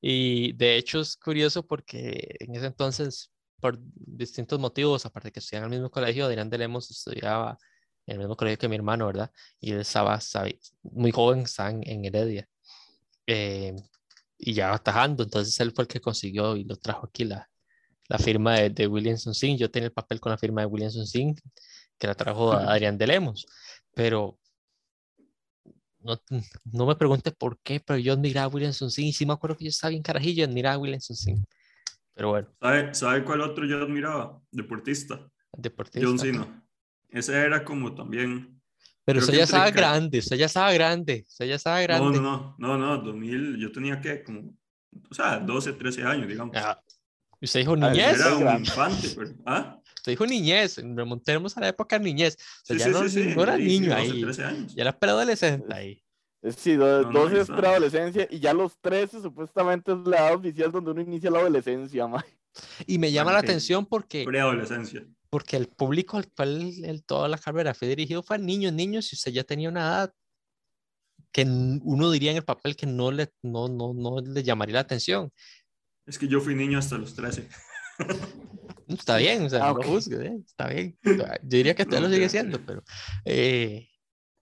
Y 0.00 0.52
de 0.52 0.76
hecho 0.76 1.00
es 1.00 1.16
curioso 1.16 1.66
porque 1.66 2.36
en 2.38 2.54
ese 2.54 2.66
entonces 2.66 3.32
por 3.60 3.78
distintos 3.80 4.58
motivos, 4.58 5.04
aparte 5.04 5.32
que 5.32 5.40
estudiaba 5.40 5.66
en 5.66 5.72
el 5.72 5.78
mismo 5.80 5.90
colegio, 5.90 6.26
Adrián 6.26 6.50
de 6.50 6.58
Lemos 6.58 6.90
estudiaba 6.90 7.58
en 8.06 8.14
el 8.14 8.18
mismo 8.20 8.36
colegio 8.36 8.58
que 8.58 8.68
mi 8.68 8.76
hermano, 8.76 9.06
¿verdad? 9.06 9.30
Y 9.60 9.72
él 9.72 9.80
estaba, 9.80 10.18
muy 10.82 11.10
joven, 11.10 11.40
estaba 11.40 11.70
en, 11.70 12.04
Heredia. 12.04 12.48
Eh, 13.26 13.74
y 14.38 14.54
ya 14.54 14.72
atajando, 14.72 15.24
entonces 15.24 15.58
él 15.60 15.72
fue 15.74 15.82
el 15.82 15.88
que 15.88 16.00
consiguió 16.00 16.56
y 16.56 16.64
lo 16.64 16.76
trajo 16.76 17.06
aquí 17.06 17.24
la, 17.24 17.47
la 18.08 18.18
firma 18.18 18.54
de, 18.54 18.70
de, 18.70 18.86
Williamson 18.86 19.34
Singh. 19.34 19.58
Yo 19.58 19.70
tenía 19.70 19.86
el 19.86 19.92
papel 19.92 20.20
con 20.20 20.30
la 20.30 20.38
firma 20.38 20.62
de 20.62 20.66
Williamson 20.66 21.06
Singh, 21.06 21.38
que 21.98 22.06
la 22.06 22.14
trajo 22.14 22.52
a 22.52 22.72
Adrián 22.72 22.98
de 22.98 23.06
Lemos, 23.06 23.46
pero 23.94 24.38
no, 26.00 26.20
no 26.64 26.86
me 26.86 26.96
pregunte 26.96 27.32
por 27.32 27.58
qué, 27.60 27.80
pero 27.80 27.98
yo 27.98 28.12
admiraba 28.12 28.46
a 28.46 28.54
Williamson 28.54 28.90
Singh 28.90 29.08
y 29.08 29.12
sí 29.12 29.26
me 29.26 29.32
acuerdo 29.32 29.56
que 29.56 29.64
yo 29.64 29.70
estaba 29.70 29.90
bien 29.90 30.02
carajillo, 30.02 30.44
admiraba 30.44 30.76
a 30.76 30.78
Williamson 30.78 31.16
Singh. 31.16 31.44
Pero 32.14 32.30
bueno. 32.30 32.48
¿Sabe, 32.60 32.94
¿Sabe 32.94 33.24
cuál 33.24 33.40
otro 33.42 33.64
yo 33.64 33.80
admiraba? 33.80 34.40
Deportista. 34.50 35.28
Deportista. 35.56 36.06
John 36.06 36.18
Cena. 36.18 36.64
Ese 37.10 37.34
era 37.34 37.64
como 37.64 37.94
también. 37.94 38.60
Pero 39.04 39.20
usted 39.20 39.34
ya 39.34 39.44
estaba 39.44 39.70
grande, 39.70 40.18
usted 40.18 40.36
ya 40.36 40.46
estaba 40.46 40.70
grande, 40.72 41.24
usted 41.26 41.46
ya 41.46 41.54
estaba 41.54 41.80
grande. 41.80 42.20
No, 42.20 42.56
no, 42.58 42.76
no, 42.76 42.76
no, 42.76 42.98
2000, 42.98 43.56
yo 43.56 43.72
tenía 43.72 44.00
que 44.00 44.22
como, 44.22 44.54
o 45.10 45.14
sea, 45.14 45.38
12, 45.38 45.72
13 45.72 46.02
años, 46.02 46.28
digamos. 46.28 46.54
Ah, 46.58 46.78
usted 47.40 47.60
dijo 47.60 47.72
ah, 47.74 47.76
niñez. 47.76 48.20
Era 48.20 48.36
un 48.36 48.60
infante, 48.60 49.08
pero, 49.16 49.30
¿ah? 49.46 49.80
Usted 49.96 50.12
dijo 50.12 50.26
niñez, 50.26 50.76
remontemos 50.76 51.56
a 51.56 51.60
la 51.60 51.68
época 51.68 51.98
niñez. 51.98 52.36
O 52.62 52.66
sea, 52.66 52.76
ya 52.76 52.88
no, 52.88 53.08
sí, 53.08 53.32
no, 53.34 53.42
era 53.42 53.56
niño 53.56 53.90
12, 53.90 54.00
ahí. 54.00 54.22
13 54.22 54.44
años. 54.44 54.74
Ya 54.74 54.82
era 54.82 54.98
preadolescente 54.98 55.74
ahí. 55.74 56.02
Sí, 56.56 56.74
12 56.74 57.40
es 57.40 57.48
preadolescencia 57.48 58.28
y 58.30 58.38
ya 58.38 58.54
los 58.54 58.78
13 58.80 59.20
supuestamente 59.20 59.92
es 59.92 59.98
la 60.06 60.18
edad 60.18 60.34
oficial 60.34 60.70
donde 60.70 60.92
uno 60.92 61.00
inicia 61.00 61.30
la 61.30 61.40
adolescencia, 61.40 62.06
ma. 62.06 62.24
Y 62.86 62.98
me 62.98 63.10
llama 63.10 63.32
la 63.32 63.40
atención 63.40 63.86
porque... 63.86 64.24
Preadolescencia. 64.24 65.04
Porque 65.30 65.56
el 65.56 65.68
público 65.68 66.16
al 66.16 66.30
cual 66.32 66.72
el, 66.84 67.04
toda 67.04 67.28
la 67.28 67.38
carrera 67.38 67.74
fue 67.74 67.88
dirigido 67.88 68.22
fue 68.22 68.36
a 68.36 68.38
niños, 68.38 68.72
niños, 68.72 69.12
y 69.12 69.16
usted 69.16 69.32
ya 69.32 69.44
tenía 69.44 69.68
una 69.68 69.80
edad 69.80 70.14
que 71.32 71.42
uno 71.42 72.10
diría 72.10 72.30
en 72.30 72.38
el 72.38 72.44
papel 72.44 72.74
que 72.76 72.86
no 72.86 73.10
le, 73.10 73.30
no, 73.42 73.68
no, 73.68 73.92
no 73.92 74.20
le 74.20 74.42
llamaría 74.42 74.74
la 74.74 74.80
atención. 74.80 75.30
Es 76.08 76.18
que 76.18 76.26
yo 76.26 76.40
fui 76.40 76.54
niño 76.54 76.78
hasta 76.78 76.96
los 76.96 77.14
13. 77.14 77.46
Está 78.88 79.18
bien, 79.18 79.44
o 79.44 79.50
sea, 79.50 79.68
ah, 79.68 79.74
no 79.74 79.82
juzgue, 79.82 80.26
¿eh? 80.26 80.38
está 80.46 80.66
bien. 80.68 80.98
Yo 81.02 81.24
diría 81.42 81.74
que 81.74 81.82
usted 81.82 82.00
lo 82.00 82.08
sigue 82.08 82.26
siendo, 82.30 82.58
pero 82.64 82.82
eh, 83.26 83.86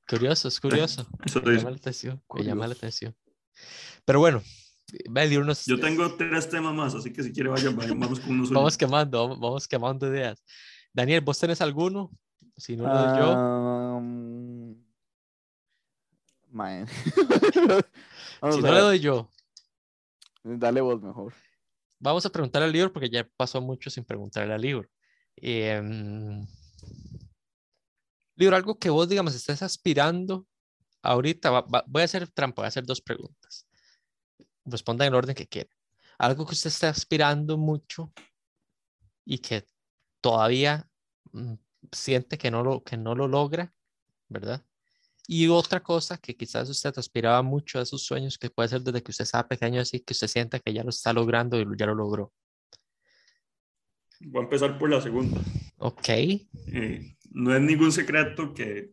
curioso, 0.08 0.46
es 0.46 0.60
curioso. 0.60 1.04
me 1.44 1.56
llama 1.56 1.70
la 1.70 1.76
atención, 1.76 2.22
me 2.32 2.44
llama 2.44 2.68
la 2.68 2.74
atención. 2.74 3.12
Pero 4.04 4.20
bueno, 4.20 4.40
yo 5.66 5.80
tengo 5.80 6.14
tres 6.14 6.48
temas 6.48 6.72
más, 6.72 6.94
así 6.94 7.12
que 7.12 7.24
si 7.24 7.32
quiere 7.32 7.48
vayan, 7.48 7.76
vamos 7.76 8.20
con 8.20 8.34
unos. 8.34 8.50
vamos 8.52 8.78
quemando, 8.78 9.36
vamos 9.36 9.66
quemando 9.66 10.06
ideas. 10.06 10.40
Daniel, 10.92 11.22
¿vos 11.22 11.40
tenés 11.40 11.60
alguno? 11.60 12.12
Si 12.56 12.76
no 12.76 12.84
lo 12.84 12.94
doy 12.94 13.18
yo. 13.18 13.30
si 18.52 18.62
no 18.62 18.72
le 18.72 18.80
doy 18.80 19.00
yo. 19.00 19.28
Dale 20.44 20.80
vos 20.80 21.02
mejor. 21.02 21.34
Vamos 22.06 22.24
a 22.24 22.30
preguntar 22.30 22.62
al 22.62 22.72
libro 22.72 22.92
porque 22.92 23.10
ya 23.10 23.28
pasó 23.36 23.60
mucho 23.60 23.90
sin 23.90 24.04
preguntarle 24.04 24.54
al 24.54 24.60
libro. 24.60 24.88
Eh, 25.36 25.82
libro, 28.36 28.56
algo 28.56 28.78
que 28.78 28.90
vos, 28.90 29.08
digamos, 29.08 29.34
estés 29.34 29.62
aspirando 29.62 30.46
ahorita. 31.02 31.64
voy 31.86 32.02
a 32.02 32.04
hacer 32.04 32.28
trampa, 32.28 32.62
voy 32.62 32.66
a 32.66 32.68
hacer 32.68 32.84
dos 32.84 33.00
preguntas 33.00 33.66
responda 34.66 35.04
en 35.06 35.12
el 35.12 35.16
orden 35.16 35.34
que 35.34 35.46
quiera. 35.46 35.70
Algo 36.18 36.46
que 36.46 36.52
usted 36.52 36.68
está 36.68 36.88
aspirando 36.88 37.56
mucho 37.56 38.12
y 39.24 39.38
que 39.38 39.64
todavía 40.20 40.88
mm, 41.32 41.54
siente 41.92 42.38
que 42.38 42.50
no 42.50 42.62
lo, 42.62 42.82
que 42.82 42.96
no 42.96 43.14
lo 43.14 43.28
logra, 43.28 43.72
¿verdad? 44.28 44.64
Y 45.28 45.48
otra 45.48 45.82
cosa 45.82 46.18
que 46.18 46.36
quizás 46.36 46.68
usted 46.68 46.92
aspiraba 46.96 47.42
mucho 47.42 47.78
a 47.78 47.84
sus 47.84 48.04
sueños, 48.04 48.38
que 48.38 48.50
puede 48.50 48.68
ser 48.68 48.82
desde 48.82 49.02
que 49.02 49.10
usted 49.10 49.24
estaba 49.24 49.48
pequeño, 49.48 49.80
así 49.80 50.00
que 50.00 50.12
usted 50.12 50.28
sienta 50.28 50.60
que 50.60 50.72
ya 50.72 50.84
lo 50.84 50.90
está 50.90 51.12
logrando 51.12 51.60
y 51.60 51.66
ya 51.76 51.86
lo 51.86 51.94
logró. 51.94 52.32
Voy 54.20 54.40
a 54.40 54.44
empezar 54.44 54.78
por 54.78 54.88
la 54.88 55.00
segunda. 55.00 55.40
Ok. 55.78 56.08
Eh, 56.08 57.16
no 57.30 57.54
es 57.54 57.60
ningún 57.60 57.92
secreto 57.92 58.54
que 58.54 58.92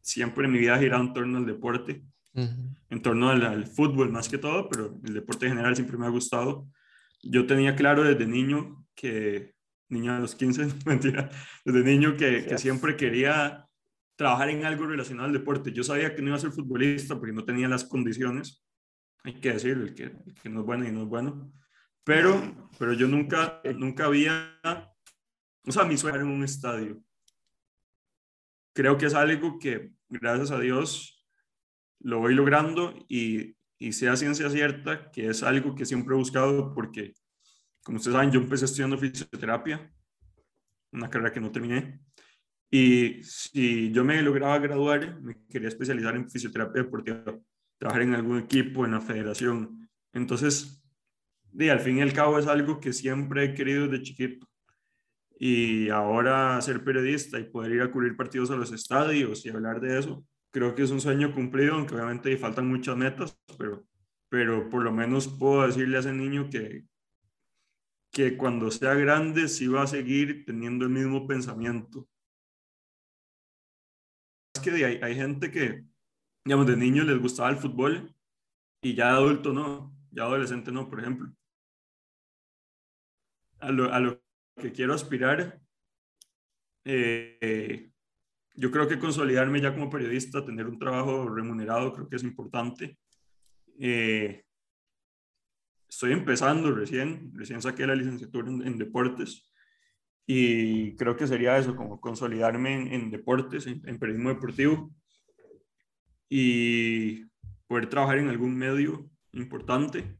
siempre 0.00 0.46
en 0.46 0.52
mi 0.52 0.58
vida 0.58 0.78
girado 0.78 1.02
en 1.02 1.12
torno 1.12 1.38
al 1.38 1.46
deporte 1.46 2.04
en 2.34 3.02
torno 3.02 3.30
al, 3.30 3.66
fútbol 3.66 4.10
más 4.10 4.28
que 4.28 4.38
todo, 4.38 4.68
pero 4.68 4.98
el 5.04 5.14
deporte 5.14 5.46
en 5.46 5.52
general 5.52 5.76
siempre 5.76 5.96
me 5.96 6.06
ha 6.06 6.10
gustado. 6.10 6.68
Yo 7.22 7.46
tenía 7.46 7.76
claro 7.76 8.02
desde 8.02 8.26
niño 8.26 8.84
que, 8.94 9.54
niño 9.88 10.14
a 10.14 10.18
los 10.18 10.34
15, 10.34 10.66
mentira, 10.86 11.30
desde 11.64 11.84
niño 11.84 12.16
que, 12.16 12.44
que, 12.44 12.58
siempre 12.58 12.96
quería 12.96 13.63
trabajar 14.16 14.50
en 14.50 14.64
algo 14.64 14.86
relacionado 14.86 15.26
al 15.26 15.32
deporte. 15.32 15.72
Yo 15.72 15.82
sabía 15.82 16.14
que 16.14 16.22
no 16.22 16.28
iba 16.28 16.36
a 16.36 16.40
ser 16.40 16.52
futbolista 16.52 17.16
porque 17.18 17.32
no 17.32 17.44
tenía 17.44 17.68
las 17.68 17.84
condiciones, 17.84 18.64
hay 19.24 19.34
que 19.34 19.52
decirlo, 19.52 19.84
el 19.84 19.94
que, 19.94 20.04
el 20.04 20.34
que 20.42 20.48
no 20.48 20.60
es 20.60 20.66
bueno 20.66 20.86
y 20.86 20.92
no 20.92 21.02
es 21.02 21.08
bueno. 21.08 21.52
Pero, 22.04 22.70
pero 22.78 22.92
yo 22.92 23.08
nunca, 23.08 23.62
nunca 23.76 24.04
había, 24.04 24.60
o 25.66 25.72
sea, 25.72 25.84
mi 25.84 25.96
sueño 25.96 26.16
era 26.16 26.24
en 26.24 26.30
un 26.30 26.44
estadio. 26.44 27.02
Creo 28.74 28.98
que 28.98 29.06
es 29.06 29.14
algo 29.14 29.58
que, 29.58 29.92
gracias 30.08 30.50
a 30.50 30.60
Dios, 30.60 31.26
lo 32.00 32.18
voy 32.18 32.34
logrando 32.34 32.94
y, 33.08 33.56
y 33.78 33.92
sea 33.92 34.16
ciencia 34.16 34.50
cierta 34.50 35.10
que 35.10 35.28
es 35.28 35.42
algo 35.42 35.74
que 35.74 35.86
siempre 35.86 36.14
he 36.14 36.18
buscado 36.18 36.74
porque, 36.74 37.14
como 37.82 37.96
ustedes 37.96 38.14
saben, 38.14 38.30
yo 38.30 38.40
empecé 38.40 38.66
estudiando 38.66 38.98
fisioterapia, 38.98 39.90
una 40.92 41.08
carrera 41.08 41.32
que 41.32 41.40
no 41.40 41.50
terminé, 41.50 42.03
y 42.76 43.22
si 43.22 43.92
yo 43.92 44.02
me 44.02 44.20
lograba 44.20 44.58
graduar, 44.58 45.20
me 45.22 45.36
quería 45.48 45.68
especializar 45.68 46.16
en 46.16 46.28
fisioterapia 46.28 46.82
deportiva, 46.82 47.22
trabajar 47.78 48.02
en 48.02 48.14
algún 48.14 48.40
equipo, 48.40 48.84
en 48.84 48.90
la 48.90 49.00
federación. 49.00 49.88
Entonces, 50.12 50.84
de, 51.52 51.70
al 51.70 51.78
fin 51.78 51.98
y 51.98 52.02
al 52.02 52.12
cabo 52.12 52.36
es 52.36 52.48
algo 52.48 52.80
que 52.80 52.92
siempre 52.92 53.44
he 53.44 53.54
querido 53.54 53.86
desde 53.86 54.02
chiquito. 54.02 54.48
Y 55.38 55.88
ahora 55.88 56.60
ser 56.62 56.82
periodista 56.82 57.38
y 57.38 57.44
poder 57.44 57.70
ir 57.70 57.82
a 57.82 57.92
cubrir 57.92 58.16
partidos 58.16 58.50
a 58.50 58.56
los 58.56 58.72
estadios 58.72 59.46
y 59.46 59.50
hablar 59.50 59.80
de 59.80 59.96
eso, 59.96 60.26
creo 60.50 60.74
que 60.74 60.82
es 60.82 60.90
un 60.90 61.00
sueño 61.00 61.32
cumplido, 61.32 61.74
aunque 61.74 61.94
obviamente 61.94 62.36
faltan 62.36 62.66
muchas 62.66 62.96
metas, 62.96 63.38
pero, 63.56 63.86
pero 64.28 64.68
por 64.68 64.82
lo 64.82 64.90
menos 64.90 65.28
puedo 65.28 65.64
decirle 65.64 65.98
a 65.98 66.00
ese 66.00 66.12
niño 66.12 66.50
que, 66.50 66.82
que 68.10 68.36
cuando 68.36 68.68
sea 68.72 68.94
grande 68.94 69.46
sí 69.46 69.68
va 69.68 69.82
a 69.82 69.86
seguir 69.86 70.44
teniendo 70.44 70.86
el 70.86 70.90
mismo 70.90 71.28
pensamiento. 71.28 72.08
Que 74.64 74.84
hay, 74.84 75.14
gente 75.14 75.50
que, 75.50 75.84
digamos, 76.44 76.66
de 76.66 76.76
niño 76.76 77.04
les 77.04 77.18
gustaba 77.18 77.50
el 77.50 77.56
fútbol 77.56 78.14
y 78.82 78.94
ya 78.94 79.14
adulto 79.14 79.52
no, 79.52 79.94
ya 80.10 80.22
adolescente 80.22 80.72
no, 80.72 80.88
por 80.88 81.00
ejemplo. 81.00 81.30
A 83.60 83.70
lo, 83.70 83.92
a 83.92 84.00
lo 84.00 84.22
que 84.56 84.72
quiero 84.72 84.94
aspirar, 84.94 85.60
eh, 86.84 87.90
yo 88.54 88.70
creo 88.70 88.88
que 88.88 88.98
consolidarme 88.98 89.60
ya 89.60 89.74
como 89.74 89.90
periodista, 89.90 90.44
tener 90.44 90.66
un 90.66 90.78
trabajo 90.78 91.28
remunerado, 91.28 91.92
creo 91.92 92.08
que 92.08 92.16
es 92.16 92.22
importante. 92.22 92.98
Eh, 93.78 94.44
estoy 95.88 96.12
empezando 96.12 96.72
recién, 96.72 97.32
recién 97.34 97.60
saqué 97.60 97.86
la 97.86 97.94
licenciatura 97.94 98.48
en, 98.48 98.78
deportes 98.78 99.50
y 100.26 100.96
creo 100.96 101.16
que 101.16 101.26
sería 101.26 101.58
eso, 101.58 101.76
como 101.76 102.00
consolidarme 102.00 102.94
en, 102.94 103.10
deportes, 103.10 103.66
en, 103.66 103.98
periodismo 103.98 104.30
deportivo 104.30 104.90
y 106.28 107.24
poder 107.66 107.88
trabajar 107.88 108.18
en 108.18 108.28
algún 108.28 108.56
medio 108.56 109.08
importante. 109.32 110.18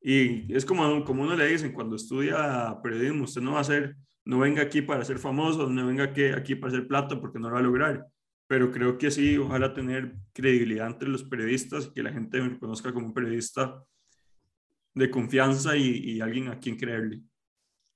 Y 0.00 0.54
es 0.54 0.64
como, 0.64 1.04
como 1.04 1.22
uno 1.22 1.36
le 1.36 1.46
dicen, 1.46 1.72
cuando 1.72 1.96
estudia 1.96 2.78
periodismo, 2.82 3.24
usted 3.24 3.40
no 3.40 3.52
va 3.52 3.60
a 3.60 3.64
ser 3.64 3.96
no 4.24 4.38
venga 4.38 4.62
aquí 4.62 4.82
para 4.82 5.04
ser 5.04 5.18
famoso, 5.18 5.68
no 5.68 5.86
venga 5.86 6.04
aquí 6.04 6.54
para 6.54 6.72
hacer 6.72 6.88
plata 6.88 7.20
porque 7.20 7.38
no 7.38 7.48
lo 7.48 7.54
va 7.54 7.60
a 7.60 7.62
lograr. 7.62 8.06
Pero 8.46 8.70
creo 8.70 8.98
que 8.98 9.10
sí, 9.10 9.36
ojalá 9.36 9.72
tener 9.74 10.14
credibilidad 10.32 10.86
entre 10.86 11.08
los 11.08 11.24
periodistas 11.24 11.88
que 11.88 12.02
la 12.02 12.12
gente 12.12 12.40
me 12.40 12.50
reconozca 12.50 12.92
como 12.92 13.06
un 13.06 13.14
periodista 13.14 13.82
de 14.94 15.10
confianza 15.10 15.76
y, 15.76 16.12
y 16.12 16.20
alguien 16.20 16.48
a 16.48 16.58
quien 16.58 16.76
creerle. 16.76 17.22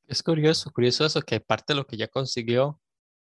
Es 0.09 0.23
curioso, 0.23 0.73
curioso 0.73 1.07
eso, 1.07 1.23
que 1.23 1.39
parte 1.39 1.75
de 1.75 1.77
lo 1.77 1.87
que 1.87 1.97
ya 1.97 2.09
consiguió 2.09 2.81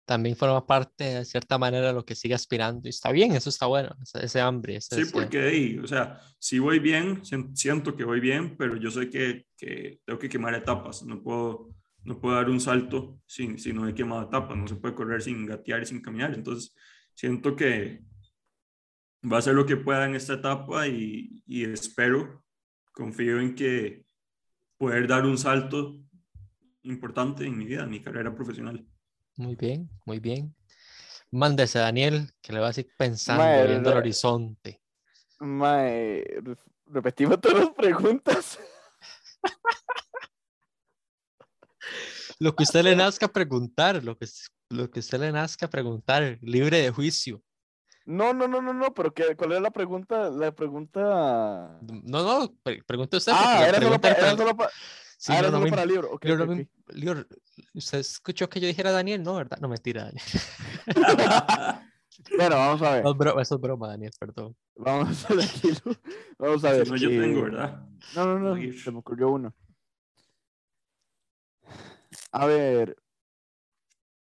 también 0.05 0.35
forma 0.35 0.65
parte 0.65 1.03
de 1.03 1.25
cierta 1.25 1.59
manera 1.59 1.87
de 1.87 1.93
lo 1.93 2.03
que 2.03 2.15
sigue 2.15 2.33
aspirando. 2.33 2.87
Y 2.87 2.89
está 2.89 3.11
bien, 3.11 3.33
eso 3.33 3.49
está 3.49 3.67
bueno, 3.67 3.95
ese, 4.15 4.41
hambre. 4.41 4.81
sí, 4.81 5.03
porque 5.13 5.39
ahí, 5.39 5.77
o 5.77 5.85
sea, 5.85 6.19
si 6.39 6.57
voy 6.57 6.79
bien, 6.79 7.21
siento 7.53 7.95
que 7.95 8.03
voy 8.03 8.19
bien, 8.19 8.57
pero 8.57 8.75
yo 8.75 8.89
sé 8.89 9.07
que, 9.07 9.45
que 9.55 9.99
tengo 10.03 10.17
que 10.17 10.29
quemar 10.29 10.55
etapas, 10.55 11.03
no 11.03 11.21
puedo 11.21 11.69
no 12.03 12.19
puedo 12.19 12.35
dar 12.35 12.49
un 12.49 12.59
salto 12.59 13.19
sin, 13.25 13.59
si 13.59 13.73
no 13.73 13.85
hay 13.85 13.93
quemado 13.93 14.23
etapa, 14.23 14.55
no 14.55 14.67
se 14.67 14.75
puede 14.75 14.95
correr 14.95 15.21
sin 15.21 15.45
gatear 15.45 15.83
y 15.83 15.85
sin 15.85 16.01
caminar. 16.01 16.33
Entonces, 16.33 16.75
siento 17.13 17.55
que 17.55 18.01
va 19.31 19.37
a 19.37 19.39
hacer 19.39 19.53
lo 19.53 19.65
que 19.65 19.77
pueda 19.77 20.05
en 20.05 20.15
esta 20.15 20.33
etapa 20.33 20.87
y, 20.87 21.43
y 21.45 21.65
espero, 21.65 22.43
confío 22.91 23.39
en 23.39 23.53
que 23.55 24.05
poder 24.77 25.07
dar 25.07 25.25
un 25.25 25.37
salto 25.37 25.99
importante 26.83 27.45
en 27.45 27.57
mi 27.57 27.65
vida, 27.65 27.83
en 27.83 27.89
mi 27.89 28.01
carrera 28.01 28.33
profesional. 28.33 28.85
Muy 29.35 29.55
bien, 29.55 29.89
muy 30.05 30.19
bien. 30.19 30.55
Mándese, 31.31 31.79
Daniel, 31.79 32.31
que 32.41 32.53
le 32.53 32.59
va 32.59 32.69
a 32.69 32.73
seguir 32.73 32.93
pensando, 32.97 33.67
viendo 33.67 33.91
el 33.91 33.97
horizonte. 33.97 34.81
Mae, 35.39 36.25
repetimos 36.87 37.39
todas 37.39 37.59
las 37.59 37.73
preguntas. 37.73 38.59
lo 42.39 42.55
que 42.55 42.63
usted 42.63 42.83
le 42.83 42.95
nazca 42.95 43.27
preguntar, 43.27 44.03
lo 44.03 44.17
que, 44.17 44.27
lo 44.69 44.89
que 44.89 44.99
usted 44.99 45.19
le 45.19 45.31
nazca 45.31 45.69
preguntar, 45.69 46.37
libre 46.41 46.81
de 46.81 46.91
juicio. 46.91 47.43
No, 48.05 48.33
no, 48.33 48.47
no, 48.47 48.59
no, 48.59 48.73
no, 48.73 48.91
pero 48.93 49.13
¿qué, 49.13 49.35
¿cuál 49.35 49.51
es 49.51 49.61
la 49.61 49.69
pregunta? 49.69 50.31
La 50.31 50.51
pregunta. 50.51 51.77
No, 51.81 52.23
no, 52.23 52.55
pregunte 52.87 53.17
usted. 53.17 53.31
Ah, 53.35 53.67
era 53.67 53.79
solo, 53.79 54.01
para, 54.01 54.15
era 54.15 54.35
solo, 54.35 54.57
para, 54.57 54.71
sí, 55.19 55.33
ah, 55.33 55.39
era 55.39 55.51
solo 55.51 55.69
para 55.69 55.83
el 55.83 55.89
libro. 55.89 56.13
Okay, 56.13 56.67
libro, 56.93 57.25
¿Usted 57.73 57.99
escuchó 57.99 58.49
que 58.49 58.59
yo 58.59 58.67
dijera 58.67 58.91
Daniel? 58.91 59.21
No, 59.21 59.35
¿verdad? 59.35 59.59
No, 59.59 59.67
mentira, 59.67 60.05
Daniel. 60.05 60.23
bueno, 62.37 62.55
vamos 62.55 62.81
a 62.81 62.91
ver. 62.93 63.05
eso 63.41 63.55
es 63.55 63.61
broma, 63.61 63.89
Daniel, 63.89 64.11
perdón. 64.17 64.55
Vamos 64.75 65.29
a 65.29 65.33
ver, 65.33 65.45
Vamos 66.37 66.63
a 66.63 66.71
ver. 66.71 66.87
No, 66.87 66.95
yo 66.95 67.09
tengo, 67.09 67.43
¿verdad? 67.43 67.85
No, 68.15 68.39
no, 68.39 68.55
no, 68.55 68.73
se 68.73 68.91
me 68.91 68.99
ocurrió 68.99 69.29
uno. 69.29 69.53
A 72.31 72.45
ver, 72.45 72.95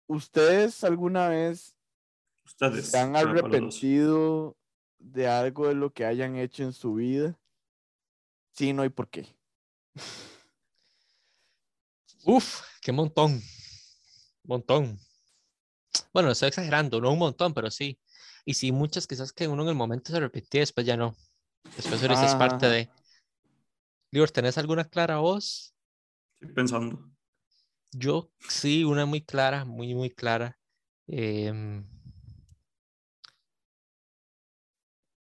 ¿ustedes 0.08 0.84
alguna 0.84 1.30
vez 1.30 1.76
se 2.84 2.98
han 2.98 3.16
arrepentido 3.16 4.58
de 5.00 5.28
algo 5.28 5.68
de 5.68 5.76
lo 5.76 5.94
que 5.94 6.06
hayan 6.06 6.36
hecho 6.36 6.64
en 6.64 6.74
su 6.74 6.96
vida? 6.96 7.40
Sí, 8.52 8.74
no, 8.74 8.84
¿y 8.84 8.90
por 8.90 9.10
qué? 9.10 9.36
Uf, 12.24 12.62
qué 12.82 12.92
montón. 12.92 13.42
Montón. 14.44 15.00
Bueno, 16.14 16.32
estoy 16.32 16.50
exagerando, 16.50 17.02
no 17.02 17.12
un 17.12 17.20
montón, 17.20 17.54
pero 17.54 17.72
sí. 17.72 18.00
Y 18.46 18.54
sí, 18.54 18.72
muchas 18.72 19.08
quizás 19.08 19.32
que 19.34 19.48
uno 19.48 19.64
en 19.64 19.70
el 19.70 19.76
momento 19.76 20.12
se 20.12 20.20
repetía, 20.20 20.62
después 20.62 20.86
ya 20.86 20.98
no. 20.98 21.16
Después 21.76 22.02
eres 22.04 22.22
es 22.22 22.36
parte 22.36 22.68
de. 22.68 22.90
Lior, 24.12 24.30
¿tenés 24.30 24.58
alguna 24.58 24.86
clara 24.86 25.18
voz? 25.18 25.74
Estoy 26.40 26.54
pensando. 26.54 27.10
Yo 27.94 28.32
sí, 28.48 28.84
una 28.84 29.06
muy 29.06 29.22
clara, 29.22 29.66
muy, 29.66 29.94
muy 29.96 30.10
clara. 30.10 30.58
Em, 31.08 31.86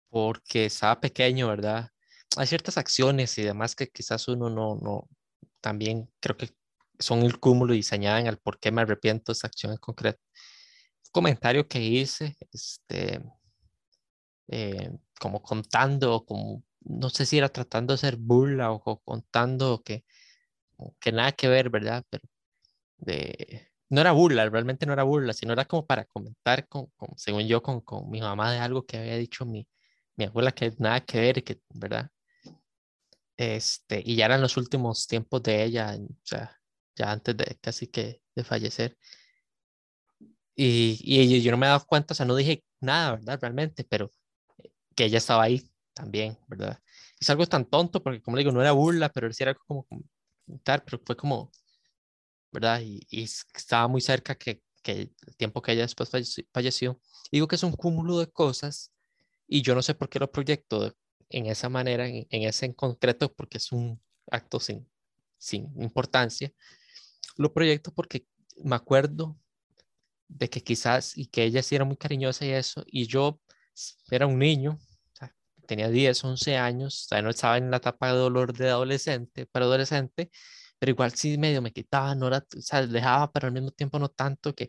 porque 0.08 0.66
estaba 0.66 1.00
pequeño, 1.00 1.48
¿verdad? 1.48 1.90
Hay 2.36 2.46
ciertas 2.46 2.78
acciones 2.78 3.36
y 3.38 3.42
demás 3.42 3.74
que 3.74 3.88
quizás 3.88 4.28
uno 4.28 4.50
no, 4.50 4.76
no, 4.76 5.08
también 5.60 6.10
creo 6.20 6.36
que 6.36 6.50
son 7.00 7.22
el 7.22 7.40
cúmulo 7.40 7.74
y 7.74 7.82
se 7.82 7.96
añaden 7.96 8.28
al 8.28 8.38
por 8.38 8.60
qué 8.60 8.70
me 8.70 8.82
arrepiento 8.82 9.32
de 9.32 9.34
esa 9.34 9.48
acción 9.48 9.72
en 9.72 9.78
concreto. 9.78 10.20
comentario 11.12 11.68
que 11.68 11.80
hice, 11.80 12.36
este, 12.52 13.20
eh, 14.48 14.90
como 15.20 15.42
contando, 15.42 16.24
como, 16.24 16.64
no 16.80 17.10
sé 17.10 17.26
si 17.26 17.38
era 17.38 17.48
tratando 17.50 17.92
de 17.92 17.96
hacer 17.96 18.16
burla 18.16 18.72
o, 18.72 19.00
contando 19.02 19.82
que, 19.84 20.04
que 21.00 21.12
nada 21.12 21.32
que 21.32 21.48
ver, 21.48 21.70
¿verdad? 21.70 22.04
Pero 22.10 22.24
de... 22.98 23.68
No 23.90 24.00
era 24.02 24.12
burla, 24.12 24.48
realmente 24.48 24.86
no 24.86 24.92
era 24.94 25.04
burla, 25.04 25.32
sino 25.34 25.52
era 25.52 25.64
como 25.66 25.86
para 25.86 26.04
comentar, 26.06 26.68
con, 26.68 26.90
según 27.16 27.46
yo, 27.48 27.62
con, 27.62 27.80
con, 27.80 28.10
mi 28.10 28.20
mamá 28.20 28.52
de 28.52 28.58
algo 28.58 28.86
que 28.86 28.98
había 28.98 29.16
dicho 29.16 29.44
mi, 29.46 29.68
mi 30.16 30.26
abuela 30.26 30.52
que 30.52 30.72
nada 30.78 31.00
que 31.00 31.20
ver, 31.20 31.44
que, 31.44 31.60
¿verdad? 31.74 32.10
Este, 33.36 34.02
y 34.04 34.16
ya 34.16 34.26
eran 34.26 34.42
los 34.42 34.56
últimos 34.56 35.06
tiempos 35.06 35.42
de 35.42 35.64
ella, 35.64 35.96
o 35.98 36.20
sea, 36.24 36.59
ya 37.00 37.12
antes 37.12 37.36
de 37.36 37.58
casi 37.60 37.86
que 37.86 38.22
de 38.34 38.44
fallecer. 38.44 38.96
Y, 40.54 40.98
y 41.02 41.40
yo 41.42 41.50
no 41.50 41.56
me 41.56 41.66
he 41.66 41.70
dado 41.70 41.86
cuenta, 41.86 42.12
o 42.12 42.14
sea, 42.14 42.26
no 42.26 42.36
dije 42.36 42.62
nada, 42.80 43.12
¿verdad? 43.12 43.38
Realmente, 43.40 43.84
pero 43.84 44.12
que 44.94 45.04
ella 45.06 45.18
estaba 45.18 45.44
ahí 45.44 45.62
también, 45.94 46.38
¿verdad? 46.48 46.78
Es 47.18 47.30
algo 47.30 47.46
tan 47.46 47.64
tonto, 47.64 48.02
porque 48.02 48.22
como 48.22 48.36
digo, 48.36 48.52
no 48.52 48.60
era 48.60 48.72
burla, 48.72 49.08
pero 49.10 49.32
sí 49.32 49.42
era 49.42 49.54
como 49.54 49.86
comentar, 50.46 50.84
pero 50.84 51.00
fue 51.04 51.16
como, 51.16 51.50
¿verdad? 52.52 52.80
Y, 52.82 53.06
estaba 53.54 53.88
muy 53.88 54.00
cerca 54.00 54.34
que, 54.34 54.62
que, 54.82 55.10
el 55.26 55.36
tiempo 55.36 55.62
que 55.62 55.72
ella 55.72 55.82
después 55.82 56.10
falleció, 56.52 57.00
Digo 57.32 57.48
que 57.48 57.56
es 57.56 57.62
un 57.62 57.72
cúmulo 57.72 58.18
de 58.18 58.30
cosas 58.30 58.92
y 59.46 59.62
yo 59.62 59.74
no 59.74 59.82
sé 59.82 59.94
por 59.94 60.08
qué 60.08 60.18
lo 60.18 60.30
proyecto 60.30 60.94
en 61.30 61.46
esa 61.46 61.68
manera, 61.68 62.08
en, 62.08 62.26
ese 62.30 62.66
en 62.66 62.74
concreto, 62.74 63.32
porque 63.32 63.58
es 63.58 63.72
un 63.72 64.00
acto 64.30 64.60
sin, 64.60 64.88
sin 65.38 65.72
importancia. 65.80 66.52
Lo 67.40 67.54
proyecto 67.54 67.90
porque 67.94 68.26
me 68.62 68.76
acuerdo 68.76 69.38
de 70.28 70.50
que 70.50 70.62
quizás, 70.62 71.16
y 71.16 71.26
que 71.26 71.44
ella 71.44 71.62
sí 71.62 71.74
era 71.74 71.86
muy 71.86 71.96
cariñosa 71.96 72.44
y 72.44 72.50
eso, 72.50 72.84
y 72.86 73.06
yo 73.06 73.40
era 74.10 74.26
un 74.26 74.38
niño, 74.38 74.78
tenía 75.66 75.88
10, 75.88 76.22
11 76.22 76.58
años, 76.58 77.08
o 77.10 77.22
no 77.22 77.30
estaba 77.30 77.56
en 77.56 77.70
la 77.70 77.78
etapa 77.78 78.08
de 78.12 78.18
dolor 78.18 78.52
de 78.52 78.68
adolescente, 78.68 79.46
pero 79.50 79.64
adolescente, 79.64 80.30
pero 80.78 80.90
igual 80.90 81.12
sí 81.14 81.38
medio 81.38 81.62
me 81.62 81.72
quitaba, 81.72 82.14
no 82.14 82.26
era, 82.28 82.44
o 82.56 82.60
sea, 82.60 82.86
dejaba, 82.86 83.32
pero 83.32 83.46
al 83.46 83.54
mismo 83.54 83.70
tiempo 83.70 83.98
no 83.98 84.10
tanto 84.10 84.54
que, 84.54 84.68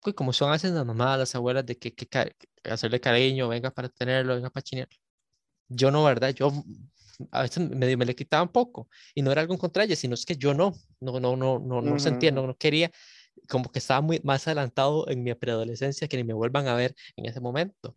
pues 0.00 0.16
como 0.16 0.32
son 0.32 0.48
a 0.50 0.58
las 0.58 0.86
mamás, 0.86 1.18
las 1.18 1.34
abuelas, 1.36 1.64
de 1.66 1.78
que, 1.78 1.94
que, 1.94 2.08
hacerle 2.64 3.00
cariño, 3.00 3.48
venga 3.48 3.70
para 3.70 3.88
tenerlo, 3.88 4.34
venga 4.34 4.50
para 4.50 4.64
chinear. 4.64 4.88
Yo 5.68 5.90
no, 5.92 6.04
¿verdad? 6.04 6.30
Yo 6.30 6.52
a 7.30 7.42
veces 7.42 7.68
me, 7.70 7.96
me 7.96 8.04
le 8.06 8.14
quitaba 8.14 8.42
un 8.42 8.50
poco 8.52 8.88
y 9.14 9.22
no 9.22 9.32
era 9.32 9.40
algo 9.42 9.54
en 9.54 9.58
contra 9.60 9.84
ella, 9.84 9.96
sino 9.96 10.14
es 10.14 10.24
que 10.24 10.36
yo 10.36 10.54
no, 10.54 10.72
no, 11.00 11.20
no, 11.20 11.36
no, 11.36 11.58
no, 11.58 11.82
no 11.82 11.98
sentía, 11.98 12.30
no, 12.32 12.46
no 12.46 12.56
quería, 12.56 12.90
como 13.48 13.70
que 13.70 13.78
estaba 13.80 14.00
muy 14.00 14.20
más 14.24 14.46
adelantado 14.46 15.08
en 15.08 15.22
mi 15.22 15.34
preadolescencia 15.34 16.08
que 16.08 16.16
ni 16.16 16.24
me 16.24 16.34
vuelvan 16.34 16.68
a 16.68 16.74
ver 16.74 16.94
en 17.16 17.26
ese 17.26 17.40
momento. 17.40 17.96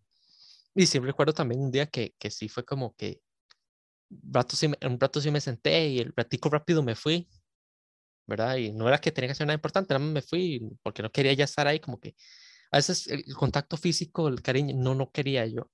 Y 0.76 0.88
sí 0.88 1.00
recuerdo 1.00 1.34
también 1.34 1.62
un 1.62 1.72
día 1.72 1.86
que, 1.88 2.16
que 2.20 2.32
sí 2.32 2.50
fue 2.50 2.66
como 2.66 2.96
que 2.96 3.22
un 4.10 4.34
rato, 4.34 4.56
sí, 4.56 4.68
un 4.68 5.00
rato 5.00 5.22
sí 5.22 5.32
me 5.32 5.42
senté 5.42 5.88
y 5.88 6.00
el 6.00 6.14
ratico 6.16 6.50
rápido 6.50 6.84
me 6.84 6.96
fui, 6.96 7.28
¿verdad? 8.28 8.58
Y 8.58 8.72
no 8.72 8.88
era 8.88 9.00
que 9.00 9.12
tenía 9.12 9.28
que 9.30 9.34
hacer 9.34 9.48
nada 9.48 9.56
importante, 9.56 9.94
nada 9.94 10.06
más 10.06 10.14
me 10.14 10.22
fui 10.22 10.62
porque 10.82 11.04
no 11.04 11.12
quería 11.12 11.34
ya 11.34 11.46
estar 11.46 11.68
ahí, 11.68 11.80
como 11.80 12.00
que 12.00 12.16
a 12.72 12.78
veces 12.78 13.08
el 13.08 13.24
contacto 13.36 13.78
físico, 13.78 14.28
el 14.28 14.42
cariño, 14.42 14.76
no, 14.78 14.96
no 14.96 15.12
quería 15.12 15.46
yo. 15.46 15.70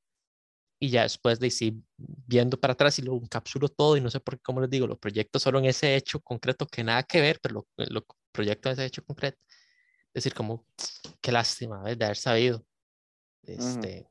Y 0.80 0.90
ya 0.90 1.04
después 1.04 1.40
de 1.40 1.52
sí, 1.52 1.84
viendo 1.98 2.60
para 2.60 2.74
atrás 2.74 3.00
y 3.00 3.02
lo 3.02 3.16
encapsulo 3.16 3.68
todo 3.68 3.98
y 3.98 4.02
no 4.02 4.10
sé 4.10 4.20
por 4.22 4.38
qué, 4.38 4.42
como 4.42 4.62
les 4.62 4.70
digo, 4.70 4.88
lo 4.88 4.98
proyecto 4.98 5.38
solo 5.40 5.60
en 5.60 5.66
ese 5.66 5.96
hecho 5.96 6.22
concreto 6.22 6.66
que 6.66 6.84
nada 6.84 7.04
que 7.04 7.20
ver, 7.20 7.40
pero 7.42 7.68
lo, 7.78 7.86
lo 7.90 8.06
proyecto 8.32 8.70
en 8.70 8.74
ese 8.74 8.86
hecho 8.86 9.04
concreto. 9.04 9.38
Es 10.14 10.24
decir, 10.24 10.34
como, 10.34 10.66
qué 11.22 11.32
lástima 11.32 11.84
de 11.84 12.06
haber 12.06 12.18
sabido. 12.18 12.66
Este, 13.44 14.08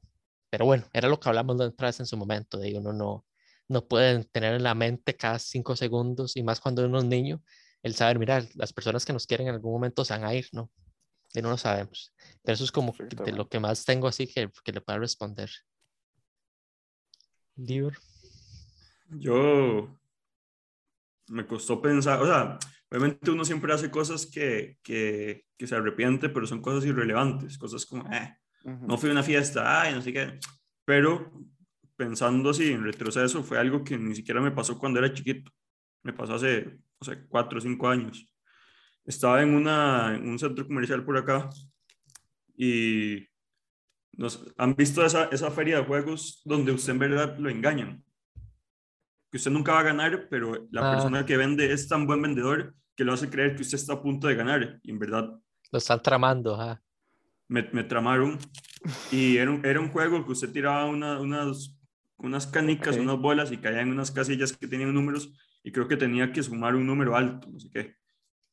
Pero 0.50 0.64
bueno, 0.66 0.84
era 0.92 1.08
lo 1.08 1.18
que 1.18 1.28
hablamos 1.28 1.58
de 1.58 1.70
vez 1.70 2.00
en 2.00 2.06
su 2.06 2.16
momento, 2.16 2.58
de 2.58 2.76
uno 2.76 2.92
no, 2.92 3.26
no 3.68 3.86
puede 3.86 4.24
tener 4.24 4.54
en 4.54 4.62
la 4.62 4.74
mente 4.74 5.16
cada 5.16 5.38
cinco 5.38 5.76
segundos, 5.76 6.36
y 6.36 6.42
más 6.42 6.60
cuando 6.60 6.84
uno 6.84 6.98
es 6.98 7.04
niño, 7.04 7.42
el 7.82 7.94
saber, 7.94 8.18
mira, 8.18 8.46
las 8.54 8.72
personas 8.72 9.04
que 9.04 9.12
nos 9.12 9.26
quieren 9.26 9.48
en 9.48 9.54
algún 9.54 9.72
momento 9.72 10.04
se 10.04 10.12
van 10.12 10.24
a 10.24 10.34
ir, 10.34 10.48
¿no? 10.52 10.70
Y 11.34 11.42
no 11.42 11.50
lo 11.50 11.58
sabemos. 11.58 12.12
Pero 12.42 12.54
eso 12.54 12.64
es 12.64 12.72
como 12.72 12.94
de 12.98 13.32
lo 13.32 13.48
que 13.48 13.60
más 13.60 13.84
tengo 13.84 14.08
así 14.08 14.26
que, 14.26 14.50
que 14.64 14.72
le 14.72 14.80
pueda 14.80 14.98
responder. 14.98 15.50
Yo 19.10 19.98
me 21.28 21.46
costó 21.46 21.80
pensar, 21.80 22.20
o 22.22 22.26
sea, 22.26 22.58
obviamente 22.90 23.30
uno 23.30 23.44
siempre 23.44 23.72
hace 23.72 23.90
cosas 23.90 24.26
que, 24.26 24.78
que, 24.82 25.44
que 25.56 25.66
se 25.66 25.74
arrepiente, 25.74 26.28
pero 26.28 26.46
son 26.46 26.62
cosas 26.62 26.84
irrelevantes, 26.84 27.58
cosas 27.58 27.84
como, 27.84 28.10
eh, 28.12 28.36
no 28.64 28.98
fui 28.98 29.10
a 29.10 29.12
una 29.12 29.22
fiesta, 29.22 29.82
ay, 29.82 29.94
no 29.94 30.02
sé 30.02 30.12
qué, 30.12 30.38
pero 30.84 31.32
pensando 31.96 32.50
así 32.50 32.70
en 32.70 32.84
retroceso, 32.84 33.42
fue 33.42 33.58
algo 33.58 33.82
que 33.82 33.98
ni 33.98 34.14
siquiera 34.14 34.40
me 34.40 34.52
pasó 34.52 34.78
cuando 34.78 35.00
era 35.00 35.12
chiquito, 35.12 35.50
me 36.02 36.12
pasó 36.12 36.34
hace, 36.34 36.78
o 36.98 37.04
sea, 37.04 37.20
cuatro 37.28 37.58
o 37.58 37.60
cinco 37.60 37.88
años. 37.88 38.26
Estaba 39.04 39.42
en, 39.42 39.54
una, 39.54 40.14
en 40.14 40.28
un 40.28 40.38
centro 40.38 40.66
comercial 40.66 41.04
por 41.04 41.16
acá 41.16 41.48
y 42.56 43.26
nos, 44.18 44.44
han 44.58 44.74
visto 44.74 45.04
esa, 45.04 45.24
esa 45.32 45.50
feria 45.50 45.78
de 45.78 45.86
juegos 45.86 46.42
donde 46.44 46.72
usted 46.72 46.92
en 46.92 46.98
verdad 46.98 47.38
lo 47.38 47.48
engañan. 47.48 48.04
Que 49.30 49.38
usted 49.38 49.50
nunca 49.50 49.72
va 49.72 49.80
a 49.80 49.84
ganar, 49.84 50.28
pero 50.28 50.68
la 50.70 50.90
ah. 50.90 50.94
persona 50.94 51.24
que 51.24 51.36
vende 51.36 51.72
es 51.72 51.88
tan 51.88 52.06
buen 52.06 52.20
vendedor 52.20 52.74
que 52.96 53.04
lo 53.04 53.12
hace 53.12 53.30
creer 53.30 53.54
que 53.54 53.62
usted 53.62 53.78
está 53.78 53.94
a 53.94 54.02
punto 54.02 54.26
de 54.26 54.34
ganar. 54.34 54.80
Y 54.82 54.90
en 54.90 54.98
verdad. 54.98 55.30
Lo 55.70 55.78
están 55.78 56.02
tramando, 56.02 56.60
¿ah? 56.60 56.80
me, 57.48 57.62
me, 57.72 57.84
tramaron. 57.84 58.38
Y 59.10 59.36
era 59.36 59.50
un, 59.50 59.64
era 59.64 59.80
un 59.80 59.90
juego 59.90 60.24
que 60.24 60.32
usted 60.32 60.52
tiraba 60.52 60.86
una, 60.86 61.20
unas, 61.20 61.76
unas 62.16 62.46
canicas, 62.46 62.96
unas 62.96 63.18
bolas 63.18 63.50
y 63.50 63.58
caía 63.58 63.80
en 63.80 63.90
unas 63.90 64.10
casillas 64.10 64.52
que 64.52 64.68
tenían 64.68 64.92
números. 64.92 65.32
Y 65.64 65.72
creo 65.72 65.88
que 65.88 65.96
tenía 65.96 66.32
que 66.32 66.42
sumar 66.42 66.74
un 66.74 66.86
número 66.86 67.16
alto, 67.16 67.48
no 67.50 67.58
sé 67.58 67.70
qué. 67.70 67.96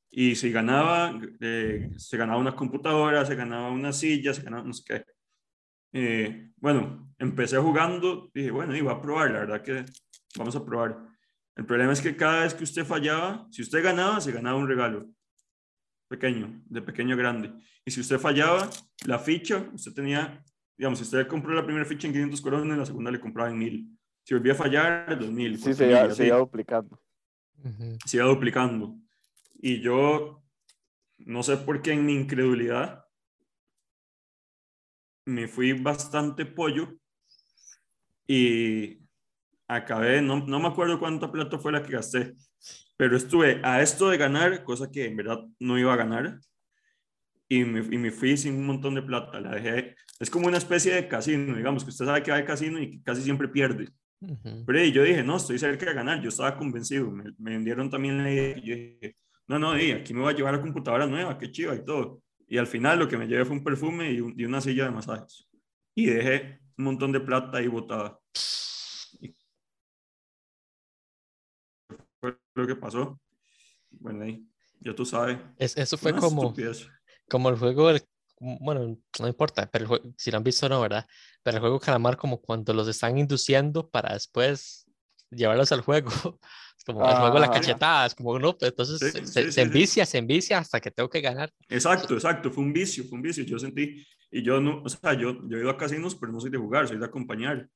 Y 0.09 0.35
si 0.35 0.51
ganaba, 0.51 1.19
eh, 1.41 1.91
se 1.97 2.17
ganaba 2.17 2.39
una 2.39 2.55
computadora, 2.55 3.25
se 3.25 3.35
ganaba 3.35 3.69
una 3.69 3.91
silla, 3.91 4.33
se 4.33 4.41
ganaba 4.41 4.63
no 4.63 4.73
sé 4.73 4.83
qué. 4.85 5.14
Eh, 5.97 6.51
bueno, 6.57 7.13
empecé 7.17 7.57
jugando, 7.57 8.29
dije, 8.33 8.51
bueno, 8.51 8.75
iba 8.75 8.91
a 8.91 9.01
probar, 9.01 9.31
la 9.31 9.39
verdad 9.39 9.61
que 9.61 9.85
vamos 10.35 10.53
a 10.57 10.65
probar. 10.65 11.07
El 11.55 11.65
problema 11.65 11.93
es 11.93 12.01
que 12.01 12.17
cada 12.17 12.43
vez 12.43 12.53
que 12.53 12.65
usted 12.65 12.83
fallaba, 12.83 13.47
si 13.49 13.61
usted 13.61 13.81
ganaba, 13.81 14.19
se 14.19 14.33
ganaba 14.33 14.57
un 14.57 14.67
regalo 14.67 15.07
pequeño, 16.09 16.61
de 16.65 16.81
pequeño 16.81 17.15
a 17.15 17.17
grande. 17.17 17.53
Y 17.85 17.91
si 17.91 18.01
usted 18.01 18.19
fallaba, 18.19 18.69
la 19.05 19.19
ficha, 19.19 19.69
usted 19.73 19.93
tenía, 19.93 20.43
digamos, 20.77 20.99
si 20.99 21.05
usted 21.05 21.27
compró 21.27 21.53
la 21.53 21.63
primera 21.63 21.85
ficha 21.85 22.07
en 22.07 22.13
500 22.13 22.41
coronas, 22.41 22.77
la 22.77 22.85
segunda 22.85 23.09
le 23.09 23.21
compraba 23.21 23.49
en 23.49 23.57
1000. 23.57 23.97
Si 24.25 24.33
volvía 24.33 24.51
a 24.51 24.57
fallar, 24.57 25.17
2000. 25.17 25.59
Sí, 25.59 25.73
se 25.73 25.89
iba, 25.89 26.11
se 26.11 26.27
iba 26.27 26.37
duplicando. 26.37 27.01
Se 28.05 28.17
iba 28.17 28.25
duplicando. 28.25 28.97
Y 29.53 29.79
yo, 29.79 30.43
no 31.19 31.41
sé 31.41 31.55
por 31.55 31.81
qué 31.81 31.93
en 31.93 32.05
mi 32.05 32.15
incredulidad, 32.15 33.04
me 35.25 35.47
fui 35.47 35.73
bastante 35.73 36.45
pollo 36.45 36.93
y 38.27 38.99
acabé, 39.67 40.21
no, 40.21 40.45
no 40.45 40.59
me 40.59 40.67
acuerdo 40.67 40.99
cuánta 40.99 41.31
plata 41.31 41.57
fue 41.57 41.71
la 41.71 41.83
que 41.83 41.91
gasté, 41.93 42.33
pero 42.97 43.17
estuve 43.17 43.59
a 43.63 43.81
esto 43.81 44.09
de 44.09 44.17
ganar, 44.17 44.63
cosa 44.63 44.89
que 44.89 45.05
en 45.05 45.15
verdad 45.15 45.43
no 45.59 45.77
iba 45.77 45.93
a 45.93 45.97
ganar, 45.97 46.39
y 47.47 47.63
me, 47.63 47.79
y 47.79 47.97
me 47.97 48.11
fui 48.11 48.37
sin 48.37 48.55
un 48.55 48.65
montón 48.65 48.95
de 48.95 49.03
plata. 49.03 49.39
La 49.39 49.51
dejé, 49.51 49.95
es 50.19 50.29
como 50.29 50.47
una 50.47 50.57
especie 50.57 50.93
de 50.93 51.07
casino, 51.07 51.55
digamos, 51.55 51.83
que 51.83 51.89
usted 51.89 52.05
sabe 52.05 52.23
que 52.23 52.31
hay 52.31 52.45
casino 52.45 52.79
y 52.79 53.01
casi 53.01 53.21
siempre 53.21 53.47
pierde. 53.47 53.89
Pero 54.65 54.83
yo 54.85 55.03
dije, 55.03 55.23
no, 55.23 55.37
estoy 55.37 55.59
cerca 55.59 55.85
de 55.85 55.93
ganar, 55.93 56.21
yo 56.21 56.29
estaba 56.29 56.57
convencido, 56.57 57.11
me, 57.11 57.25
me 57.37 57.51
vendieron 57.51 57.89
también 57.89 58.23
la 58.23 58.31
idea, 58.31 58.57
y 58.57 58.61
yo 58.61 58.75
dije, 58.75 59.17
no, 59.47 59.59
no, 59.59 59.79
y 59.79 59.91
aquí 59.91 60.13
me 60.13 60.21
voy 60.21 60.33
a 60.33 60.35
llevar 60.35 60.55
la 60.55 60.61
computadora 60.61 61.05
nueva, 61.05 61.37
qué 61.37 61.51
chiva 61.51 61.75
y 61.75 61.85
todo. 61.85 62.23
Y 62.47 62.57
al 62.57 62.67
final 62.67 62.99
lo 62.99 63.07
que 63.07 63.17
me 63.17 63.27
llevé 63.27 63.45
fue 63.45 63.55
un 63.55 63.63
perfume 63.63 64.11
y, 64.11 64.17
y 64.17 64.45
una 64.45 64.61
silla 64.61 64.85
de 64.85 64.91
masajes. 64.91 65.47
Y 65.95 66.05
dejé 66.07 66.59
un 66.77 66.85
montón 66.85 67.11
de 67.11 67.19
plata 67.19 67.57
ahí 67.57 67.67
botada. 67.67 68.19
Y 69.19 69.35
fue 72.19 72.37
lo 72.53 72.67
que 72.67 72.75
pasó. 72.75 73.19
Bueno, 73.91 74.23
ahí, 74.23 74.45
ya 74.79 74.93
tú 74.93 75.05
sabes. 75.05 75.39
Es, 75.57 75.77
eso 75.77 75.97
fue 75.97 76.13
como, 76.13 76.53
como 77.29 77.49
el 77.49 77.57
juego, 77.57 77.91
bueno, 78.39 78.97
no 79.19 79.27
importa, 79.27 79.69
pero 79.71 79.99
si 80.17 80.31
lo 80.31 80.37
han 80.37 80.43
visto 80.43 80.67
no, 80.67 80.81
¿verdad? 80.81 81.07
Pero 81.43 81.57
el 81.57 81.61
juego 81.61 81.79
Calamar 81.79 82.17
como 82.17 82.41
cuando 82.41 82.73
los 82.73 82.87
están 82.87 83.17
induciendo 83.17 83.89
para 83.89 84.13
después 84.13 84.84
llevarlos 85.31 85.71
al 85.71 85.81
juego. 85.81 86.09
como 86.85 87.07
el 87.09 87.15
juego 87.15 87.33
de 87.33 87.39
las 87.39 87.49
cachetadas, 87.49 88.13
como 88.13 88.37
no, 88.37 88.55
pues, 88.57 88.71
entonces 88.71 89.53
se, 89.53 89.61
envicia, 89.61 90.05
se 90.05 90.19
envicia 90.19 90.59
hasta 90.59 90.79
que 90.79 90.91
tengo 90.91 91.09
que 91.09 91.21
ganar. 91.21 91.51
Exacto, 91.67 92.13
exacto, 92.13 92.51
fue 92.51 92.63
un 92.63 92.73
vicio, 92.73 93.03
fue 93.05 93.17
un 93.17 93.23
vicio, 93.23 93.43
yo 93.43 93.57
sentí, 93.57 94.05
y 94.29 94.43
yo 94.43 94.61
no, 94.61 94.83
o 94.83 94.89
sea, 94.89 95.13
yo, 95.13 95.35
yo 95.47 95.57
he 95.57 95.61
ido 95.61 95.69
a 95.69 95.77
casinos, 95.77 96.15
pero 96.15 96.31
no 96.31 96.39
soy 96.39 96.51
de 96.51 96.57
jugar, 96.57 96.87
soy 96.87 96.97
de 96.97 97.05
acompañar. 97.05 97.67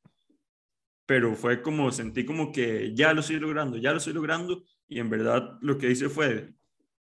Pero 1.08 1.36
fue 1.36 1.62
como, 1.64 1.92
sentí 1.92 2.24
como 2.24 2.52
que 2.52 2.94
ya 2.94 3.14
lo 3.14 3.22
estoy 3.22 3.40
logrando, 3.40 3.78
ya 3.78 3.92
lo 3.92 3.98
estoy 3.98 4.14
logrando, 4.14 4.64
y 4.88 5.00
en 5.00 5.10
verdad 5.10 5.58
lo 5.62 5.78
que 5.78 5.90
hice 5.90 6.08
fue 6.08 6.54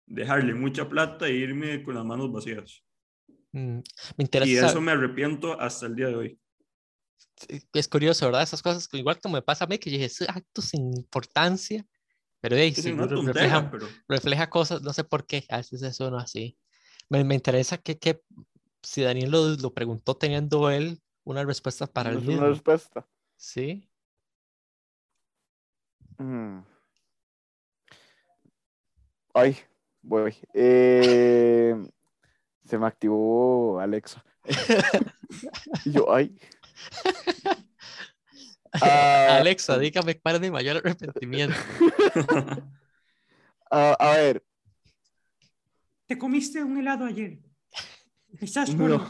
dejarle 0.05 0.53
mucha 0.53 0.87
plata 0.87 1.27
e 1.27 1.33
irme 1.33 1.83
con 1.83 1.95
las 1.95 2.05
manos 2.05 2.31
vacías. 2.31 2.85
Mm, 3.51 3.79
me 4.15 4.23
interesa. 4.23 4.49
Y 4.49 4.55
eso 4.55 4.79
me 4.79 4.93
arrepiento 4.93 5.59
hasta 5.59 5.87
el 5.87 5.95
día 5.95 6.07
de 6.07 6.15
hoy 6.15 6.39
es 7.73 7.87
curioso, 7.87 8.25
¿verdad? 8.25 8.43
Esas 8.43 8.61
cosas, 8.61 8.87
igual 8.93 9.19
como 9.19 9.35
me 9.35 9.41
pasa 9.41 9.65
a 9.65 9.67
mí, 9.67 9.77
que 9.77 9.91
yo 9.91 9.97
dije, 9.97 10.25
actos 10.27 10.65
sin 10.65 10.95
importancia, 10.95 11.85
pero, 12.39 12.55
hey, 12.55 12.73
sí, 12.73 12.91
refleja, 12.91 13.71
refleja, 14.07 14.49
cosas, 14.49 14.81
no 14.81 14.93
sé 14.93 15.03
por 15.03 15.25
qué, 15.25 15.45
a 15.49 15.57
veces 15.57 15.81
eso 15.81 16.11
no 16.11 16.17
así. 16.17 16.57
Me, 17.09 17.23
me 17.23 17.35
interesa 17.35 17.77
que, 17.77 17.97
que, 17.97 18.21
si 18.83 19.01
Daniel 19.01 19.31
lo, 19.31 19.47
lo, 19.55 19.73
preguntó 19.73 20.15
teniendo 20.15 20.69
él 20.69 21.01
una 21.23 21.43
respuesta 21.43 21.87
para 21.87 22.11
el 22.11 22.17
mismo. 22.17 22.37
Una 22.37 22.49
respuesta. 22.49 23.07
Sí. 23.35 23.89
Mm. 26.17 26.59
Ay, 29.33 29.57
voy. 30.01 30.35
Eh, 30.53 31.75
se 32.65 32.77
me 32.77 32.87
activó 32.87 33.79
Alexa. 33.79 34.23
yo, 35.85 36.13
ay. 36.13 36.39
Ah, 38.81 39.37
Alexa, 39.37 39.77
dígame 39.79 40.19
cuál 40.19 40.35
es 40.35 40.41
mi 40.41 40.51
mayor 40.51 40.77
arrepentimiento. 40.77 41.55
Ah, 43.69 43.97
a 43.99 44.11
ver. 44.11 44.45
¿Te 46.05 46.17
comiste 46.17 46.63
un 46.63 46.77
helado 46.77 47.03
ayer? 47.03 47.37
¿Estás 48.39 48.73
no. 48.73 49.05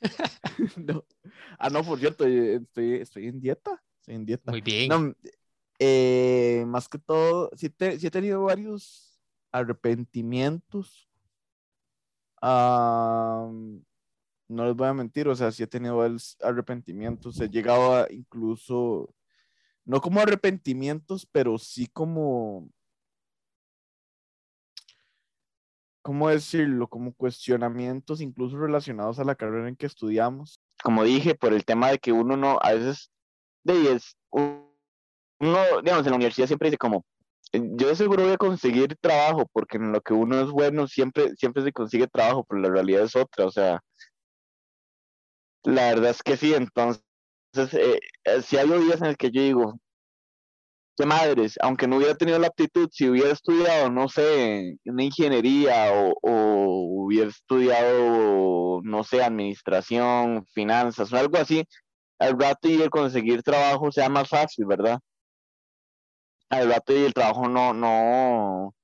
no. 0.76 1.04
Ah, 1.58 1.68
no, 1.68 1.82
por 1.82 1.98
cierto, 1.98 2.24
estoy, 2.24 2.94
estoy 2.94 3.26
en 3.26 3.40
dieta. 3.40 3.82
Estoy 3.98 4.14
en 4.14 4.24
dieta. 4.24 4.52
Muy 4.52 4.60
bien. 4.60 5.16
Eh, 5.80 6.62
más 6.68 6.88
que 6.88 6.98
todo, 6.98 7.50
sí, 7.56 7.74
he 7.76 8.10
tenido 8.10 8.44
varios 8.44 9.20
arrepentimientos. 9.50 11.08
Ah 12.40 13.47
no 14.48 14.64
les 14.66 14.74
voy 14.74 14.88
a 14.88 14.94
mentir, 14.94 15.28
o 15.28 15.36
sea, 15.36 15.52
sí 15.52 15.62
he 15.62 15.66
tenido 15.66 16.04
arrepentimientos, 16.42 17.40
he 17.40 17.48
llegado 17.48 18.06
incluso, 18.10 19.14
no 19.84 20.00
como 20.00 20.20
arrepentimientos, 20.20 21.26
pero 21.30 21.58
sí 21.58 21.86
como, 21.86 22.68
¿cómo 26.02 26.30
decirlo? 26.30 26.88
Como 26.88 27.12
cuestionamientos 27.14 28.20
incluso 28.20 28.58
relacionados 28.58 29.18
a 29.18 29.24
la 29.24 29.34
carrera 29.34 29.68
en 29.68 29.76
que 29.76 29.86
estudiamos. 29.86 30.60
como 30.82 31.04
dije, 31.04 31.34
por 31.34 31.52
el 31.52 31.64
tema 31.64 31.90
de 31.90 31.98
que 31.98 32.12
uno 32.12 32.36
no, 32.36 32.58
a 32.62 32.72
veces, 32.72 33.10
de 33.64 33.92
es, 33.92 34.16
uno, 34.30 34.68
digamos, 35.82 36.06
en 36.06 36.10
la 36.10 36.16
universidad 36.16 36.46
siempre 36.46 36.68
dice 36.68 36.78
como, 36.78 37.04
eh, 37.52 37.60
yo 37.74 37.94
seguro 37.94 38.24
voy 38.24 38.32
a 38.32 38.38
conseguir 38.38 38.96
trabajo, 39.00 39.46
porque 39.52 39.76
en 39.78 39.92
lo 39.92 40.00
que 40.00 40.14
uno 40.14 40.40
es 40.40 40.50
bueno 40.50 40.86
siempre, 40.86 41.34
siempre 41.36 41.62
se 41.62 41.72
consigue 41.72 42.06
trabajo, 42.06 42.44
pero 42.48 42.60
la 42.62 42.70
realidad 42.70 43.04
es 43.04 43.16
otra, 43.16 43.46
o 43.46 43.50
sea, 43.50 43.80
la 45.68 45.88
verdad 45.90 46.10
es 46.10 46.22
que 46.22 46.36
sí, 46.36 46.54
entonces, 46.54 47.02
eh, 47.74 48.00
eh, 48.24 48.42
si 48.42 48.56
hay 48.56 48.68
días 48.68 49.00
en 49.02 49.08
el 49.08 49.16
que 49.16 49.30
yo 49.30 49.42
digo, 49.42 49.80
qué 50.96 51.04
madres, 51.06 51.58
aunque 51.60 51.86
no 51.86 51.96
hubiera 51.98 52.14
tenido 52.14 52.38
la 52.38 52.48
aptitud, 52.48 52.88
si 52.90 53.08
hubiera 53.08 53.32
estudiado, 53.32 53.90
no 53.90 54.08
sé, 54.08 54.78
una 54.86 55.02
ingeniería 55.04 55.92
o, 55.92 56.14
o 56.22 57.04
hubiera 57.04 57.28
estudiado, 57.30 58.80
no 58.82 59.04
sé, 59.04 59.22
administración, 59.22 60.46
finanzas 60.54 61.12
o 61.12 61.16
algo 61.18 61.36
así, 61.36 61.64
al 62.18 62.38
rato 62.40 62.68
y 62.68 62.80
el 62.82 62.90
conseguir 62.90 63.42
trabajo 63.42 63.92
sea 63.92 64.08
más 64.08 64.28
fácil, 64.28 64.64
¿verdad? 64.66 64.98
Al 66.50 66.70
rato 66.70 66.94
y 66.94 67.04
el 67.04 67.12
trabajo 67.14 67.46
no, 67.48 67.74
no, 67.74 68.74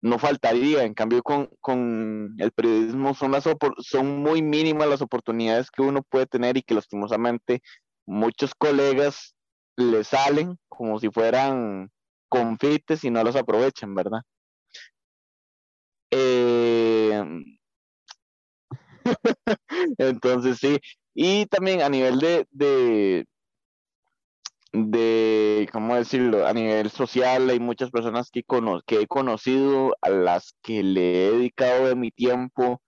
no 0.00 0.18
faltaría. 0.18 0.84
En 0.84 0.94
cambio, 0.94 1.22
con, 1.22 1.50
con 1.60 2.34
el 2.38 2.52
periodismo 2.52 3.14
son, 3.14 3.32
las 3.32 3.44
son 3.78 4.18
muy 4.22 4.42
mínimas 4.42 4.88
las 4.88 5.02
oportunidades 5.02 5.70
que 5.70 5.82
uno 5.82 6.02
puede 6.02 6.26
tener 6.26 6.56
y 6.56 6.62
que 6.62 6.74
lastimosamente 6.74 7.62
muchos 8.06 8.54
colegas 8.54 9.34
le 9.76 10.02
salen 10.04 10.58
como 10.68 10.98
si 10.98 11.10
fueran 11.10 11.90
confites 12.28 13.04
y 13.04 13.10
no 13.10 13.22
los 13.22 13.36
aprovechan, 13.36 13.94
¿verdad? 13.94 14.22
Eh, 16.10 17.22
entonces 19.98 20.58
sí, 20.58 20.78
y 21.14 21.46
también 21.46 21.82
a 21.82 21.88
nivel 21.88 22.18
de, 22.18 22.46
de, 22.50 23.26
de, 24.72 25.68
¿cómo 25.72 25.96
decirlo? 25.96 26.46
A 26.46 26.52
nivel 26.52 26.90
social 26.90 27.48
hay 27.50 27.60
muchas 27.60 27.90
personas 27.90 28.30
que, 28.30 28.42
que 28.86 29.00
he 29.00 29.06
conocido, 29.06 29.94
a 30.02 30.10
las 30.10 30.54
que 30.62 30.82
le 30.82 31.26
he 31.28 31.30
dedicado 31.32 31.86
de 31.88 31.96
mi 31.96 32.10
tiempo 32.10 32.80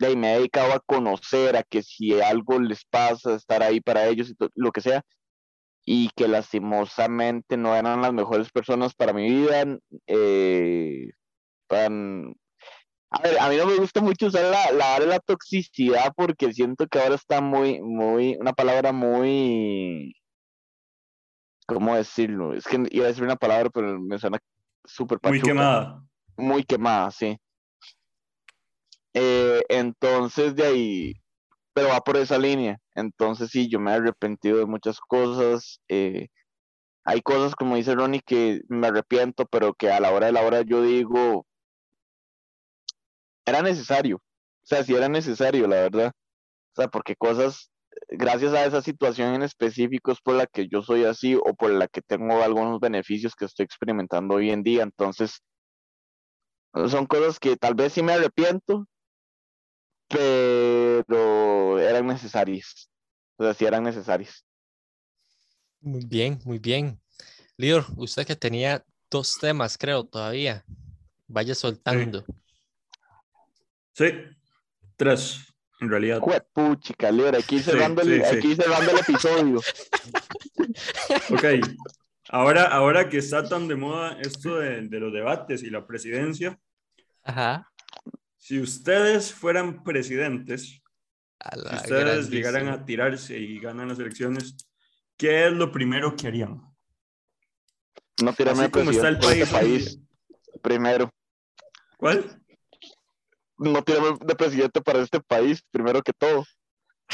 y 0.00 0.16
me 0.16 0.32
he 0.32 0.38
dedicado 0.38 0.72
a 0.72 0.80
conocer, 0.80 1.56
a 1.56 1.62
que 1.62 1.82
si 1.82 2.20
algo 2.20 2.58
les 2.60 2.84
pasa, 2.84 3.34
estar 3.34 3.62
ahí 3.62 3.80
para 3.80 4.06
ellos 4.06 4.30
y 4.30 4.36
lo 4.54 4.72
que 4.72 4.80
sea, 4.80 5.02
y 5.84 6.10
que 6.16 6.28
lastimosamente 6.28 7.56
no 7.56 7.74
eran 7.74 8.02
las 8.02 8.12
mejores 8.12 8.50
personas 8.50 8.94
para 8.94 9.12
mi 9.12 9.28
vida. 9.28 9.64
Eh, 10.06 11.10
a 13.10 13.22
ver, 13.22 13.38
a 13.38 13.48
mí 13.48 13.56
no 13.56 13.66
me 13.66 13.76
gusta 13.76 14.00
mucho 14.00 14.26
usar 14.26 14.44
la, 14.44 14.70
la, 14.72 14.98
la 14.98 15.18
toxicidad 15.20 16.12
porque 16.14 16.52
siento 16.52 16.86
que 16.86 16.98
ahora 16.98 17.14
está 17.14 17.40
muy, 17.40 17.80
muy, 17.80 18.36
una 18.38 18.52
palabra 18.52 18.92
muy, 18.92 20.14
¿cómo 21.66 21.96
decirlo? 21.96 22.54
Es 22.54 22.66
que 22.66 22.82
iba 22.90 23.04
a 23.04 23.08
decir 23.08 23.24
una 23.24 23.36
palabra, 23.36 23.70
pero 23.70 23.98
me 23.98 24.18
suena 24.18 24.38
súper 24.84 25.18
Muy 25.22 25.40
quemada. 25.40 26.02
Muy 26.36 26.64
quemada, 26.64 27.10
sí. 27.10 27.38
Eh, 29.14 29.62
entonces 29.68 30.54
de 30.54 30.64
ahí, 30.64 31.14
pero 31.72 31.88
va 31.88 32.00
por 32.00 32.16
esa 32.18 32.38
línea. 32.38 32.78
Entonces 32.94 33.50
sí, 33.50 33.68
yo 33.68 33.80
me 33.80 33.90
he 33.90 33.94
arrepentido 33.94 34.58
de 34.58 34.66
muchas 34.66 35.00
cosas. 35.00 35.80
Eh, 35.88 36.28
hay 37.04 37.22
cosas, 37.22 37.54
como 37.54 37.76
dice 37.76 37.94
Ronnie, 37.94 38.20
que 38.20 38.60
me 38.68 38.88
arrepiento, 38.88 39.46
pero 39.46 39.72
que 39.72 39.90
a 39.90 39.98
la 39.98 40.10
hora 40.10 40.26
de 40.26 40.32
la 40.32 40.42
hora 40.42 40.60
yo 40.60 40.82
digo, 40.82 41.46
era 43.48 43.62
necesario. 43.62 44.16
O 44.16 44.66
sea, 44.66 44.84
sí 44.84 44.94
era 44.94 45.08
necesario, 45.08 45.66
la 45.66 45.76
verdad. 45.76 46.12
O 46.72 46.80
sea, 46.80 46.88
porque 46.88 47.16
cosas, 47.16 47.70
gracias 48.08 48.52
a 48.52 48.64
esa 48.64 48.82
situación 48.82 49.34
en 49.34 49.42
específico 49.42 50.12
es 50.12 50.20
por 50.20 50.34
la 50.34 50.46
que 50.46 50.68
yo 50.68 50.82
soy 50.82 51.04
así 51.04 51.34
o 51.34 51.54
por 51.54 51.70
la 51.70 51.88
que 51.88 52.02
tengo 52.02 52.42
algunos 52.42 52.80
beneficios 52.80 53.34
que 53.34 53.46
estoy 53.46 53.64
experimentando 53.64 54.34
hoy 54.34 54.50
en 54.50 54.62
día. 54.62 54.82
Entonces, 54.82 55.42
son 56.88 57.06
cosas 57.06 57.38
que 57.38 57.56
tal 57.56 57.74
vez 57.74 57.94
sí 57.94 58.02
me 58.02 58.12
arrepiento, 58.12 58.86
pero 60.08 61.78
eran 61.78 62.06
necesarias. 62.06 62.90
O 63.36 63.44
sea, 63.44 63.54
sí 63.54 63.64
eran 63.64 63.84
necesarias. 63.84 64.44
Muy 65.80 66.04
bien, 66.04 66.40
muy 66.44 66.58
bien. 66.58 67.00
Lior, 67.56 67.84
usted 67.96 68.26
que 68.26 68.36
tenía 68.36 68.84
dos 69.10 69.38
temas, 69.40 69.78
creo, 69.78 70.04
todavía. 70.04 70.64
Vaya 71.26 71.54
soltando. 71.54 72.24
Sí, 72.24 72.32
tres, 74.96 75.54
en 75.80 75.90
realidad. 75.90 76.20
Puchica, 76.52 77.10
Lior, 77.10 77.36
aquí 77.36 77.60
cerrando, 77.60 78.02
el, 78.02 78.24
aquí 78.24 78.54
cerrando 78.54 78.90
el 78.90 78.98
episodio. 78.98 79.60
ok, 81.30 81.44
ahora, 82.28 82.64
ahora 82.66 83.08
que 83.08 83.18
está 83.18 83.48
tan 83.48 83.68
de 83.68 83.76
moda 83.76 84.18
esto 84.20 84.56
de, 84.56 84.88
de 84.88 85.00
los 85.00 85.12
debates 85.12 85.62
y 85.62 85.70
la 85.70 85.86
presidencia, 85.86 86.58
Ajá. 87.28 87.70
Si 88.38 88.58
ustedes 88.58 89.34
fueran 89.34 89.84
presidentes, 89.84 90.80
si 91.50 91.76
ustedes 91.76 92.30
llegaran 92.30 92.68
a 92.68 92.84
tirarse 92.86 93.38
y 93.38 93.60
ganan 93.60 93.88
las 93.88 93.98
elecciones, 93.98 94.56
¿qué 95.18 95.46
es 95.46 95.52
lo 95.52 95.70
primero 95.70 96.16
que 96.16 96.28
harían? 96.28 96.62
No 98.22 98.32
tirarme 98.32 98.62
Así 98.62 98.70
como 98.70 98.90
está 98.90 99.08
el 99.08 99.18
país, 99.18 99.48
país. 99.50 100.00
Primero. 100.62 101.10
¿Cuál? 101.98 102.37
No 103.58 103.82
tirarme 103.82 104.18
de 104.24 104.34
presidente 104.34 104.80
para 104.80 105.00
este 105.00 105.20
país, 105.20 105.62
primero 105.70 106.02
que 106.02 106.12
todo. 106.12 106.44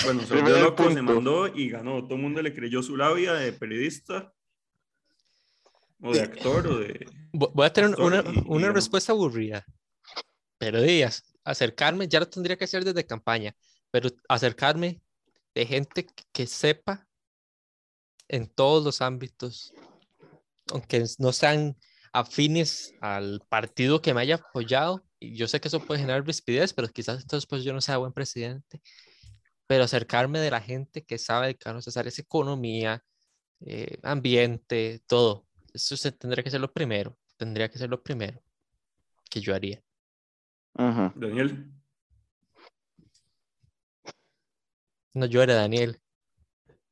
Bueno, 0.04 0.22
se 0.22 0.60
loco, 0.60 0.90
se 0.90 1.02
mandó 1.02 1.46
y 1.48 1.70
ganó. 1.70 2.02
Todo 2.04 2.16
el 2.16 2.22
mundo 2.22 2.42
le 2.42 2.54
creyó 2.54 2.82
su 2.82 2.96
labia 2.96 3.32
de 3.34 3.52
periodista 3.52 4.32
o 6.00 6.12
de 6.12 6.20
actor 6.20 6.66
o 6.66 6.78
de... 6.78 7.06
Voy 7.32 7.66
a 7.66 7.72
tener 7.72 7.98
una, 7.98 8.22
una 8.46 8.72
respuesta 8.72 9.12
aburrida 9.12 9.64
pero 10.64 10.80
días, 10.80 11.24
acercarme, 11.44 12.08
ya 12.08 12.20
lo 12.20 12.28
tendría 12.28 12.56
que 12.56 12.64
hacer 12.64 12.84
desde 12.84 13.06
campaña, 13.06 13.54
pero 13.90 14.08
acercarme 14.30 15.02
de 15.54 15.66
gente 15.66 16.06
que 16.32 16.46
sepa 16.46 17.06
en 18.28 18.46
todos 18.46 18.82
los 18.82 19.02
ámbitos, 19.02 19.74
aunque 20.72 21.04
no 21.18 21.32
sean 21.32 21.76
afines 22.14 22.94
al 23.02 23.42
partido 23.48 24.00
que 24.00 24.14
me 24.14 24.22
haya 24.22 24.36
apoyado, 24.36 25.04
yo 25.32 25.48
sé 25.48 25.60
que 25.60 25.68
eso 25.68 25.80
puede 25.80 26.00
generar 26.00 26.26
rispidez, 26.26 26.72
pero 26.72 26.88
quizás 26.88 27.22
entonces 27.22 27.46
pues 27.46 27.64
yo 27.64 27.72
no 27.72 27.80
sea 27.80 27.98
buen 27.98 28.12
presidente, 28.12 28.80
pero 29.66 29.84
acercarme 29.84 30.40
de 30.40 30.50
la 30.50 30.60
gente 30.60 31.04
que 31.04 31.18
sabe 31.18 31.48
de 31.48 31.56
qué 31.56 31.70
es 32.06 32.18
economía, 32.18 33.02
eh, 33.60 33.98
ambiente, 34.02 35.02
todo. 35.06 35.46
Eso 35.72 35.96
se 35.96 36.12
tendría 36.12 36.44
que 36.44 36.50
ser 36.50 36.60
lo 36.60 36.72
primero, 36.72 37.16
tendría 37.36 37.70
que 37.70 37.78
ser 37.78 37.90
lo 37.90 38.02
primero 38.02 38.42
que 39.30 39.40
yo 39.40 39.54
haría. 39.54 39.82
Daniel. 40.74 41.72
No 45.14 45.26
llore, 45.26 45.54
Daniel. 45.54 46.00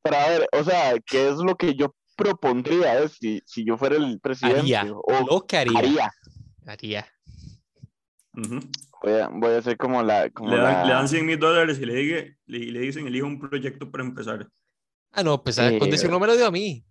Pero 0.01 0.15
a 0.17 0.29
ver, 0.29 0.47
o 0.51 0.63
sea, 0.63 0.93
¿qué 1.05 1.29
es 1.29 1.35
lo 1.35 1.55
que 1.55 1.75
yo 1.75 1.95
propondría 2.15 3.01
eh? 3.01 3.09
si, 3.09 3.41
si 3.45 3.65
yo 3.65 3.77
fuera 3.77 3.95
el 3.95 4.19
presidente? 4.19 4.59
Haría. 4.59 4.85
O 4.91 5.25
lo 5.25 5.45
que 5.45 5.57
haría. 5.57 6.11
Haría. 6.65 7.07
Voy, 8.33 9.13
a, 9.13 9.29
voy, 9.29 9.53
a, 9.53 9.57
hacer 9.57 9.77
como 9.77 10.03
la... 10.03 10.29
Como 10.29 10.49
le, 10.49 10.57
dan, 10.57 10.73
la... 10.73 10.85
le 10.85 10.93
dan 10.93 11.07
100 11.07 11.25
mil 11.25 11.39
dólares 11.39 11.79
y 11.79 11.85
le, 11.85 11.93
diga, 11.93 12.23
le, 12.45 12.59
le, 12.59 12.79
dicen, 12.79 13.07
elija 13.07 13.25
un 13.25 13.39
proyecto 13.39 13.89
para 13.89 14.03
empezar. 14.03 14.47
Ah, 15.11 15.23
no, 15.23 15.43
pues 15.43 15.57
eh, 15.59 15.77
condición 15.79 16.11
no 16.11 16.19
me 16.19 16.27
lo 16.27 16.35
dio 16.35 16.47
a 16.47 16.51
mí. 16.51 16.83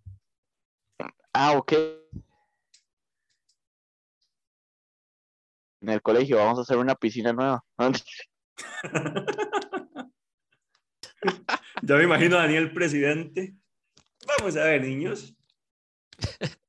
Ah, 1.33 1.53
ok. 1.53 1.73
en 5.83 5.89
el 5.89 6.01
colegio, 6.01 6.37
vamos 6.37 6.59
a 6.59 6.63
hacer 6.63 6.79
una 6.79 6.95
piscina 6.95 7.33
nueva. 7.33 7.65
ya 11.83 11.97
me 11.97 12.05
imagino 12.05 12.39
a 12.39 12.43
Daniel 12.43 12.73
presidente. 12.73 13.57
Vamos 14.39 14.57
a 14.57 14.65
ver, 14.65 14.83
niños. 14.83 15.35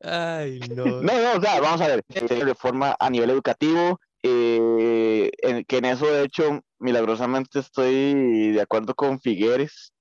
Ay, 0.00 0.60
no. 0.74 1.02
No, 1.02 1.02
no, 1.02 1.32
o 1.38 1.40
sea, 1.40 1.60
vamos 1.60 1.80
a 1.80 1.88
ver. 1.88 2.04
Reforma 2.08 2.96
a 2.98 3.10
nivel 3.10 3.30
educativo, 3.30 4.00
eh, 4.22 5.30
que 5.66 5.76
en 5.78 5.84
eso, 5.84 6.06
de 6.06 6.24
hecho, 6.24 6.60
milagrosamente 6.78 7.58
estoy 7.58 8.52
de 8.52 8.60
acuerdo 8.60 8.94
con 8.94 9.20
Figueres 9.20 9.92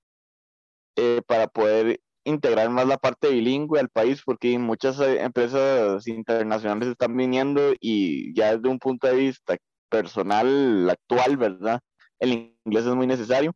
eh, 0.96 1.22
para 1.28 1.48
poder 1.48 2.00
integrar 2.24 2.70
más 2.70 2.86
la 2.88 2.98
parte 2.98 3.30
bilingüe 3.30 3.80
al 3.80 3.90
país 3.90 4.22
porque 4.24 4.58
muchas 4.60 5.00
eh, 5.00 5.22
empresas 5.22 6.08
internacionales 6.08 6.90
están 6.90 7.16
viniendo 7.16 7.74
y 7.80 8.34
ya 8.36 8.56
desde 8.56 8.70
un 8.70 8.80
punto 8.80 9.08
de 9.08 9.16
vista 9.16 9.58
personal 9.90 10.90
actual, 10.90 11.38
¿verdad? 11.38 11.80
El 12.20 12.52
inglés 12.66 12.86
es 12.86 12.96
muy 12.96 13.08
necesario. 13.08 13.54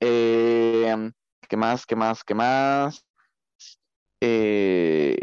Eh, 0.00 1.12
¿Qué 1.48 1.56
más? 1.56 1.86
¿Qué 1.86 1.94
más? 1.94 2.24
¿Qué 2.24 2.34
más? 2.34 3.05
Eh, 4.20 5.16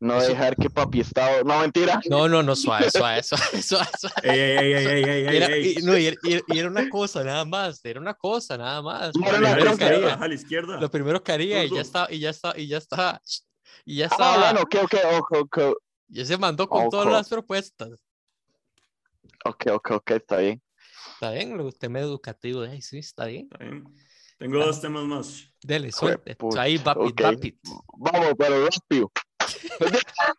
No 0.00 0.20
dejar 0.20 0.56
que 0.56 0.68
papi 0.68 1.00
estado. 1.00 1.42
No, 1.44 1.60
mentira. 1.60 2.00
No, 2.08 2.28
no, 2.28 2.42
no, 2.42 2.54
suave, 2.56 2.90
suave, 2.90 3.22
suave, 3.22 3.62
suave, 3.62 3.88
suave. 3.98 4.14
Ey, 4.22 4.38
ey, 4.38 4.72
ey, 4.74 4.74
ey, 4.74 4.86
ey, 4.86 5.04
ey, 5.04 5.26
ey, 5.26 5.36
Era, 5.36 5.46
ey. 5.46 5.74
y, 5.78 5.82
no, 5.82 5.96
y 5.96 6.06
era, 6.06 6.16
y- 6.22 6.54
y 6.54 6.58
era 6.58 6.68
una 6.68 6.88
cosa 6.88 7.24
nada 7.24 7.44
más, 7.44 7.84
era 7.84 8.00
una 8.00 8.14
cosa 8.14 8.58
nada 8.58 8.82
más. 8.82 9.16
No, 9.16 9.22
Lo 9.22 9.28
era 9.30 9.40
la 9.40 9.54
primero 9.54 9.76
que 9.76 9.84
haría, 9.84 10.14
a 10.14 10.28
la 10.28 10.34
izquierda. 10.34 10.80
lo 10.80 10.90
primero 10.90 11.22
que 11.22 11.32
haría 11.32 11.64
y 11.64 11.70
ya 11.70 11.80
estaba, 11.80 12.12
y 12.12 12.18
ya 12.18 12.30
estaba, 12.30 12.58
y 12.58 12.66
ya 12.68 12.78
estaba, 12.78 13.20
y 13.84 13.96
ya 13.96 14.06
Ah, 14.06 14.08
estaba, 14.10 14.52
bueno, 14.52 14.60
ok, 14.62 14.74
ok, 14.84 14.94
ok, 15.20 15.32
ok. 15.40 15.58
ya 16.08 16.24
se 16.24 16.36
mandó 16.36 16.68
con 16.68 16.80
Ojo. 16.80 16.90
todas 16.90 17.08
las 17.08 17.28
propuestas. 17.28 17.90
Ok, 19.44 19.66
ok, 19.72 19.90
ok, 19.92 20.10
está 20.10 20.38
bien. 20.38 20.62
Está 21.14 21.30
bien, 21.30 21.56
lo 21.56 21.66
usted 21.66 21.88
me 21.88 22.00
educativo, 22.00 22.62
ay, 22.62 22.82
sí, 22.82 22.98
está 22.98 23.26
bien. 23.26 23.48
Está 23.50 23.64
bien. 23.64 23.84
Tengo 24.38 24.58
dos 24.58 24.80
temas 24.80 25.04
más. 25.04 25.52
Dele, 25.62 25.90
suerte. 25.92 26.36
pucha, 26.36 26.62
Ahí, 26.62 26.76
vapid, 26.78 27.00
ok. 27.12 27.22
vapid. 27.22 27.54
Vamos, 27.98 28.28
pero 28.38 28.66
rápido. 28.66 29.12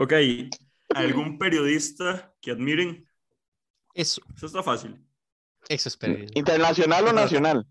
Ok, 0.00 0.12
¿algún 0.94 1.38
periodista 1.38 2.32
que 2.40 2.52
admiren? 2.52 3.04
Eso, 3.92 4.22
Eso 4.36 4.46
está 4.46 4.62
fácil. 4.62 5.04
eso 5.68 5.88
es 5.88 5.96
periodismo. 5.96 6.30
¿Internacional 6.36 7.08
o 7.08 7.12
nacional? 7.12 7.66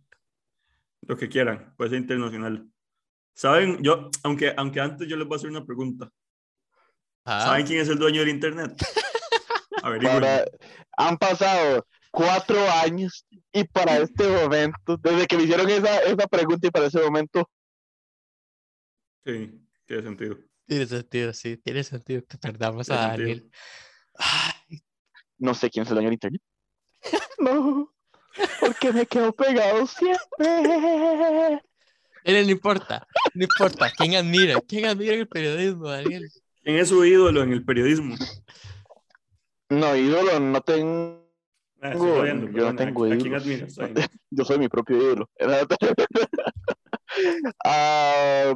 Lo 1.03 1.16
que 1.16 1.30
quieran, 1.30 1.74
puede 1.78 1.91
ser 1.91 1.99
internacional. 1.99 2.68
¿Saben? 3.34 3.82
Yo, 3.82 4.10
aunque, 4.24 4.53
aunque 4.58 4.82
antes 4.82 5.08
yo 5.08 5.16
les 5.16 5.26
voy 5.26 5.36
a 5.36 5.38
hacer 5.38 5.49
una 5.49 5.66
pregunta. 5.66 6.12
Ah, 7.24 7.45
¿Saben 7.45 7.66
quién 7.66 7.80
es 7.80 7.88
el 7.88 7.97
dueño 7.97 8.20
del 8.20 8.30
internet? 8.30 8.74
Para... 9.82 10.43
Han 10.97 11.18
pasado 11.18 11.88
cuatro 12.18 12.57
años 12.84 13.28
y 13.53 13.63
para 13.63 13.99
este 13.99 14.28
momento, 14.28 14.97
desde 14.97 15.28
que 15.28 15.38
me 15.38 15.43
hicieron 15.43 15.70
esa, 15.70 15.99
esa 15.99 16.28
pregunta 16.28 16.65
y 16.68 16.72
para 16.72 16.88
ese 16.88 16.99
momento, 16.99 17.47
Sí, 19.24 19.61
tiene 19.86 20.03
sentido. 20.03 20.38
tiene 20.65 20.88
sentido, 20.88 21.34
sí, 21.34 21.57
tiene 21.57 21.84
sentido 21.84 22.24
que 22.28 22.38
perdamos 22.38 22.88
Tiene 22.88 23.01
a. 23.01 23.07
Daniel. 23.09 23.51
Ay, 24.15 24.82
no 25.38 25.53
sé 25.53 25.70
quién 25.70 25.84
es 25.84 25.89
el 25.89 25.95
dueño 25.95 26.07
del 26.07 26.13
internet. 26.13 26.41
No, 27.39 27.93
porque 28.59 28.91
me 28.91 29.05
quedo 29.05 29.32
pegado 29.32 29.86
siempre. 29.86 31.61
Él 32.24 32.45
no 32.45 32.51
importa, 32.51 33.05
no 33.36 33.43
importa. 33.43 33.91
¿Quién 33.95 34.15
admira? 34.15 34.59
¿Quién 34.68 34.86
admira 34.86 35.13
el 35.13 35.28
periodismo, 35.28 35.88
Daniel? 35.88 36.28
¿Quién 36.63 36.78
es 36.78 36.89
su 36.89 37.05
ídolo 37.05 37.43
en 37.43 37.53
el 37.53 37.63
periodismo? 37.63 38.15
No, 39.70 39.95
ídolo, 39.95 40.39
no 40.39 40.61
tengo. 40.61 41.26
Ah, 41.88 41.93
estoy 41.93 42.11
jodiendo, 42.11 42.47
yo 42.47 42.51
no 42.51 42.73
bueno, 42.73 42.81
¿a- 42.81 42.85
tengo. 42.85 43.05
Yo 44.29 44.43
soy 44.45 44.59
mi 44.59 44.67
propio 44.67 44.97
ídolo. 44.97 45.29
Ah, 47.65 48.53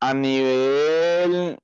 a 0.00 0.14
nivel, 0.14 1.58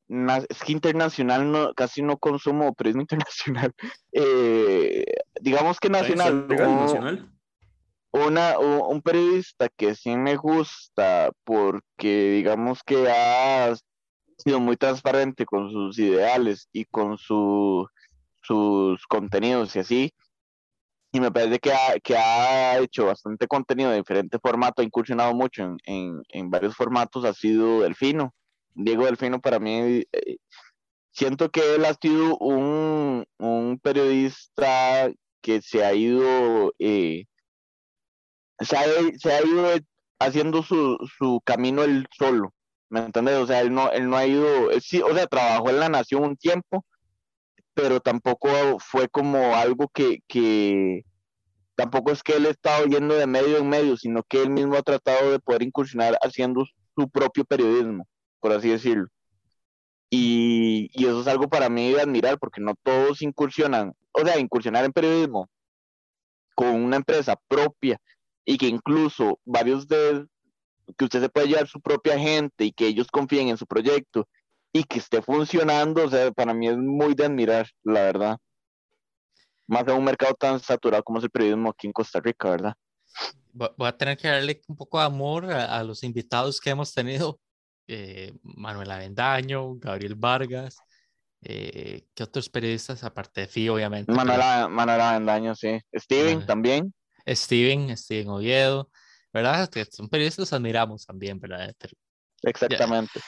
es 0.49 0.63
que 0.63 0.73
internacional 0.73 1.51
no, 1.51 1.75
casi 1.75 2.03
no 2.03 2.17
consumo 2.19 2.73
periodismo 2.75 3.03
internacional. 3.11 3.73
Eh, 4.13 5.05
digamos 5.41 5.81
que 5.81 5.89
nacional, 5.89 6.47
legal, 6.49 7.29
una, 8.13 8.59
un 8.59 9.03
periodista 9.03 9.69
que 9.69 9.95
sí 9.95 10.17
me 10.17 10.37
gusta 10.37 11.33
porque 11.45 12.33
digamos 12.33 12.83
que 12.85 13.11
ha 13.11 13.75
sido 14.39 14.61
muy 14.61 14.77
transparente 14.77 15.45
con 15.45 15.71
sus 15.71 15.99
ideales 15.99 16.69
y 16.73 16.85
con 16.85 17.19
su, 17.19 17.87
sus 18.51 19.07
contenidos 19.07 19.77
y 19.77 19.79
así. 19.79 20.15
Y 21.13 21.21
me 21.21 21.31
parece 21.31 21.61
que 21.61 21.73
ha, 21.73 21.99
que 22.03 22.17
ha 22.17 22.79
hecho 22.79 23.07
bastante 23.07 23.47
contenido 23.47 23.91
de 23.91 23.99
diferente 23.99 24.39
formato, 24.41 24.83
ha 24.83 24.85
incursionado 24.85 25.35
mucho 25.35 25.77
en, 25.85 26.23
en, 26.29 26.51
varios 26.51 26.75
formatos, 26.75 27.25
ha 27.25 27.33
sido 27.33 27.81
Delfino. 27.81 28.35
Diego 28.75 29.05
Delfino 29.07 29.41
para 29.41 29.59
mí, 29.61 30.05
eh, 30.13 30.37
siento 31.13 31.51
que 31.51 31.77
él 31.77 31.85
ha 31.85 31.95
sido 31.95 32.37
un, 32.39 33.25
un 33.39 33.79
periodista 33.81 35.11
que 35.41 35.63
se 35.63 35.85
ha 35.85 35.95
ido, 35.95 36.73
eh, 36.79 37.27
se 38.61 38.77
ha, 38.77 38.85
se 39.17 39.33
ha 39.33 39.45
ido 39.45 39.69
haciendo 40.19 40.63
su, 40.63 40.99
su 41.19 41.41
camino 41.45 41.83
él 41.83 42.07
solo, 42.17 42.53
¿me 42.89 43.01
entiendes? 43.01 43.37
O 43.37 43.47
sea, 43.47 43.61
él 43.61 43.73
no, 43.73 43.91
él 43.93 44.09
no 44.09 44.17
ha 44.17 44.27
ido, 44.27 44.71
sí, 44.81 45.03
o 45.03 45.15
sea, 45.15 45.27
trabajó 45.27 45.71
en 45.71 45.81
La 45.81 45.89
Nación 45.89 46.25
un 46.25 46.37
tiempo, 46.37 46.85
pero 47.81 48.01
tampoco 48.01 48.49
fue 48.79 49.09
como 49.09 49.57
algo 49.57 49.89
que, 49.89 50.19
que 50.29 51.05
tampoco 51.75 52.13
es 52.13 52.23
que 52.23 52.35
él 52.37 52.47
ha 52.47 52.51
estado 52.51 52.85
yendo 52.85 53.15
de 53.15 53.27
medio 53.27 53.59
en 53.59 53.69
medio, 53.69 53.97
sino 53.97 54.23
que 54.23 54.43
él 54.43 54.51
mismo 54.51 54.77
ha 54.77 54.83
tratado 54.83 55.31
de 55.31 55.39
poder 55.39 55.63
incursionar 55.63 56.19
haciendo 56.23 56.65
su 56.95 57.09
propio 57.09 57.45
periodismo, 57.45 58.07
por 58.41 58.53
así 58.53 58.69
decirlo. 58.69 59.07
Y, 60.11 60.91
y 60.93 61.07
eso 61.07 61.21
es 61.21 61.27
algo 61.27 61.49
para 61.49 61.69
mí 61.69 61.93
de 61.93 62.03
admirar, 62.03 62.39
porque 62.39 62.61
no 62.61 62.75
todos 62.83 63.23
incursionan, 63.23 63.95
o 64.13 64.25
sea, 64.25 64.39
incursionar 64.39 64.85
en 64.85 64.93
periodismo 64.93 65.49
con 66.55 66.69
una 66.83 66.97
empresa 66.97 67.37
propia 67.49 67.99
y 68.45 68.59
que 68.59 68.67
incluso 68.67 69.39
varios 69.45 69.89
de 69.89 70.27
que 70.99 71.05
usted 71.05 71.21
se 71.21 71.29
puede 71.29 71.49
llevar 71.49 71.69
su 71.69 71.81
propia 71.81 72.19
gente 72.19 72.65
y 72.65 72.73
que 72.73 72.89
ellos 72.89 73.07
confíen 73.11 73.49
en 73.49 73.57
su 73.57 73.67
proyecto 73.67 74.29
y 74.73 74.85
que 74.85 74.99
esté 74.99 75.21
funcionando, 75.23 76.05
o 76.05 76.09
sea, 76.11 76.31
para 76.33 76.55
mí 76.55 76.69
es 76.69 76.77
muy 76.77 77.15
de 77.15 77.25
admirar, 77.27 77.69
la 77.83 78.03
verdad. 78.03 78.39
Más 79.67 79.87
en 79.87 79.95
un 79.95 80.05
mercado 80.05 80.35
tan 80.35 80.59
saturado 80.61 81.03
como 81.05 81.19
es 81.19 81.25
el 81.25 81.31
periodismo 81.31 81.71
aquí 81.71 81.87
en 81.87 81.93
Costa 81.93 82.21
Rica, 82.21 82.51
¿verdad? 82.51 82.75
Vo- 83.53 83.75
Voy 83.77 83.89
a 83.89 83.97
tener 83.97 84.17
que 84.17 84.29
darle 84.29 84.61
un 84.69 84.77
poco 84.77 84.99
de 84.99 85.05
amor 85.07 85.51
a, 85.53 85.79
a 85.79 85.85
los 85.85 86.03
invitados 86.03 86.61
que 86.61 86.71
hemos 86.71 86.93
tenido. 86.93 87.39
eh, 87.93 88.33
Manuel 88.43 88.91
Avendaño, 88.91 89.75
Gabriel 89.77 90.15
Vargas, 90.15 90.77
eh, 91.43 92.05
¿qué 92.15 92.23
otros 92.23 92.49
periodistas? 92.49 93.03
Aparte 93.03 93.41
de 93.43 93.47
Fi, 93.49 93.69
obviamente. 93.69 94.07
pero 94.07 94.17
Manuela, 94.17 94.69
Manuela 94.69 95.11
Avendaño, 95.11 95.55
sí. 95.57 95.81
Steven 95.93 96.27
Manuel. 96.35 96.47
también. 96.47 96.95
Steven, 97.27 97.97
Steven 97.97 98.29
Oviedo, 98.29 98.91
¿verdad? 99.33 99.69
Que 99.69 99.85
son 99.87 100.09
periodistas 100.09 100.39
los 100.45 100.53
admiramos 100.53 101.05
también, 101.07 101.39
¿verdad? 101.41 101.75
Exactamente. 102.43 103.21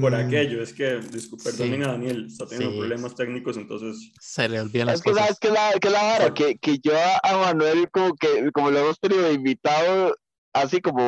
Por 0.00 0.14
em, 0.14 0.26
aquello, 0.26 0.62
es 0.62 0.72
que, 0.72 0.98
disculpe, 1.00 1.50
sí. 1.50 1.62
a 1.82 1.88
Daniel, 1.88 2.26
está 2.26 2.46
teniendo 2.46 2.72
Sí. 2.72 2.78
problemas 2.78 3.14
técnicos, 3.14 3.56
entonces 3.56 4.12
Se 4.20 4.48
le 4.48 4.60
olvidan 4.60 4.86
las 4.86 4.96
Es 4.96 5.02
que 5.02 5.10
cosas. 5.10 5.24
sabes 5.26 5.38
que 5.40 5.50
la, 5.50 5.72
que 5.80 5.90
la 5.90 6.02
vara, 6.02 6.32
que, 6.34 6.56
que 6.58 6.78
yo 6.78 6.92
a, 6.96 7.18
a 7.22 7.36
Manuel 7.38 7.90
como 7.90 8.14
que 8.14 8.50
como 8.52 8.70
lo 8.70 8.78
hemos 8.78 8.98
tenido 9.00 9.22
de 9.22 9.32
invitado 9.34 10.16
así 10.52 10.80
como, 10.80 11.02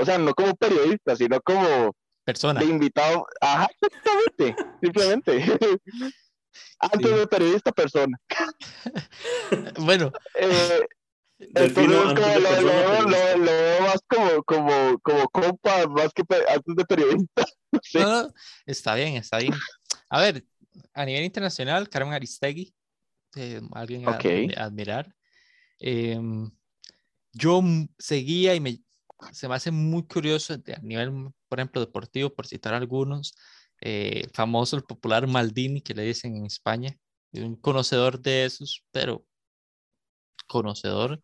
o 0.00 0.04
sea, 0.04 0.18
no 0.18 0.32
como 0.34 0.54
periodista, 0.54 1.16
sino 1.16 1.40
como 1.40 1.96
Persona. 2.24 2.60
de 2.60 2.66
invitado, 2.66 3.24
ajá, 3.40 3.66
exactamente, 3.80 4.56
simplemente. 4.82 5.58
Antes 6.78 7.10
Sí. 7.10 7.16
de 7.16 7.26
periodista, 7.26 7.72
persona. 7.72 8.16
Bueno, 9.78 10.12
Eh, 10.34 10.80
entonces 11.54 11.78
antes 11.78 12.14
como 12.24 12.34
de 12.34 12.40
lo, 12.40 12.48
persona, 12.48 13.00
lo 13.00 13.08
lo- 13.08 13.36
lo 13.38 13.44
veo 13.52 13.80
más 13.82 14.00
como, 14.08 14.42
como, 14.44 14.98
como 15.00 15.28
compa, 15.28 15.86
más 15.88 16.12
que 16.12 16.22
antes 16.48 16.76
de 16.76 16.84
periodista. 16.84 17.44
Sí. 17.82 17.98
no, 17.98 18.24
no, 18.24 18.32
está 18.66 18.94
bien, 18.94 19.16
está 19.16 19.38
bien. 19.38 19.54
A 20.10 20.20
ver, 20.20 20.44
a 20.92 21.04
nivel 21.06 21.24
internacional, 21.24 21.88
Carmen 21.88 22.12
Aristegui, 22.12 22.74
eh, 23.34 23.62
alguien 23.72 24.06
a 24.06 24.12
Ok. 24.12 24.24
admi- 24.24 24.58
admirar. 24.58 25.14
Em, 25.78 26.50
yo 27.32 27.62
seguía 27.98 28.54
y 28.54 28.60
me, 28.60 28.78
se 29.32 29.48
me 29.48 29.54
hace 29.54 29.70
muy 29.70 30.02
curioso 30.06 30.52
a 30.54 30.80
nivel, 30.82 31.10
por 31.48 31.58
ejemplo, 31.60 31.80
deportivo, 31.80 32.28
por 32.34 32.46
citar 32.46 32.74
algunos, 32.74 33.34
eh, 33.80 34.26
famoso 34.34 34.76
el 34.76 34.82
popular 34.84 35.26
Maldini, 35.26 35.80
que 35.80 35.94
le 35.94 36.02
dicen 36.02 36.36
en 36.36 36.44
España, 36.46 36.94
un 37.32 37.56
conocedor 37.56 38.20
de 38.20 38.44
esos, 38.44 38.84
pero 38.92 39.24
conocedor. 40.52 41.20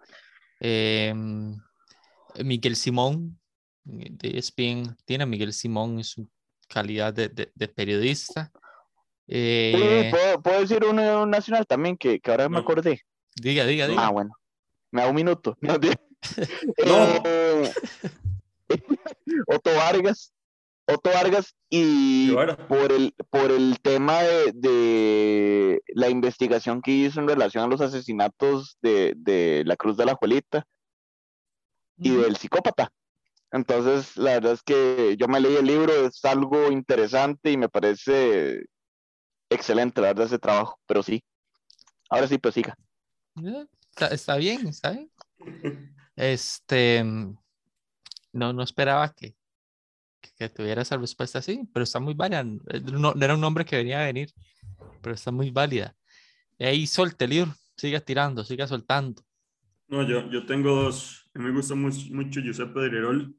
Em, 0.60 1.54
Miguel 2.42 2.74
Simón, 2.76 3.38
eh, 3.86 4.08
de 4.10 4.38
ESPN, 4.38 4.96
tiene 5.04 5.24
a 5.24 5.26
Miguel 5.26 5.52
Simón 5.52 5.98
en 5.98 6.04
su 6.04 6.28
calidad 6.68 7.12
de, 7.12 7.28
de- 7.28 7.50
de 7.54 7.68
periodista. 7.68 8.50
Sí, 9.26 9.34
Eh, 9.34 10.08
¿puedo, 10.10 10.42
puedo 10.42 10.60
decir 10.60 10.82
uno 10.84 11.26
nacional 11.26 11.66
también, 11.66 11.96
que, 11.98 12.18
que 12.18 12.30
ahora 12.30 12.48
me 12.48 12.58
acordé. 12.58 13.02
diga, 13.36 13.64
diga, 13.66 13.86
diga. 13.86 14.06
Ah, 14.06 14.10
bueno. 14.10 14.30
Me 14.90 15.02
da 15.02 15.08
un 15.08 15.14
minuto. 15.14 15.56
No, 15.62 15.78
No. 16.86 17.22
Eh, 17.24 17.72
Otto 19.46 19.70
Vargas. 19.74 20.32
Otto 20.90 21.10
Vargas 21.10 21.54
y 21.68 22.32
por 22.66 22.92
el, 22.92 23.14
por 23.28 23.50
el 23.50 23.78
tema 23.82 24.22
de, 24.22 24.52
de 24.54 25.82
la 25.88 26.08
investigación 26.08 26.80
que 26.80 26.92
hizo 26.92 27.20
en 27.20 27.28
relación 27.28 27.64
a 27.64 27.68
los 27.68 27.82
asesinatos 27.82 28.78
de, 28.80 29.12
de 29.16 29.64
la 29.66 29.76
Cruz 29.76 29.98
de 29.98 30.06
la 30.06 30.14
Juelita 30.14 30.66
y 31.98 32.10
del 32.10 32.36
psicópata. 32.36 32.90
Entonces, 33.50 34.16
la 34.16 34.32
verdad 34.32 34.52
es 34.52 34.62
que 34.62 35.16
yo 35.18 35.28
me 35.28 35.40
leí 35.40 35.56
el 35.56 35.66
libro, 35.66 36.06
es 36.06 36.24
algo 36.24 36.70
interesante 36.70 37.50
y 37.50 37.58
me 37.58 37.68
parece 37.68 38.64
excelente, 39.50 40.00
la 40.00 40.08
verdad, 40.08 40.26
ese 40.26 40.38
trabajo, 40.38 40.78
pero 40.86 41.02
sí. 41.02 41.22
Ahora 42.08 42.28
sí, 42.28 42.38
pues 42.38 42.54
siga. 42.54 42.74
Está, 43.90 44.08
está 44.08 44.36
bien, 44.36 44.66
está 44.66 44.90
bien. 44.92 45.10
Este, 46.20 47.04
no, 47.04 48.52
no 48.52 48.62
esperaba 48.64 49.08
que, 49.12 49.36
que, 50.20 50.30
que 50.36 50.48
tuviera 50.48 50.82
esa 50.82 50.96
respuesta 50.96 51.38
así, 51.38 51.68
pero 51.72 51.84
está 51.84 52.00
muy 52.00 52.14
válida. 52.14 52.44
Eh, 52.68 52.80
No, 52.80 53.14
era 53.20 53.34
un 53.34 53.40
nombre 53.40 53.64
que 53.64 53.76
venía 53.76 54.00
a 54.00 54.06
venir, 54.06 54.32
pero 55.02 55.14
está 55.14 55.30
muy 55.30 55.50
válida. 55.50 55.94
Y 56.58 56.64
ahí 56.64 56.86
solte 56.86 57.24
el 57.24 57.30
libro, 57.30 57.54
siga 57.76 58.00
tirando, 58.00 58.44
siga 58.44 58.66
soltando. 58.66 59.22
No, 59.88 60.02
yo, 60.06 60.28
yo 60.30 60.44
tengo 60.44 60.74
dos. 60.74 61.28
A 61.34 61.38
mí 61.38 61.46
me 61.46 61.52
gusta 61.52 61.74
mucho, 61.74 61.98
mucho 62.10 62.40
Giuseppe 62.40 62.80
de 62.80 62.88
Rirol. 62.88 63.34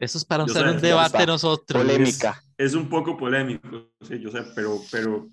Eso 0.00 0.16
es 0.16 0.24
para 0.24 0.48
sé, 0.48 0.62
un 0.62 0.80
debate 0.80 1.26
nosotros. 1.26 1.82
Polémica. 1.82 2.42
Es 2.56 2.74
un 2.74 2.88
poco 2.88 3.16
polémico, 3.18 3.92
sí, 4.00 4.18
yo 4.18 4.30
sé, 4.30 4.42
pero, 4.54 4.80
pero 4.90 5.28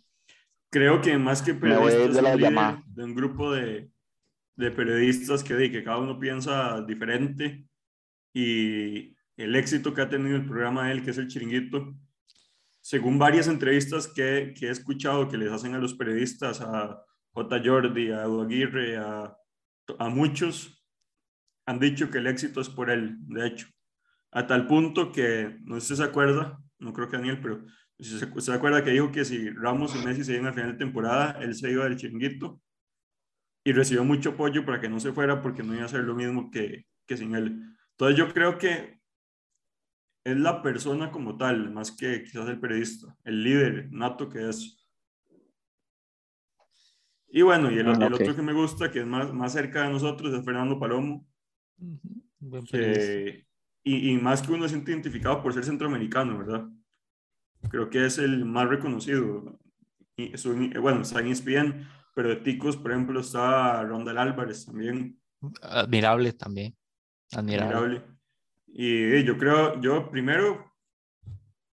creo 0.70 1.02
que 1.02 1.18
más 1.18 1.42
que 1.42 1.54
Me 1.54 1.78
voy 1.78 1.94
a 1.94 1.96
ir 1.96 2.10
periodista 2.10 2.10
es 2.10 2.16
de 2.16 2.22
la 2.22 2.36
un 2.36 2.38
líder 2.38 2.84
de 2.86 3.04
un 3.04 3.16
grupo 3.16 3.52
de, 3.54 3.90
de 4.58 4.72
periodistas 4.72 5.44
que, 5.44 5.72
que 5.72 5.84
cada 5.84 6.00
uno 6.00 6.20
piensa 6.20 6.82
diferente 6.82 7.66
y 8.34 9.16
el 9.38 9.56
éxito 9.56 9.94
que 9.94 10.02
ha 10.02 10.10
tenido 10.10 10.36
el 10.36 10.46
programa 10.46 10.88
de 10.88 10.94
él, 10.94 11.04
que 11.04 11.12
es 11.12 11.18
el 11.18 11.28
chiringuito, 11.28 11.96
según 12.82 13.20
varias 13.20 13.48
entrevistas 13.48 14.08
que, 14.08 14.54
que 14.58 14.68
he 14.68 14.72
escuchado 14.72 15.28
que 15.30 15.38
les 15.38 15.52
hacen 15.52 15.76
a 15.76 15.80
los 15.80 15.94
periodistas, 15.94 16.62
a 16.62 17.04
J. 17.32 17.62
Jordi, 17.64 18.12
a 18.12 18.24
Edu 18.24 18.42
Aguirre, 18.42 18.98
a, 18.98 19.38
a 20.00 20.10
muchos, 20.10 20.84
han 21.66 21.80
dicho 21.80 22.10
que 22.10 22.18
el 22.18 22.28
éxito 22.28 22.62
es 22.62 22.70
por 22.70 22.90
él, 22.90 23.18
de 23.28 23.48
hecho. 23.48 23.68
A 24.32 24.48
tal 24.48 24.68
punto 24.68 25.12
que, 25.12 25.58
no 25.64 25.80
sé 25.80 25.88
si 25.88 25.96
se 25.98 26.04
acuerda, 26.04 26.60
no 26.80 26.94
creo 26.94 27.10
que 27.10 27.18
Daniel, 27.18 27.40
pero 27.42 27.64
si 28.00 28.20
se, 28.20 28.54
acuerda 28.54 28.84
que 28.84 28.92
dijo 28.92 29.12
que 29.12 29.26
si 29.26 29.50
Ramos 29.50 29.96
y 29.96 30.06
Messi 30.06 30.24
se 30.24 30.34
iban 30.34 30.48
al 30.48 30.54
final 30.54 30.72
de 30.72 30.78
temporada, 30.78 31.38
él 31.42 31.56
se 31.56 31.72
iba 31.72 31.84
del 31.84 31.98
chiringuito 31.98 32.62
y 33.64 33.72
recibió 33.72 34.04
mucho 34.04 34.32
apoyo 34.32 34.66
para 34.66 34.80
que 34.80 34.88
no 34.88 35.00
se 35.00 35.12
fuera 35.12 35.42
porque 35.42 35.64
no 35.64 35.76
iba 35.76 35.86
a 35.86 35.90
ser 35.90 36.04
lo 36.04 36.16
mismo 36.16 36.52
que, 36.52 36.86
que 37.06 37.18
sin 37.18 37.36
él. 37.36 37.62
Entonces 37.92 38.18
yo 38.18 38.32
creo 38.34 38.58
que 38.58 38.97
es 40.32 40.38
la 40.38 40.62
persona 40.62 41.12
como 41.12 41.38
tal, 41.38 41.72
más 41.72 41.92
que 41.92 42.24
quizás 42.24 42.48
el 42.50 42.60
periodista, 42.60 43.16
el 43.24 43.44
líder 43.44 43.88
nato 43.92 44.28
que 44.30 44.50
es. 44.50 44.74
Y 47.30 47.42
bueno, 47.42 47.70
y 47.72 47.78
el, 47.80 47.88
Ah, 47.90 47.98
el 48.08 48.14
otro 48.14 48.36
que 48.36 48.42
me 48.42 48.54
gusta, 48.54 48.90
que 48.92 49.00
es 49.02 49.06
más, 49.06 49.34
más 49.34 49.54
cerca 49.54 49.84
de 49.84 49.90
nosotros, 49.92 50.34
es 50.34 50.44
Fernando 50.46 50.80
Palomo, 50.80 51.26
buen 52.40 52.66
periodista. 52.66 53.06
que, 53.08 53.48
y, 53.84 54.12
y 54.12 54.18
más 54.18 54.42
que 54.42 54.52
uno 54.54 54.64
se 54.64 54.70
siente 54.70 54.92
identificado 54.92 55.42
por 55.42 55.54
ser 55.54 55.64
centroamericano, 55.66 56.38
¿verdad? 56.38 56.68
Creo 57.70 57.90
que 57.90 58.06
es 58.06 58.18
el 58.18 58.46
más 58.46 58.68
reconocido. 58.70 59.60
Y 60.16 60.38
su- 60.38 60.56
bueno, 60.82 61.02
está 61.02 61.20
en 61.20 61.28
ESPN, 61.28 61.88
pero 62.16 62.30
de 62.30 62.38
Ticos, 62.38 62.78
por 62.78 62.92
ejemplo, 62.92 63.20
está 63.20 63.84
Rondal 63.84 64.18
Álvarez 64.18 64.66
también, 64.66 65.20
Admirable 65.62 66.34
también. 66.34 66.76
Admirable. 67.32 67.76
admirable. 67.76 68.17
Y 68.80 69.24
yo 69.24 69.40
creo, 69.40 69.82
yo 69.82 70.08
primero 70.12 70.72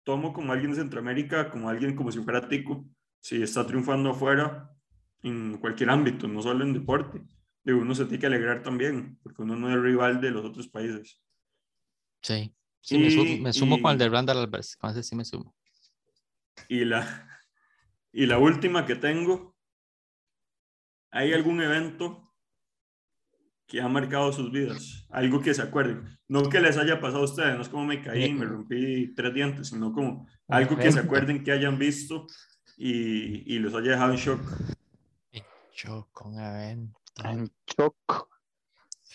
tomo 0.03 0.33
como 0.33 0.53
alguien 0.53 0.73
de 0.73 0.79
Centroamérica, 0.79 1.49
como 1.49 1.69
alguien 1.69 1.95
como 1.95 2.11
si 2.11 2.19
fuera 2.19 2.49
Tico, 2.49 2.85
si 3.21 3.41
está 3.41 3.65
triunfando 3.65 4.11
afuera 4.11 4.69
en 5.23 5.59
cualquier 5.59 5.91
ámbito, 5.91 6.27
no 6.27 6.43
solo 6.43 6.65
en 6.65 6.73
deporte. 6.73 7.23
Digo, 7.63 7.79
uno 7.81 7.95
se 7.95 8.05
tiene 8.07 8.19
que 8.19 8.27
alegrar 8.27 8.63
también, 8.65 9.17
porque 9.23 9.43
uno 9.43 9.55
no 9.55 9.71
es 9.71 9.81
rival 9.81 10.21
de 10.21 10.33
los 10.33 10.45
otros 10.45 10.67
países. 10.67 11.21
Sí. 12.21 12.53
Sí, 12.81 12.99
me, 12.99 13.11
su- 13.13 13.25
Y- 13.25 13.41
me 13.41 13.53
sumo 13.53 13.81
con 13.81 13.93
el 13.93 13.99
de 13.99 14.07
y- 14.07 14.09
Randall 14.09 14.39
Álvarez. 14.39 14.77
Con 14.77 14.91
ese 14.91 15.03
sí 15.05 15.15
me 15.15 15.25
sumo. 15.25 15.55
Y 16.69 16.85
la, 16.85 17.01
y 18.13 18.27
la 18.27 18.39
última 18.39 18.87
que 18.87 18.97
tengo, 18.97 19.55
¿hay 21.13 21.33
algún 21.33 21.61
evento 21.63 22.28
que 23.69 23.81
ha 23.81 23.87
marcado 23.89 24.33
sus 24.33 24.51
vidas? 24.51 25.07
Algo 25.11 25.41
que 25.41 25.55
se 25.55 25.63
acuerden. 25.63 26.03
No 26.27 26.49
que 26.49 26.59
les 26.61 26.77
haya 26.79 27.01
pasado 27.01 27.21
a 27.21 27.25
ustedes, 27.27 27.55
no 27.55 27.63
es 27.63 27.69
como 27.69 27.85
me 27.85 28.03
caí, 28.03 28.33
me 28.33 28.47
rompí 28.47 29.15
tres 29.15 29.33
dientes, 29.35 29.69
sino 29.69 29.93
como 29.93 30.27
algo 30.49 30.77
que 30.77 30.91
se 30.91 30.99
acuerden 31.01 31.45
que 31.45 31.53
hayan 31.53 31.79
visto 31.79 32.27
y, 32.77 33.55
y 33.55 33.59
los 33.61 33.75
haya 33.75 33.93
dejado 33.93 34.13
en 34.13 34.19
shock. 34.19 34.41
Yo 35.77 36.09
con 36.13 36.39
evento. 36.41 36.99
En 37.25 37.49
shock. 37.67 38.29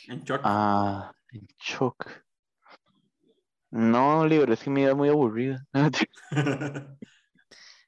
En 0.07 0.23
shock. 0.23 0.41
Ah, 0.43 1.11
en 1.31 1.47
shock. 1.59 2.09
No, 3.71 4.25
Libre, 4.27 4.53
es 4.53 4.59
que 4.63 4.69
mi 4.69 4.81
vida 4.81 4.91
es 4.91 4.95
muy 4.97 5.09
aburrida. 5.09 5.65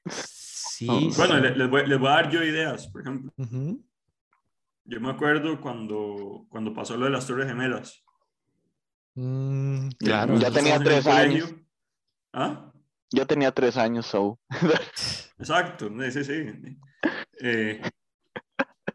Sí. 0.08 0.86
bueno, 1.16 1.36
sí. 1.36 1.40
le- 1.40 1.56
les 1.56 1.70
voy, 1.70 1.86
les 1.86 1.98
voy 1.98 2.08
a 2.08 2.12
dar 2.12 2.30
yo 2.30 2.42
ideas, 2.42 2.86
por 2.88 3.00
ejemplo. 3.00 3.32
Ujú. 3.38 3.82
Yo 4.88 5.00
me 5.00 5.10
acuerdo 5.10 5.60
cuando, 5.60 6.46
cuando 6.48 6.72
pasó 6.72 6.96
lo 6.96 7.06
de 7.06 7.10
las 7.10 7.26
Torres 7.26 7.48
Gemelas. 7.48 8.04
Mm, 9.14 9.88
Ya- 9.88 9.96
claro. 9.98 10.38
ya 10.38 10.50
tenía 10.50 10.78
tres 10.78 11.06
años. 11.06 11.44
colegio. 11.44 11.66
¿Ah? 12.32 12.72
Yo 13.10 13.26
tenía 13.26 13.52
tres 13.52 13.76
años, 13.76 14.06
so. 14.06 14.38
Exacto, 15.38 15.90
sí, 16.10 16.24
sí. 16.24 16.78
Eh, 17.40 17.82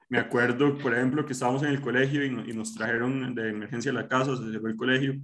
me 0.10 0.20
acuerdo, 0.20 0.78
por 0.78 0.94
ejemplo, 0.94 1.26
que 1.26 1.34
estábamos 1.34 1.64
en 1.64 1.70
el 1.70 1.82
colegio 1.82 2.24
y, 2.26 2.52
y 2.52 2.54
nos 2.54 2.74
trajeron 2.76 3.34
de 3.36 3.50
emergencia 3.50 3.92
a 3.92 3.96
la 3.96 4.08
casa, 4.08 4.36
se 4.36 4.52
cerró 4.52 4.68
el 4.68 4.76
colegio, 4.76 5.16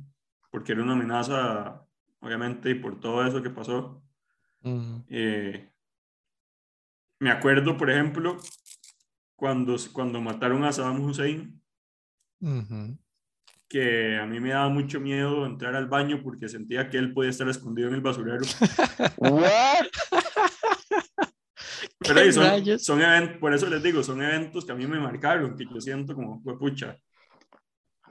porque 0.52 0.72
era 0.74 0.84
una 0.84 0.94
amenaza, 0.94 1.86
obviamente, 2.20 2.70
y 2.72 2.76
por 2.76 3.00
todo 3.00 3.26
eso 3.26 3.42
que 3.44 3.50
pasó. 3.50 4.02
Mm, 4.62 4.98
Eh, 5.10 5.70
me 7.20 7.32
acuerdo, 7.32 7.78
por 7.78 7.90
ejemplo, 7.90 8.38
cuando, 9.38 9.76
cuando 9.94 10.20
mataron 10.20 10.66
a 10.66 10.74
Saddam 10.74 11.00
Hussein, 11.00 11.62
que 13.70 14.18
a 14.18 14.26
mí 14.26 14.40
me 14.40 14.50
daba 14.50 14.70
mucho 14.70 15.00
miedo 15.00 15.46
entrar 15.46 15.76
al 15.76 15.88
baño 15.88 16.22
porque 16.24 16.50
sentía 16.50 16.90
que 16.90 16.98
él 16.98 17.14
podía 17.14 17.30
estar 17.30 17.48
escondido 17.48 17.88
en 17.88 17.96
el 17.96 18.02
basurero. 18.02 18.44
What? 19.18 19.86
Pero 22.00 22.16
¿Qué 22.16 22.20
ahí 22.22 22.32
son, 22.80 23.02
eventos, 23.02 23.38
por 23.38 23.54
eso 23.54 23.68
les 23.68 23.84
digo, 23.84 24.02
son 24.02 24.22
eventos 24.22 24.66
que 24.66 24.72
a 24.72 24.76
mí 24.76 24.88
me 24.88 25.00
marcaron, 25.00 25.56
que 25.56 25.66
yo 25.66 25.80
siento 25.80 26.16
como, 26.16 26.42
pucha, 26.58 26.98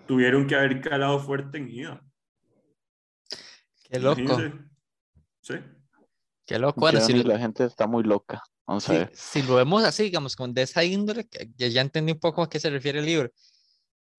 tuvieron 0.07 0.47
que 0.47 0.55
haber 0.55 0.81
calado 0.81 1.19
fuerte 1.19 1.59
en 1.59 1.65
mi 1.65 1.73
vida. 1.73 2.01
Qué 3.91 3.99
loco. 3.99 4.21
Imagínense. 4.21 4.59
Sí. 5.41 5.55
Qué 6.45 6.59
loco. 6.59 6.81
Bueno, 6.81 7.01
si, 7.01 7.23
la 7.25 7.39
gente 7.39 7.65
está 7.65 7.87
muy 7.87 8.05
loca. 8.05 8.43
Vamos 8.67 8.89
a 8.89 8.93
si- 8.93 8.99
ver. 8.99 9.13
si 9.15 9.43
lo 9.43 9.55
vemos 9.57 9.85
así, 9.85 10.05
digamos, 10.05 10.35
como 10.35 10.53
de 10.53 10.63
esa 10.63 10.85
índole, 10.85 11.27
que 11.29 11.51
ya, 11.57 11.81
entendí 11.81 12.13
un 12.13 12.19
poco 12.19 12.43
a 12.43 12.49
qué 12.49 12.59
se 12.59 12.71
refiere 12.71 12.99
el 12.99 13.07
libro. 13.07 13.31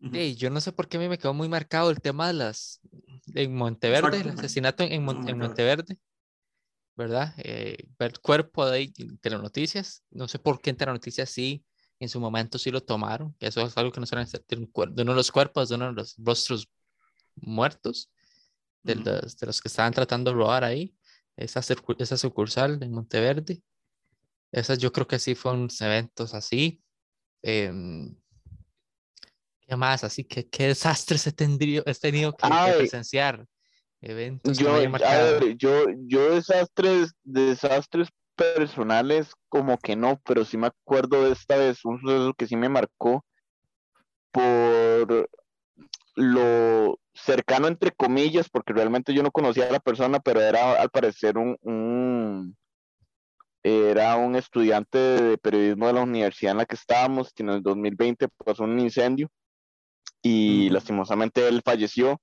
Ujú. 0.02 0.16
Ey, 0.16 0.36
yo 0.36 0.50
no 0.50 0.62
sé 0.62 0.72
por 0.72 0.88
qué 0.88 0.98
a 0.98 1.00
mí 1.00 1.10
me 1.10 1.18
quedó 1.18 1.34
muy 1.34 1.50
marcado 1.50 1.90
el 1.90 2.00
tema 2.00 2.28
de 2.28 2.34
las 2.34 2.80
en 3.34 3.56
Monteverde, 3.56 4.22
el 4.22 4.30
asesinato 4.30 4.84
en, 4.84 4.92
en 4.94 5.04
Mon- 5.04 5.28
en. 5.28 5.38
Monteverde, 5.38 5.98
¿verdad? 6.96 7.34
Eh, 7.38 7.88
el 8.00 8.20
cuerpo 8.20 8.66
de 8.66 8.92
Telenoticias, 9.22 10.04
no 10.12 10.28
sé 10.28 10.40
por 10.40 10.62
qué 10.62 10.70
en 10.70 10.78
Telenoticias 10.78 11.30
sí, 11.30 11.64
en 12.00 12.10
su 12.10 12.20
momento 12.20 12.58
sí 12.58 12.72
lo 12.72 12.82
tomaron, 12.82 13.34
que 13.40 13.48
eso 13.48 13.62
es 13.66 13.76
algo 13.78 13.92
que 13.92 14.00
no 14.00 14.06
suelen 14.06 14.24
hacer, 14.26 14.46
de, 14.48 14.56
uno 14.58 15.12
de 15.12 15.16
los 15.16 15.32
cuerpos, 15.32 15.70
de 15.70 15.76
uno 15.76 15.88
de 15.88 15.94
los 15.94 16.16
rostros 16.18 16.70
muertos, 17.36 18.10
de, 18.84 18.94
Ujú. 18.94 19.04
los, 19.06 19.38
de 19.38 19.48
los 19.48 19.62
que 19.62 19.68
estaban 19.68 19.94
tratando 19.94 20.32
de 20.32 20.38
robar 20.38 20.64
ahí, 20.64 20.96
esa, 21.36 21.60
esa 21.60 22.18
sucursal 22.18 22.82
en 22.82 22.92
Monteverde. 22.92 23.62
Esas 24.52 24.80
yo 24.80 24.92
creo 24.92 25.08
que 25.08 25.20
sí 25.20 25.36
fueron 25.36 25.68
eventos 25.80 26.34
así. 26.34 26.82
em, 27.42 28.16
¿Qué 29.62 29.76
más? 29.76 30.04
Así 30.04 30.24
que 30.24 30.48
qué 30.48 30.68
desastres 30.68 31.28
he 31.28 31.34
tenido, 31.34 31.84
he 31.86 31.94
tenido 31.94 32.36
que, 32.36 32.48
presenciar. 32.78 33.46
Eventos 34.00 34.58
Yo, 34.58 34.70
a 34.76 35.18
ver, 35.18 35.58
yo, 35.58 35.86
yo 36.06 36.36
desastres, 36.36 37.14
desastres 37.24 38.10
personales 38.36 39.32
como 39.50 39.78
que 39.80 39.96
no, 39.96 40.22
pero 40.24 40.46
sí 40.46 40.56
me 40.56 40.68
acuerdo 40.68 41.24
de 41.24 41.32
esta 41.32 41.58
vez, 41.58 41.84
un 41.84 42.00
suceso 42.00 42.34
que 42.36 42.48
sí 42.48 42.56
me 42.56 42.70
marcó 42.70 43.26
por 44.32 45.28
lo 46.16 47.00
cercano 47.14 47.68
entre 47.68 47.92
comillas, 47.92 48.50
porque 48.50 48.74
realmente 48.74 49.14
yo 49.14 49.24
no 49.24 49.32
conocía 49.32 49.68
a 49.68 49.72
la 49.72 49.80
persona, 49.80 50.20
pero 50.20 50.40
era 50.42 50.80
al 50.80 50.90
parecer 50.90 51.38
un, 51.38 51.58
un- 51.62 52.58
era 53.68 54.16
un 54.18 54.36
estudiante 54.36 54.98
de 54.98 55.38
periodismo 55.38 55.88
de 55.88 55.94
la 55.94 56.04
universidad 56.04 56.52
en 56.52 56.58
la 56.60 56.66
que 56.66 56.76
estábamos, 56.76 57.34
que 57.34 57.44
en 57.44 57.50
el 57.50 57.64
2020 57.64 58.28
pasó 58.46 58.64
un 58.64 58.80
incendio 58.80 59.30
y 60.22 60.70
lastimosamente 60.70 61.48
él 61.48 61.62
falleció. 61.64 62.22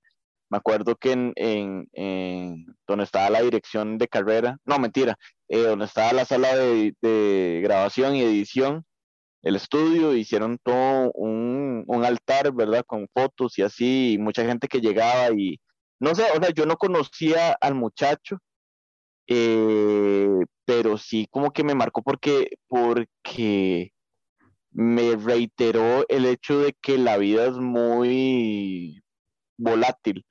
Me 0.50 0.58
acuerdo 0.58 0.96
que 0.96 1.12
en, 1.12 1.32
en, 1.36 1.88
en 1.92 2.66
donde 2.86 3.04
estaba 3.04 3.30
la 3.30 3.42
dirección 3.42 3.98
de 3.98 4.08
carrera, 4.08 4.58
no 4.64 4.78
mentira, 4.78 5.16
eh, 5.48 5.58
donde 5.62 5.86
estaba 5.86 6.12
la 6.12 6.24
sala 6.24 6.54
de, 6.56 6.94
de 7.00 7.60
grabación 7.62 8.14
y 8.14 8.22
edición, 8.22 8.84
el 9.42 9.56
estudio, 9.56 10.14
hicieron 10.14 10.58
todo 10.62 11.12
un, 11.12 11.84
un 11.86 12.04
altar, 12.04 12.52
¿verdad? 12.52 12.84
Con 12.86 13.08
fotos 13.12 13.58
y 13.58 13.62
así, 13.62 14.12
y 14.14 14.18
mucha 14.18 14.44
gente 14.44 14.68
que 14.68 14.80
llegaba 14.80 15.30
y 15.36 15.60
no 16.00 16.14
sé, 16.14 16.24
o 16.36 16.40
sea, 16.42 16.50
yo 16.54 16.66
no 16.66 16.76
conocía 16.76 17.52
al 17.60 17.74
muchacho, 17.74 18.38
eh, 19.28 20.28
pero 20.64 20.98
sí 20.98 21.26
como 21.30 21.52
que 21.52 21.64
me 21.64 21.74
marcó 21.74 22.02
porque, 22.02 22.50
porque 22.68 23.92
me 24.72 25.16
reiteró 25.16 26.04
el 26.08 26.26
hecho 26.26 26.60
de 26.60 26.74
que 26.80 26.98
la 26.98 27.16
vida 27.16 27.46
es 27.46 27.56
muy 27.56 29.02
volátil. 29.58 30.24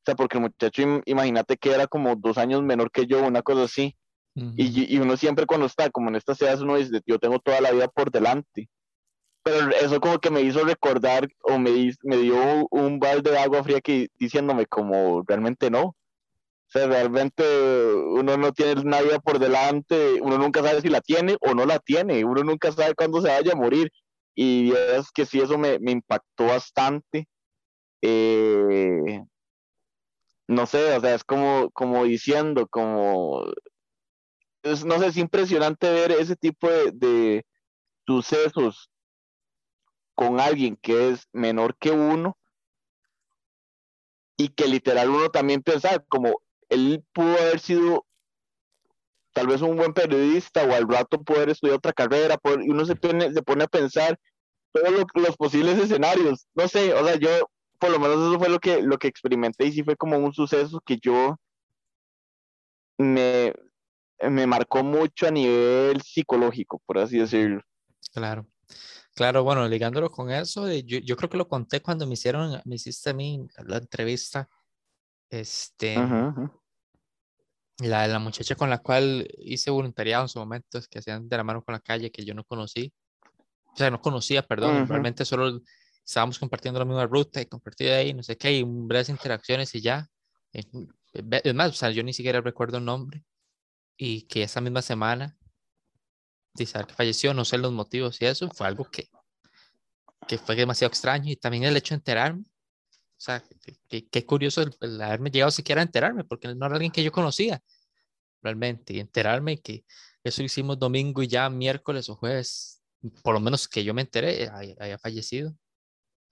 O 0.00 0.02
sea, 0.06 0.14
porque 0.16 0.38
el 0.38 0.42
muchacho, 0.44 0.82
im- 0.82 1.02
imagínate 1.06 1.56
que 1.56 1.72
era 1.72 1.86
como 1.86 2.16
dos 2.16 2.38
años 2.38 2.62
menor 2.62 2.90
que 2.90 3.06
yo, 3.06 3.26
una 3.26 3.42
cosa 3.42 3.64
así. 3.64 3.96
Y, 4.56 4.94
y 4.94 4.98
uno 4.98 5.16
siempre 5.16 5.46
cuando 5.46 5.66
está 5.66 5.90
como 5.90 6.08
en 6.10 6.16
estas 6.16 6.40
edades, 6.42 6.60
uno 6.60 6.76
dice, 6.76 7.00
yo 7.06 7.18
tengo 7.18 7.38
toda 7.40 7.60
la 7.60 7.72
vida 7.72 7.88
por 7.88 8.10
delante. 8.10 8.68
Pero 9.44 9.70
eso 9.70 10.00
como 10.00 10.18
que 10.18 10.30
me 10.30 10.42
hizo 10.42 10.64
recordar 10.64 11.28
o 11.42 11.58
me, 11.58 11.92
me 12.02 12.16
dio 12.18 12.66
un 12.70 12.98
balde 13.00 13.30
de 13.30 13.38
agua 13.38 13.62
fría 13.64 13.80
que, 13.80 14.08
diciéndome 14.18 14.66
como 14.66 15.22
realmente 15.26 15.70
no. 15.70 15.96
O 16.68 16.70
sea, 16.70 16.86
realmente 16.86 17.42
uno 17.94 18.36
no 18.36 18.52
tiene 18.52 18.74
vida 19.02 19.18
por 19.20 19.38
delante, 19.38 20.20
uno 20.20 20.36
nunca 20.36 20.62
sabe 20.62 20.82
si 20.82 20.88
la 20.90 21.00
tiene 21.00 21.36
o 21.40 21.54
no 21.54 21.64
la 21.64 21.78
tiene, 21.78 22.24
uno 22.24 22.44
nunca 22.44 22.70
sabe 22.72 22.94
cuándo 22.94 23.22
se 23.22 23.28
vaya 23.28 23.52
a 23.52 23.56
morir. 23.56 23.90
Y 24.34 24.72
es 24.72 25.10
que 25.10 25.24
sí, 25.24 25.40
eso 25.40 25.56
me, 25.56 25.78
me 25.78 25.92
impactó 25.92 26.46
bastante. 26.46 27.26
Eh, 28.02 29.22
no 30.46 30.66
sé, 30.66 30.94
o 30.94 31.00
sea, 31.00 31.14
es 31.14 31.24
como, 31.24 31.70
como 31.70 32.04
diciendo, 32.04 32.66
como, 32.68 33.44
es, 34.62 34.84
no 34.84 34.98
sé, 34.98 35.06
es 35.06 35.16
impresionante 35.16 35.90
ver 35.90 36.12
ese 36.12 36.36
tipo 36.36 36.68
de, 36.68 36.92
de 36.92 37.46
sucesos 38.06 38.90
con 40.14 40.38
alguien 40.38 40.76
que 40.76 41.10
es 41.10 41.28
menor 41.32 41.76
que 41.78 41.92
uno 41.92 42.36
y 44.36 44.48
que 44.50 44.66
literal 44.66 45.08
uno 45.08 45.30
también 45.30 45.62
pensaba 45.62 45.98
como 46.08 46.42
él 46.68 47.02
pudo 47.12 47.32
haber 47.38 47.60
sido 47.60 48.04
tal 49.32 49.46
vez 49.46 49.60
un 49.62 49.76
buen 49.76 49.92
periodista 49.92 50.64
o 50.64 50.72
al 50.72 50.88
rato 50.88 51.22
poder 51.22 51.48
estudiar 51.50 51.76
otra 51.76 51.92
carrera 51.92 52.36
y 52.60 52.70
uno 52.70 52.84
se 52.84 52.96
pone, 52.96 53.32
se 53.32 53.42
pone 53.42 53.64
a 53.64 53.68
pensar 53.68 54.18
todos 54.72 54.90
lo- 54.90 55.22
los 55.22 55.36
posibles 55.36 55.78
escenarios. 55.78 56.46
No 56.54 56.66
sé 56.68 56.92
o 56.94 57.04
sea 57.06 57.16
yo 57.16 57.28
por 57.78 57.90
lo 57.90 57.98
menos 58.00 58.16
eso 58.18 58.38
fue 58.38 58.48
lo 58.48 58.58
que 58.58 58.82
lo 58.82 58.98
que 58.98 59.06
experimenté 59.08 59.66
y 59.66 59.72
sí 59.72 59.82
fue 59.84 59.96
como 59.96 60.18
un 60.18 60.32
suceso 60.32 60.80
que 60.84 60.98
yo 61.00 61.36
me 62.98 63.52
me 64.20 64.46
marcó 64.46 64.82
mucho 64.82 65.28
a 65.28 65.30
nivel 65.30 66.02
psicológico 66.02 66.82
por 66.84 66.98
así 66.98 67.18
decirlo. 67.18 67.62
Claro. 68.12 68.46
Claro, 69.14 69.42
bueno, 69.44 69.66
ligándolo 69.68 70.10
con 70.10 70.30
eso, 70.30 70.70
yo, 70.72 70.98
yo 70.98 71.16
creo 71.16 71.28
que 71.30 71.36
lo 71.36 71.48
conté 71.48 71.80
cuando 71.80 72.06
me 72.06 72.14
hicieron, 72.14 72.60
me 72.64 72.76
hiciste 72.76 73.10
a 73.10 73.14
mí 73.14 73.46
la 73.66 73.78
entrevista, 73.78 74.48
este, 75.30 75.96
Ajá, 75.96 76.28
ajá. 76.28 76.52
la 77.78 78.02
de 78.02 78.08
la 78.08 78.18
muchacha 78.18 78.54
con 78.54 78.70
la 78.70 78.78
cual 78.78 79.28
hice 79.38 79.70
voluntariado 79.70 80.24
en 80.24 80.28
su 80.28 80.38
momento, 80.38 80.78
es 80.78 80.88
que 80.88 80.98
hacían 80.98 81.28
de 81.28 81.36
la 81.36 81.44
mano 81.44 81.62
con 81.62 81.72
la 81.72 81.80
calle, 81.80 82.10
que 82.10 82.24
yo 82.24 82.34
no 82.34 82.44
conocí, 82.44 82.92
o 83.72 83.76
sea, 83.76 83.90
no 83.90 84.00
conocía, 84.00 84.42
perdón, 84.42 84.82
Ujú. 84.82 84.88
realmente 84.88 85.24
solo 85.24 85.60
estábamos 86.04 86.38
compartiendo 86.38 86.80
la 86.80 86.86
misma 86.86 87.06
ruta 87.06 87.40
y 87.40 87.46
compartí 87.46 87.84
de 87.84 87.94
ahí, 87.94 88.14
no 88.14 88.22
sé 88.22 88.36
qué, 88.36 88.52
y 88.52 88.64
breves 88.64 89.10
interacciones 89.10 89.74
y 89.74 89.80
ya. 89.80 90.08
Es 90.52 90.66
más, 91.54 91.70
o 91.70 91.74
sea, 91.74 91.90
yo 91.90 92.02
ni 92.02 92.12
siquiera 92.12 92.40
recuerdo 92.40 92.78
el 92.78 92.84
nombre, 92.84 93.24
y 93.96 94.22
que 94.22 94.42
esa 94.42 94.60
misma 94.60 94.82
semana, 94.82 95.36
de 96.54 96.66
saber 96.66 96.86
que 96.86 96.94
falleció, 96.94 97.34
no 97.34 97.44
sé 97.44 97.58
los 97.58 97.72
motivos 97.72 98.20
y 98.20 98.26
eso, 98.26 98.48
fue 98.50 98.66
algo 98.66 98.84
que, 98.84 99.08
que 100.26 100.38
fue 100.38 100.56
demasiado 100.56 100.88
extraño, 100.88 101.30
y 101.30 101.36
también 101.36 101.64
el 101.64 101.76
hecho 101.76 101.94
de 101.94 101.98
enterarme. 101.98 102.44
O 103.18 103.20
sea, 103.20 103.42
qué 103.88 104.24
curioso 104.24 104.62
el, 104.62 104.72
el 104.80 105.00
haberme 105.02 105.30
llegado 105.30 105.50
siquiera 105.50 105.80
a 105.80 105.84
enterarme, 105.84 106.22
porque 106.24 106.54
no 106.54 106.66
era 106.66 106.76
alguien 106.76 106.92
que 106.92 107.02
yo 107.02 107.10
conocía 107.10 107.60
realmente. 108.42 108.94
Y 108.94 109.00
enterarme 109.00 109.60
que 109.60 109.84
eso 110.22 110.42
hicimos 110.42 110.78
domingo 110.78 111.22
y 111.22 111.26
ya 111.28 111.50
miércoles 111.50 112.08
o 112.08 112.14
jueves, 112.14 112.80
por 113.24 113.34
lo 113.34 113.40
menos 113.40 113.66
que 113.68 113.82
yo 113.82 113.92
me 113.92 114.02
enteré, 114.02 114.44
eh, 114.44 114.50
haya, 114.78 114.98
fallecido. 114.98 115.52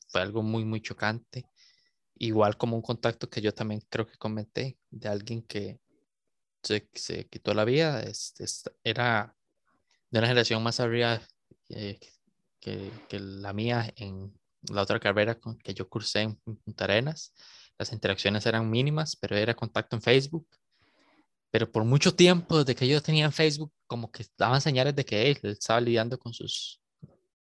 Fue 0.08 0.20
algo 0.20 0.42
muy, 0.42 0.64
muy 0.64 0.80
chocante. 0.80 1.44
Igual 2.14 2.56
como 2.56 2.76
un 2.76 2.82
contacto 2.82 3.28
que 3.28 3.40
yo 3.40 3.52
también 3.52 3.82
creo 3.88 4.06
que 4.06 4.16
comenté 4.16 4.78
de 4.90 5.08
alguien 5.08 5.42
que 5.42 5.80
se, 6.62 6.88
se 6.94 7.28
quitó 7.28 7.52
la 7.54 7.64
vida. 7.64 8.00
este, 8.02 8.44
esta- 8.44 8.72
era 8.84 9.36
de 10.10 10.18
una 10.20 10.28
generación 10.28 10.62
más 10.62 10.80
arriba 10.80 11.20
eh, 11.70 11.98
que, 12.60 12.90
que 13.08 13.18
la 13.20 13.52
mía 13.52 13.92
en 13.96 14.32
la 14.72 14.82
otra 14.82 15.00
carrera 15.00 15.38
con, 15.38 15.58
que 15.58 15.74
yo 15.74 15.88
cursé 15.88 16.20
en 16.22 16.36
Punta 16.36 16.84
Arenas. 16.84 17.32
Las 17.78 17.92
interacciones 17.92 18.46
eran 18.46 18.70
mínimas, 18.70 19.16
pero 19.16 19.36
era 19.36 19.54
contacto 19.54 19.96
en 19.96 20.02
Facebook. 20.02 20.46
Pero 21.50 21.70
por 21.70 21.84
mucho 21.84 22.14
tiempo, 22.14 22.58
desde 22.58 22.74
que 22.74 22.88
yo 22.88 23.02
tenía 23.02 23.24
en 23.26 23.32
Facebook, 23.32 23.72
como 23.86 24.10
que 24.10 24.26
daban 24.36 24.60
señales 24.60 24.94
de 24.94 25.04
que 25.04 25.30
él 25.30 25.38
estaba 25.42 25.80
lidiando 25.80 26.18
con 26.18 26.32
su 26.32 26.46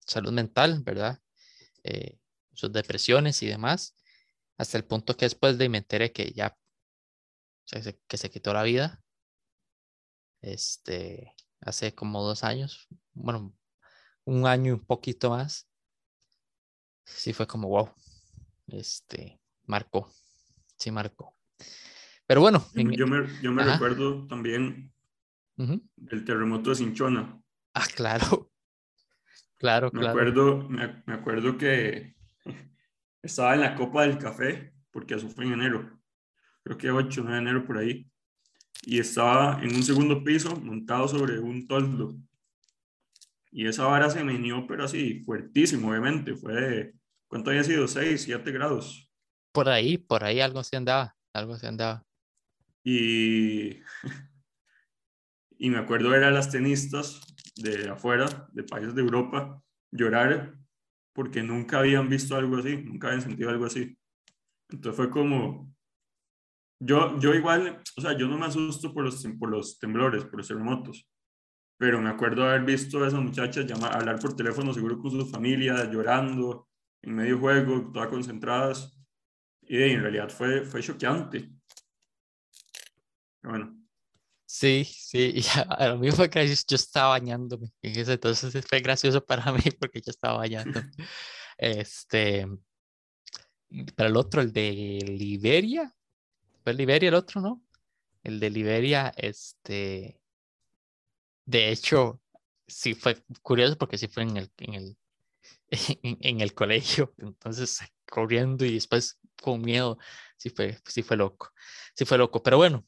salud 0.05 0.31
mental, 0.31 0.81
¿verdad? 0.83 1.19
Eh, 1.83 2.17
sus 2.53 2.71
depresiones 2.71 3.41
y 3.43 3.47
demás, 3.47 3.95
hasta 4.57 4.77
el 4.77 4.85
punto 4.85 5.15
que 5.15 5.25
después 5.25 5.57
de 5.57 5.69
me 5.69 5.79
enteré 5.79 6.11
que 6.11 6.31
ya 6.33 6.57
se- 7.65 7.99
que 8.07 8.17
se 8.17 8.29
quitó 8.29 8.53
la 8.53 8.63
vida, 8.63 9.01
este, 10.41 11.33
hace 11.61 11.93
como 11.93 12.23
dos 12.23 12.43
años, 12.43 12.87
bueno, 13.13 13.53
un 14.25 14.47
año 14.47 14.71
y 14.71 14.73
un 14.73 14.85
poquito 14.85 15.31
más, 15.31 15.67
sí 17.07 17.33
fue 17.33 17.47
como, 17.47 17.67
wow, 17.69 17.89
este, 18.67 19.39
marcó, 19.65 20.11
sí 20.77 20.91
marcó. 20.91 21.35
Pero 22.25 22.41
bueno, 22.41 22.65
Yo, 22.73 22.81
en- 22.81 22.87
me- 22.87 22.97
yo 22.97 23.07
me, 23.07 23.41
yo 23.41 23.51
me 23.51 23.61
Ajá. 23.63 23.73
recuerdo 23.73 24.27
también 24.27 24.93
del 25.55 26.23
terremoto 26.25 26.69
de 26.71 26.75
Cinchona. 26.75 27.41
Ah, 27.73 27.85
claro, 27.95 28.51
claro, 29.57 29.89
Me 29.91 29.99
claro. 30.01 30.09
acuerdo, 30.09 30.69
me, 30.69 31.03
me 31.05 31.13
acuerdo 31.13 31.57
que 31.57 32.15
estaba 33.21 33.55
en 33.55 33.61
la 33.61 33.75
Copa 33.75 34.03
del 34.03 34.17
Café, 34.17 34.73
porque 34.91 35.15
eso 35.15 35.29
fue 35.29 35.45
en 35.45 35.53
enero, 35.53 35.99
creo 36.63 36.77
que 36.77 36.91
8 36.91 37.21
o 37.21 37.23
9 37.23 37.35
de 37.37 37.41
enero 37.49 37.65
por 37.65 37.77
ahí, 37.77 38.09
y 38.83 38.99
estaba 38.99 39.59
en 39.63 39.75
un 39.75 39.83
segundo 39.83 40.23
piso 40.23 40.55
montado 40.57 41.07
sobre 41.07 41.39
un 41.39 41.65
toldo. 41.67 42.15
Y 43.51 43.67
esa 43.67 43.85
vara 43.85 44.09
se 44.09 44.23
meneó, 44.23 44.67
pero 44.67 44.85
así, 44.85 45.23
fuertísimo, 45.23 45.89
obviamente. 45.89 46.35
Fue 46.35 46.53
de, 46.53 46.93
¿cuánto 47.27 47.49
había 47.49 47.63
sido? 47.63 47.87
6, 47.87 48.23
7 48.23 48.51
grados. 48.51 49.09
Por 49.51 49.69
ahí, 49.69 49.97
por 49.97 50.23
ahí 50.23 50.39
algo 50.39 50.63
se 50.63 50.77
andaba, 50.77 51.15
algo 51.33 51.57
se 51.57 51.67
andaba. 51.67 52.05
Y, 52.83 53.79
y 55.57 55.69
me 55.69 55.77
acuerdo 55.77 56.09
ver 56.09 56.23
a 56.23 56.31
las 56.31 56.51
tenistas 56.51 57.21
de 57.55 57.89
afuera, 57.89 58.47
de 58.51 58.63
países 58.63 58.93
de 58.93 59.01
Europa, 59.01 59.61
llorar 59.91 60.57
porque 61.17 61.41
nunca 61.41 61.79
habían 61.79 62.07
visto 62.07 62.35
algo 62.35 62.57
así, 62.57 62.77
nunca 62.77 63.07
habían 63.07 63.23
sentido 63.23 63.49
algo 63.49 63.65
así. 63.65 63.97
Entonces 64.69 64.95
fue 64.95 65.09
como, 65.09 65.73
yo, 66.79 67.19
yo 67.19 67.33
igual, 67.33 67.81
o 67.97 68.01
sea, 68.01 68.15
yo 68.15 68.27
no 68.27 68.37
me 68.37 68.45
asusto 68.45 68.93
por 68.93 69.03
los, 69.03 69.25
por 69.39 69.49
los 69.49 69.79
temblores, 69.79 70.25
por 70.25 70.37
los 70.37 70.47
terremotos, 70.47 71.09
pero 71.77 72.01
me 72.01 72.09
acuerdo 72.09 72.43
haber 72.43 72.63
visto 72.63 73.03
a 73.03 73.07
esas 73.07 73.21
muchachas 73.21 73.65
llamar, 73.65 73.95
hablar 73.95 74.19
por 74.19 74.35
teléfono, 74.35 74.73
seguro 74.73 74.99
con 74.99 75.11
sus 75.11 75.31
familias, 75.31 75.89
llorando, 75.91 76.67
en 77.01 77.15
medio 77.15 77.39
juego, 77.39 77.91
todas 77.93 78.09
concentradas, 78.09 78.97
y 79.61 79.81
en 79.81 80.01
realidad 80.01 80.29
fue, 80.29 80.65
fue 80.65 80.81
choqueante. 80.81 81.51
Pero 83.41 83.53
bueno. 83.53 83.77
Sí, 84.45 84.85
sí, 84.85 85.33
y 85.35 85.43
a, 85.59 85.89
lo 85.89 86.11
fue 86.13 86.29
que 86.29 86.47
yo 86.47 86.75
estaba 86.75 87.09
bañándome. 87.09 87.71
En 87.81 87.99
ese 87.99 88.13
entonces 88.13 88.65
fue 88.69 88.79
gracioso 88.79 89.23
para 89.23 89.51
mí 89.51 89.63
porque 89.79 90.01
yo 90.01 90.11
estaba 90.11 90.37
bañándome. 90.37 90.89
Este, 91.59 92.45
para 93.95 94.09
el 94.09 94.15
otro, 94.15 94.41
el 94.41 94.53
de 94.53 95.03
Liberia, 95.07 95.91
fue 96.63 96.75
Liberia 96.75 97.09
el 97.09 97.15
otro, 97.15 97.41
¿no? 97.41 97.63
El 98.21 98.39
de 98.39 98.51
Liberia, 98.51 99.11
este, 99.17 100.16
de 101.47 101.71
hecho, 101.71 102.21
sí 102.67 102.93
fue 102.93 103.23
curioso 103.41 103.77
porque 103.77 103.97
sí 103.97 104.07
fue 104.09 104.23
en 104.23 104.35
el, 104.37 104.51
en 104.57 104.73
el, 104.75 104.97
en, 106.03 106.17
en 106.21 106.41
el 106.41 106.53
colegio, 106.53 107.13
entonces 107.17 107.79
corriendo 108.09 108.65
y 108.65 108.73
después 108.75 109.17
con 109.41 109.61
miedo, 109.61 109.97
sí 110.37 110.49
fue, 110.49 110.77
sí 110.85 111.03
fue 111.03 111.15
loco, 111.17 111.51
sí 111.95 112.03
fue 112.05 112.17
loco, 112.17 112.43
pero 112.43 112.57
bueno, 112.57 112.85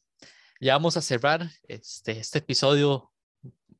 ya 0.59 0.73
vamos 0.73 0.97
a 0.97 1.01
cerrar 1.01 1.49
este, 1.63 2.19
este 2.19 2.39
episodio 2.39 3.11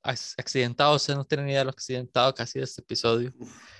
ac- 0.01 0.35
accidentado, 0.37 0.95
ustedes 0.95 1.17
no 1.17 1.25
tienen 1.25 1.49
idea 1.49 1.59
de 1.59 1.65
lo 1.65 1.71
accidentado 1.71 2.33
que 2.33 2.43
ha 2.43 2.47
sido 2.47 2.63
este 2.63 2.81
episodio, 2.81 3.33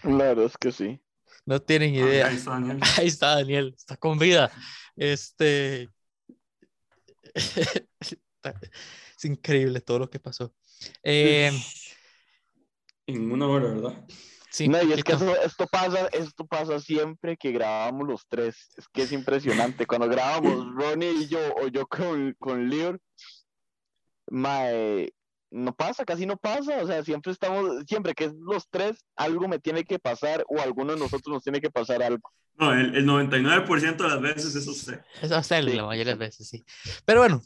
La 0.04 0.26
verdad 0.26 0.46
es 0.46 0.58
que 0.58 0.72
sí. 0.74 1.00
no 1.46 1.62
tienen 1.62 1.96
idea. 1.96 2.28
ahí 2.28 2.36
está 2.36 2.52
Daniel. 2.52 2.80
Ahí 2.98 3.08
está 3.08 3.36
Daniel, 3.36 3.74
está 3.78 3.96
con 3.98 4.20
vida. 4.20 4.52
Este. 4.98 5.90
Es 9.18 9.26
increíble 9.26 9.82
todo 9.82 10.00
lo 10.00 10.10
que 10.10 10.20
pasó. 10.20 10.54
Eh, 11.04 11.52
En 13.08 13.32
una 13.32 13.48
hora, 13.48 13.70
¿verdad? 13.70 14.06
sí, 14.52 14.68
no, 14.68 14.82
y 14.84 14.94
es 14.94 15.04
que 15.04 15.14
eso- 15.14 15.36
esto 15.42 15.66
pasa, 15.68 16.08
esto 16.12 16.46
pasa 16.46 16.80
siempre 16.80 17.38
que 17.38 17.52
grabamos 17.52 18.08
los 18.08 18.28
tres. 18.28 18.56
Es 18.78 18.88
que 18.88 19.04
es 19.04 19.12
impresionante. 19.12 19.86
Cuando 19.86 20.08
grabamos 20.08 20.44
Ronnie 20.76 21.12
y 21.12 21.28
yo, 21.28 21.40
o 21.56 21.68
yo 21.68 21.88
con, 21.88 22.36
con 22.40 22.70
Leon, 22.70 23.00
mae, 24.30 25.12
no 25.52 25.74
pasa, 25.74 26.06
casi 26.06 26.26
no 26.26 26.38
pasa, 26.38 26.84
o 26.84 26.88
sea, 26.88 27.04
siempre 27.04 27.32
estamos, 27.32 27.84
siempre 27.88 28.14
que 28.14 28.26
es 28.26 28.34
los 28.36 28.68
tres, 28.70 29.04
algo 29.16 29.48
me 29.48 29.58
tiene 29.60 29.84
que 29.84 29.98
pasar 29.98 30.46
o 30.48 30.60
alguno 30.62 30.94
de 30.94 31.00
nosotros 31.00 31.34
nos 31.34 31.44
tiene 31.44 31.60
que 31.60 31.72
pasar 31.72 32.04
algo. 32.04 32.30
No, 32.56 32.74
el, 32.74 32.96
el 32.96 33.06
99% 33.06 34.04
de 34.04 34.10
las 34.10 34.22
veces 34.22 34.54
es 34.56 34.68
usted. 34.68 35.02
Es 35.22 35.32
usted 35.32 35.64
Sí. 35.64 35.76
la 35.76 35.86
mayoría 35.86 36.06
de 36.06 36.12
las 36.12 36.20
veces, 36.20 36.48
sí. 36.50 36.64
Pero 37.06 37.22
bueno, 37.22 37.42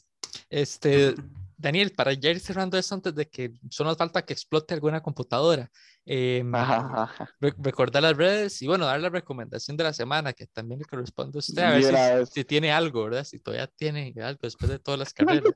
este, 0.49 1.15
Daniel, 1.57 1.91
para 1.91 2.13
ya 2.13 2.29
ir 2.31 2.39
cerrando 2.39 2.77
esto 2.77 2.95
antes 2.95 3.13
de 3.15 3.27
que 3.27 3.51
solo 3.69 3.89
nos 3.89 3.97
falta 3.97 4.23
que 4.25 4.33
explote 4.33 4.73
alguna 4.73 5.01
computadora, 5.01 5.69
em, 6.05 6.53
Ajá, 6.53 7.03
ajá. 7.03 7.29
re- 7.39 7.53
recordar 7.57 8.03
las 8.03 8.17
redes 8.17 8.61
y 8.61 8.67
bueno, 8.67 8.85
dar 8.85 8.99
la 8.99 9.09
recomendación 9.09 9.77
de 9.77 9.83
la 9.83 9.93
semana 9.93 10.33
que 10.33 10.47
también 10.47 10.79
le 10.79 10.85
corresponde 10.85 11.37
a 11.37 11.39
usted, 11.39 11.61
a 11.61 11.71
ver 11.71 11.83
si, 12.27 12.39
eso. 12.41 12.47
tiene 12.47 12.71
algo, 12.71 13.03
¿verdad? 13.05 13.23
Si 13.23 13.39
todavía 13.39 13.67
tiene 13.67 14.13
algo 14.21 14.39
después 14.43 14.69
de 14.71 14.79
todas 14.79 14.99
las 14.99 15.13
carreras. 15.13 15.53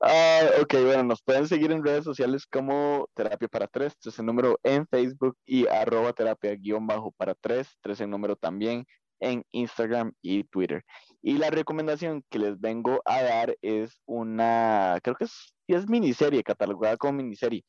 Ah, 0.00 0.40
ok, 0.60 0.74
bueno, 0.84 1.02
nos 1.04 1.22
pueden 1.22 1.48
seguir 1.48 1.72
en 1.72 1.84
redes 1.84 2.04
sociales 2.04 2.46
como 2.46 3.08
Terapia 3.14 3.48
para 3.48 3.66
Tres, 3.66 3.96
tres 3.98 4.18
en 4.18 4.26
número 4.26 4.58
en 4.62 4.86
Facebook 4.86 5.36
y 5.44 5.66
arroba 5.66 6.12
terapia 6.12 6.54
guion 6.54 6.86
bajo 6.86 7.10
para 7.12 7.34
tres, 7.34 7.68
tres 7.80 8.00
en 8.00 8.10
número 8.10 8.36
también 8.36 8.86
en 9.20 9.44
Instagram 9.52 10.12
y 10.22 10.44
Twitter. 10.44 10.84
Y 11.22 11.38
la 11.38 11.50
recomendación 11.50 12.24
que 12.28 12.40
les 12.40 12.60
vengo 12.60 13.00
a 13.04 13.22
dar 13.22 13.56
es 13.62 14.00
una, 14.06 14.98
creo 15.02 15.14
que 15.14 15.24
es, 15.24 15.54
es 15.68 15.88
miniserie, 15.88 16.42
catalogada 16.42 16.96
como 16.96 17.14
miniserie, 17.14 17.64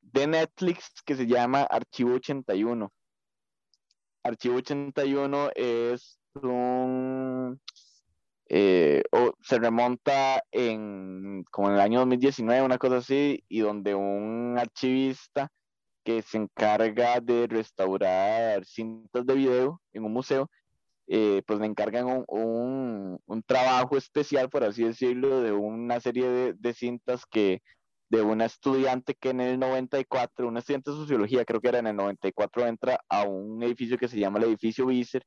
de 0.00 0.26
Netflix 0.28 1.02
que 1.04 1.16
se 1.16 1.26
llama 1.26 1.62
Archivo 1.62 2.14
81. 2.14 2.92
Archivo 4.22 4.56
81 4.56 5.50
es 5.56 6.20
un 6.34 7.60
eh, 8.54 9.02
o 9.10 9.32
se 9.40 9.58
remonta 9.58 10.42
en 10.50 11.42
como 11.50 11.68
en 11.68 11.74
el 11.74 11.80
año 11.80 12.00
2019, 12.00 12.62
una 12.62 12.78
cosa 12.78 12.98
así, 12.98 13.42
y 13.48 13.60
donde 13.60 13.94
un 13.94 14.56
archivista 14.58 15.50
que 16.04 16.22
se 16.22 16.36
encarga 16.38 17.20
de 17.20 17.46
restaurar 17.46 18.64
cintas 18.66 19.24
de 19.26 19.34
video 19.34 19.80
en 19.92 20.04
un 20.04 20.12
museo, 20.12 20.50
eh, 21.08 21.42
pues 21.46 21.58
le 21.60 21.66
encargan 21.66 22.06
un, 22.06 22.24
un- 22.28 23.18
un 23.26 23.42
trabajo 23.42 23.96
especial, 23.96 24.48
por 24.50 24.64
así 24.64 24.84
decirlo, 24.84 25.40
de 25.42 25.52
una 25.52 26.00
serie 26.00 26.28
de, 26.28 26.54
de 26.54 26.74
cintas 26.74 27.24
que 27.26 27.60
de 28.10 28.22
una 28.22 28.44
estudiante 28.46 29.14
que 29.14 29.30
en 29.30 29.40
el 29.40 29.58
94, 29.58 30.46
una 30.48 30.60
estudiante 30.60 30.90
de 30.90 30.96
sociología, 30.98 31.44
creo 31.46 31.60
que 31.60 31.68
era 31.68 31.78
en 31.78 31.86
el 31.88 31.96
94, 31.96 32.66
entra 32.66 33.00
a 33.08 33.24
un 33.24 33.62
edificio 33.62 33.96
que 33.98 34.08
se 34.08 34.18
llama 34.18 34.38
el 34.38 34.44
edificio 34.46 34.86
Visser 34.86 35.22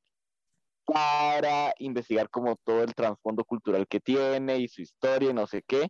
para 0.86 1.74
investigar 1.80 2.30
como 2.30 2.56
todo 2.64 2.84
el 2.84 2.94
trasfondo 2.94 3.44
cultural 3.44 3.88
que 3.88 4.00
tiene 4.00 4.58
y 4.60 4.68
su 4.68 4.82
historia 4.84 5.32
y 5.32 5.34
no 5.34 5.48
sé 5.48 5.64
qué. 5.68 5.88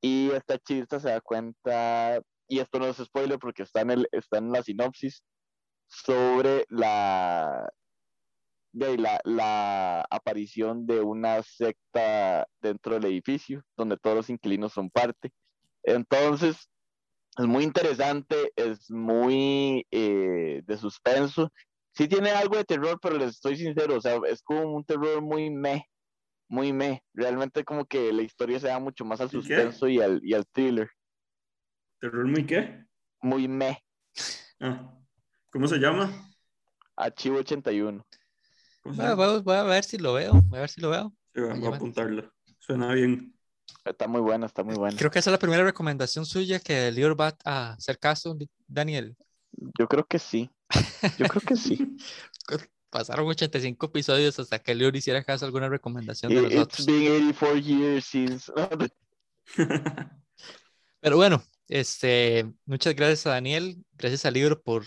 Y 0.00 0.30
esta 0.30 0.54
archivista 0.54 1.00
se 1.00 1.08
da 1.08 1.20
cuenta, 1.20 2.20
y 2.48 2.60
esto 2.60 2.78
no 2.78 2.86
es 2.86 2.98
spoiler 2.98 3.38
porque 3.38 3.64
está 3.64 3.80
en, 3.80 3.90
el, 3.90 4.08
está 4.12 4.38
en 4.38 4.52
la 4.52 4.62
sinopsis, 4.62 5.22
sobre 5.88 6.64
la, 6.68 7.68
de 8.76 8.98
la, 8.98 9.18
la 9.24 10.06
aparición 10.10 10.86
de 10.86 11.00
una 11.00 11.42
secta 11.42 12.46
dentro 12.60 12.94
del 12.94 13.06
edificio, 13.06 13.64
donde 13.74 13.96
todos 13.96 14.16
los 14.16 14.30
inquilinos 14.30 14.72
son 14.74 14.90
parte. 14.90 15.32
Entonces, 15.82 16.68
es 17.38 17.46
muy 17.46 17.64
interesante, 17.64 18.52
es 18.54 18.90
muy 18.90 19.86
eh, 19.90 20.62
de 20.64 20.76
suspenso. 20.76 21.50
Sí 21.92 22.06
tiene 22.06 22.30
algo 22.30 22.56
de 22.56 22.64
terror, 22.64 22.98
pero 23.00 23.16
les 23.16 23.30
estoy 23.30 23.56
sincero, 23.56 23.96
o 23.96 24.00
sea, 24.00 24.20
es 24.28 24.42
como 24.42 24.76
un 24.76 24.84
terror 24.84 25.22
muy 25.22 25.48
meh, 25.48 25.86
muy 26.48 26.74
meh. 26.74 27.02
Realmente 27.14 27.64
como 27.64 27.86
que 27.86 28.12
la 28.12 28.22
historia 28.22 28.60
se 28.60 28.68
da 28.68 28.78
mucho 28.78 29.06
más 29.06 29.22
al 29.22 29.30
suspenso 29.30 29.88
y 29.88 30.00
al, 30.02 30.20
y 30.22 30.34
al 30.34 30.46
thriller. 30.46 30.90
¿Terror 31.98 32.26
muy 32.26 32.44
qué? 32.44 32.84
Muy 33.22 33.48
meh. 33.48 33.82
Ah, 34.60 34.92
¿Cómo 35.50 35.66
se 35.66 35.78
llama? 35.78 36.10
Archivo 36.94 37.38
81. 37.38 38.04
¿Cómo 38.86 38.94
se 38.94 39.02
Voy 39.02 39.06
a, 39.06 39.10
llama? 39.10 39.26
voy 39.26 39.36
a- 39.36 39.40
voy 39.40 39.56
a 39.56 39.62
ver 39.64 39.84
si 39.84 39.98
lo 39.98 40.12
veo, 40.12 40.32
voy 40.32 40.58
a 40.58 40.60
ver 40.60 40.70
si 40.70 40.80
lo 40.80 40.90
veo. 40.90 41.12
Sí, 41.34 41.40
voy 41.40 41.64
a 41.72 41.76
apuntarlo. 41.76 42.32
Suena 42.60 42.92
bien. 42.94 43.34
Está 43.84 44.06
muy 44.06 44.20
buena, 44.20 44.46
está 44.46 44.62
muy 44.62 44.76
buena. 44.76 44.96
Creo 44.96 45.10
que 45.10 45.18
esa 45.18 45.30
es 45.30 45.32
la 45.32 45.38
primera 45.40 45.64
recomendación 45.64 46.24
suya 46.24 46.60
que 46.60 46.88
el 46.88 46.94
libro 46.94 47.16
va 47.16 47.36
a 47.44 47.72
hacer 47.72 47.98
caso, 47.98 48.36
Daniel. 48.68 49.16
Yo 49.78 49.88
creo 49.88 50.04
que 50.06 50.20
sí. 50.20 50.48
Yo 51.18 51.26
creo 51.26 51.42
que 51.42 51.56
sí. 51.56 51.96
Pasaron 52.90 53.26
85 53.26 53.86
episodios 53.86 54.38
hasta 54.38 54.60
que 54.60 54.74
Lior 54.74 54.94
hiciera 54.94 55.24
caso 55.24 55.44
a 55.44 55.48
alguna 55.48 55.68
recomendación 55.68 56.32
de 56.32 56.38
It- 56.40 56.44
It's 56.46 56.54
nosotros. 56.54 56.86
been 56.86 57.12
84 57.32 57.56
years 57.58 58.04
since. 58.04 58.52
Pero 61.00 61.16
bueno, 61.16 61.42
este, 61.68 62.52
muchas 62.64 62.94
gracias 62.94 63.26
a 63.26 63.30
Daniel, 63.30 63.84
gracias 63.94 64.24
al 64.26 64.34
libro 64.34 64.62
por, 64.62 64.84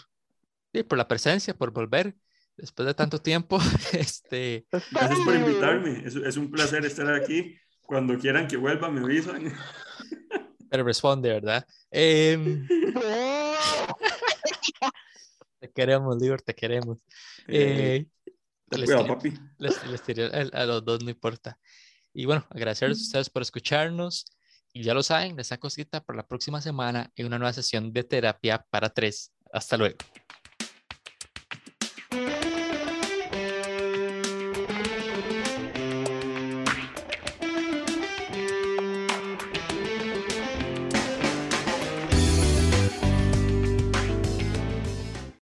sí, 0.73 0.83
por 0.83 0.97
la 0.97 1.07
presencia, 1.07 1.53
por 1.53 1.71
volver 1.71 2.15
después 2.59 2.85
de 2.87 2.93
tanto 2.93 3.19
tiempo. 3.21 3.59
Este, 3.93 4.65
Gracias 4.91 5.19
por 5.25 5.35
invitarme. 5.35 6.03
Es, 6.05 6.15
es 6.15 6.37
un 6.37 6.51
placer 6.51 6.85
estar 6.85 7.11
aquí. 7.13 7.55
Cuando 7.81 8.17
quieran 8.19 8.47
que 8.47 8.57
vuelva, 8.57 8.89
me 8.89 9.01
avisan. 9.01 9.51
pero 10.69 10.83
responde, 10.83 11.29
¿verdad? 11.29 11.65
Em, 11.89 12.67
te 15.59 15.71
queremos, 15.71 16.21
Lior, 16.21 16.41
te 16.41 16.53
queremos. 16.53 16.99
Eh, 17.47 18.05
Eh, 18.71 18.77
les 18.77 18.85
cuidado, 18.85 19.07
papi. 19.07 19.33
les, 19.57 19.85
les 19.87 20.01
tiré 20.03 20.25
a, 20.25 20.61
a 20.61 20.65
los 20.65 20.85
dos, 20.85 21.03
no 21.03 21.09
importa. 21.09 21.57
Y 22.13 22.25
bueno, 22.25 22.45
agradecerles 22.51 22.99
a 22.99 23.01
ustedes 23.01 23.29
por 23.29 23.41
escucharnos. 23.41 24.25
Y 24.71 24.83
ya 24.83 24.93
lo 24.93 25.01
saben, 25.01 25.35
les 25.35 25.47
saco 25.47 25.67
cita 25.71 26.03
para 26.03 26.17
la 26.17 26.27
próxima 26.27 26.61
semana 26.61 27.11
en 27.15 27.25
una 27.25 27.39
nueva 27.39 27.53
sesión 27.53 27.91
de 27.91 28.03
terapia 28.03 28.63
para 28.69 28.89
tres. 28.89 29.31
Hasta 29.51 29.77
luego. 29.77 29.97